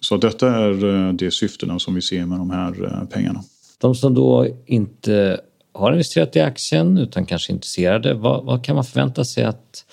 Så 0.00 0.16
detta 0.16 0.54
är 0.54 1.06
eh, 1.08 1.12
de 1.12 1.30
syftena 1.30 1.78
som 1.78 1.94
vi 1.94 2.02
ser 2.02 2.26
med 2.26 2.38
de 2.38 2.50
här 2.50 2.84
eh, 2.84 3.08
pengarna. 3.08 3.44
De 3.78 3.94
som 3.94 4.14
då 4.14 4.46
inte 4.66 5.40
har 5.72 5.92
investerat 5.92 6.36
i 6.36 6.40
aktien 6.40 6.98
utan 6.98 7.26
kanske 7.26 7.52
är 7.52 7.54
intresserade, 7.54 8.14
vad, 8.14 8.44
vad 8.44 8.64
kan 8.64 8.74
man 8.74 8.84
förvänta 8.84 9.24
sig 9.24 9.44
att 9.44 9.84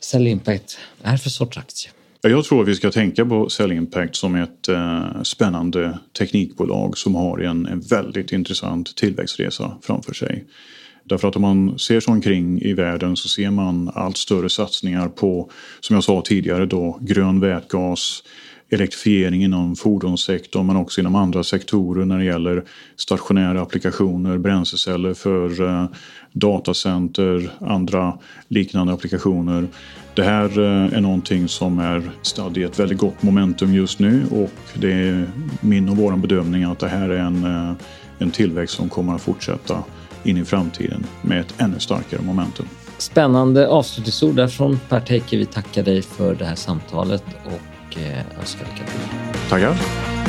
Cell 0.00 0.26
Impact 0.26 0.78
är 1.02 1.16
för 1.16 1.30
sorts 1.30 1.58
aktie? 1.58 1.90
Jag 2.22 2.44
tror 2.44 2.62
att 2.62 2.68
vi 2.68 2.74
ska 2.74 2.90
tänka 2.90 3.26
på 3.26 3.48
Cell 3.48 3.72
Impact 3.72 4.16
som 4.16 4.34
ett 4.34 4.68
eh, 4.68 5.22
spännande 5.22 5.98
teknikbolag 6.18 6.98
som 6.98 7.14
har 7.14 7.38
en, 7.38 7.66
en 7.66 7.80
väldigt 7.80 8.32
intressant 8.32 8.96
tillväxtresa 8.96 9.78
framför 9.82 10.14
sig. 10.14 10.44
Därför 11.04 11.28
att 11.28 11.36
om 11.36 11.42
man 11.42 11.78
ser 11.78 12.00
sig 12.00 12.12
omkring 12.12 12.60
i 12.62 12.72
världen 12.72 13.16
så 13.16 13.28
ser 13.28 13.50
man 13.50 13.90
allt 13.94 14.16
större 14.16 14.48
satsningar 14.48 15.08
på, 15.08 15.50
som 15.80 15.94
jag 15.94 16.04
sa 16.04 16.22
tidigare 16.24 16.66
då, 16.66 16.98
grön 17.00 17.40
vätgas, 17.40 18.22
elektrifiering 18.70 19.44
inom 19.44 19.76
fordonssektorn 19.76 20.66
men 20.66 20.76
också 20.76 21.00
inom 21.00 21.14
andra 21.14 21.42
sektorer 21.42 22.04
när 22.04 22.18
det 22.18 22.24
gäller 22.24 22.64
stationära 22.96 23.62
applikationer, 23.62 24.38
bränsleceller 24.38 25.14
för 25.14 25.68
eh, 25.68 25.86
datacenter, 26.32 27.50
andra 27.60 28.18
liknande 28.48 28.92
applikationer. 28.92 29.66
Det 30.14 30.22
här 30.22 30.58
eh, 30.58 30.96
är 30.96 31.00
någonting 31.00 31.48
som 31.48 31.78
är 31.78 32.10
stadd 32.22 32.56
i 32.58 32.62
ett 32.62 32.78
väldigt 32.78 32.98
gott 32.98 33.22
momentum 33.22 33.74
just 33.74 33.98
nu 33.98 34.26
och 34.30 34.52
det 34.74 34.92
är 34.92 35.26
min 35.60 35.88
och 35.88 35.96
vår 35.96 36.16
bedömning 36.16 36.64
att 36.64 36.78
det 36.78 36.88
här 36.88 37.08
är 37.08 37.18
en, 37.18 37.44
eh, 37.44 37.72
en 38.18 38.30
tillväxt 38.30 38.74
som 38.74 38.88
kommer 38.88 39.14
att 39.14 39.22
fortsätta 39.22 39.84
in 40.24 40.36
i 40.36 40.44
framtiden 40.44 41.06
med 41.22 41.40
ett 41.40 41.54
ännu 41.58 41.78
starkare 41.78 42.22
momentum. 42.22 42.66
Spännande 42.98 43.68
avslutningsord 43.68 44.36
där 44.36 44.48
från 44.48 44.80
Per 44.88 45.00
Teike. 45.00 45.36
Vi 45.36 45.46
tackar 45.46 45.82
dig 45.82 46.02
för 46.02 46.34
det 46.34 46.44
här 46.44 46.54
samtalet 46.54 47.24
och 47.96 48.38
önskar 48.40 48.64
lycka 48.64 48.84
till. 48.90 49.48
Tackar. 49.50 50.23